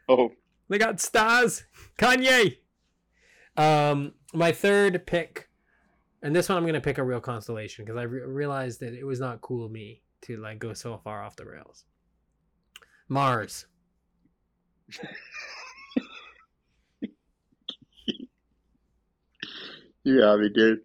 Oh, 0.07 0.32
They 0.68 0.76
got 0.76 1.01
stars. 1.01 1.64
Kanye. 1.99 2.59
Um, 3.57 4.12
my 4.34 4.53
third 4.53 5.07
pick, 5.07 5.49
and 6.22 6.36
this 6.36 6.51
one 6.51 6.59
I'm 6.59 6.66
gonna 6.66 6.82
pick 6.82 6.99
a 6.99 7.03
real 7.03 7.20
constellation 7.20 7.86
because 7.86 7.99
I 7.99 8.03
re- 8.03 8.20
realized 8.26 8.80
that 8.80 8.93
it 8.93 9.05
was 9.05 9.20
not 9.20 9.41
cool 9.41 9.64
of 9.64 9.72
me 9.72 10.03
to 10.22 10.36
like 10.36 10.59
go 10.59 10.74
so 10.74 10.99
far 10.99 11.24
off 11.24 11.34
the 11.36 11.47
rails. 11.47 11.86
Mars. 13.09 13.64
got 20.18 20.38
me, 20.40 20.48
dude. 20.48 20.80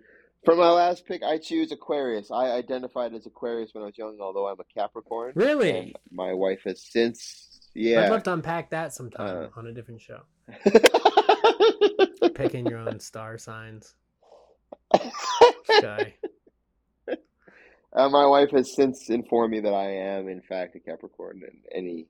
For 0.45 0.55
my 0.55 0.69
last 0.69 1.05
pick, 1.05 1.23
I 1.23 1.37
choose 1.37 1.71
Aquarius. 1.71 2.29
I 2.31 2.51
identified 2.51 3.13
as 3.13 3.25
Aquarius 3.25 3.73
when 3.73 3.83
I 3.83 3.85
was 3.87 3.97
young, 3.97 4.17
although 4.19 4.47
I'm 4.47 4.59
a 4.59 4.65
Capricorn. 4.77 5.31
Really? 5.35 5.95
My 6.11 6.33
wife 6.33 6.61
has 6.65 6.81
since, 6.91 7.61
Yeah. 7.73 8.01
I'd 8.05 8.11
love 8.11 8.23
to 8.23 8.33
unpack 8.33 8.69
that 8.71 8.93
sometime 8.93 9.45
Uh. 9.55 9.59
on 9.59 9.67
a 9.67 9.71
different 9.71 10.01
show. 10.01 10.19
Picking 12.35 12.65
your 12.65 12.79
own 12.79 12.99
star 12.99 13.37
signs. 13.37 13.95
Guy. 15.81 16.15
Uh, 17.95 18.09
my 18.09 18.25
wife 18.25 18.49
has 18.49 18.73
since 18.75 19.07
informed 19.11 19.51
me 19.51 19.59
that 19.59 19.71
I 19.71 19.85
am, 19.91 20.27
in 20.27 20.41
fact, 20.41 20.75
a 20.75 20.79
Capricorn. 20.79 21.43
And 21.45 21.59
any, 21.71 22.07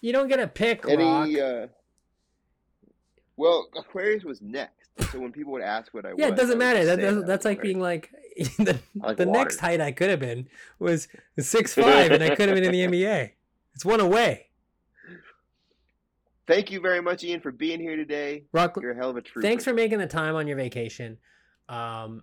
You 0.00 0.12
don't 0.12 0.26
get 0.26 0.40
a 0.40 0.48
pick, 0.48 0.84
Rock. 0.84 0.92
any, 0.98 1.40
uh, 1.40 1.68
well, 3.42 3.68
Aquarius 3.76 4.22
was 4.22 4.40
next. 4.40 4.90
So 5.10 5.18
when 5.18 5.32
people 5.32 5.52
would 5.52 5.62
ask 5.62 5.92
what 5.92 6.06
I 6.06 6.10
yeah, 6.10 6.26
was, 6.26 6.32
it 6.32 6.36
doesn't 6.36 6.58
matter. 6.58 6.84
That, 6.84 7.00
that's, 7.00 7.26
that's 7.26 7.44
like 7.44 7.60
being 7.60 7.80
like 7.90 8.10
the, 8.36 8.78
like 8.94 9.16
the 9.16 9.26
next 9.26 9.58
height 9.58 9.80
I 9.80 9.90
could 9.90 10.10
have 10.10 10.20
been 10.20 10.48
was 10.78 11.08
six 11.38 11.74
five, 11.82 12.12
and 12.12 12.22
I 12.22 12.36
could 12.36 12.48
have 12.48 12.54
been 12.54 12.72
in 12.72 12.72
the 12.72 12.86
NBA. 12.86 13.32
It's 13.74 13.84
one 13.84 13.98
away. 13.98 14.46
Thank 16.46 16.70
you 16.70 16.80
very 16.80 17.00
much, 17.00 17.24
Ian, 17.24 17.40
for 17.40 17.50
being 17.50 17.80
here 17.80 17.96
today. 17.96 18.44
Rock, 18.52 18.78
You're 18.80 18.92
a 18.92 18.96
hell 18.96 19.10
of 19.10 19.16
a 19.16 19.22
trooper. 19.22 19.46
thanks 19.46 19.64
for 19.64 19.72
making 19.72 19.98
the 19.98 20.06
time 20.06 20.36
on 20.36 20.46
your 20.46 20.56
vacation. 20.56 21.18
Um, 21.68 22.22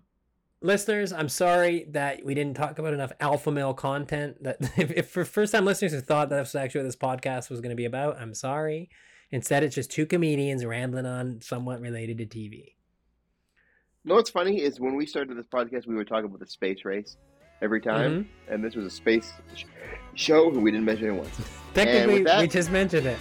listeners, 0.62 1.12
I'm 1.12 1.30
sorry 1.30 1.86
that 1.92 2.24
we 2.24 2.34
didn't 2.34 2.56
talk 2.56 2.80
about 2.80 2.94
enough 2.94 3.12
alpha 3.20 3.52
male 3.52 3.74
content. 3.74 4.42
That 4.44 4.58
if, 4.78 4.92
if 4.92 5.10
for 5.10 5.26
first 5.26 5.52
time 5.52 5.66
listeners 5.66 5.92
who 5.92 6.00
thought 6.00 6.30
that's 6.30 6.56
actually 6.56 6.82
what 6.82 6.88
this 6.88 6.96
podcast 6.96 7.50
was 7.50 7.60
going 7.60 7.72
to 7.72 7.76
be 7.76 7.86
about, 7.86 8.18
I'm 8.22 8.34
sorry. 8.34 8.90
Instead, 9.32 9.64
it's 9.64 9.76
just 9.76 9.92
two 9.92 10.06
comedians 10.06 10.66
rambling 10.66 11.06
on 11.06 11.40
somewhat 11.42 11.82
related 11.82 12.18
to 12.18 12.26
TV. 12.26 12.74
You 14.04 14.10
know 14.10 14.16
what's 14.16 14.30
funny 14.30 14.62
is 14.62 14.80
when 14.80 14.96
we 14.96 15.06
started 15.06 15.38
this 15.38 15.46
podcast, 15.46 15.86
we 15.88 15.96
were 15.96 16.06
talking 16.06 16.26
about 16.26 16.40
the 16.40 16.48
space 16.48 16.84
race 16.86 17.18
every 17.62 17.82
time, 17.82 18.24
Mm-hmm. 18.24 18.54
and 18.54 18.64
this 18.64 18.74
was 18.76 18.86
a 18.86 18.90
space 18.90 19.34
sh- 19.56 19.66
show, 20.16 20.50
and 20.50 20.64
we 20.64 20.72
didn't 20.72 20.86
mention 20.86 21.08
it 21.08 21.12
once. 21.12 21.38
Technically, 21.74 22.24
that- 22.24 22.40
we 22.42 22.48
just 22.48 22.72
mentioned 22.72 23.06
it. 23.06 23.20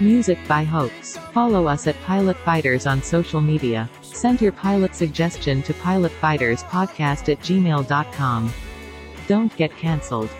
Music 0.00 0.38
by 0.48 0.62
Hoax. 0.62 1.16
Follow 1.34 1.66
us 1.66 1.86
at 1.86 2.00
Pilot 2.04 2.36
Fighters 2.38 2.86
on 2.86 3.02
social 3.02 3.40
media. 3.40 3.90
Send 4.02 4.40
your 4.40 4.52
pilot 4.52 4.94
suggestion 4.94 5.62
to 5.62 5.72
pilotfighterspodcast 5.74 7.30
at 7.32 7.38
gmail.com. 7.40 8.52
Don't 9.26 9.54
get 9.56 9.76
cancelled. 9.76 10.30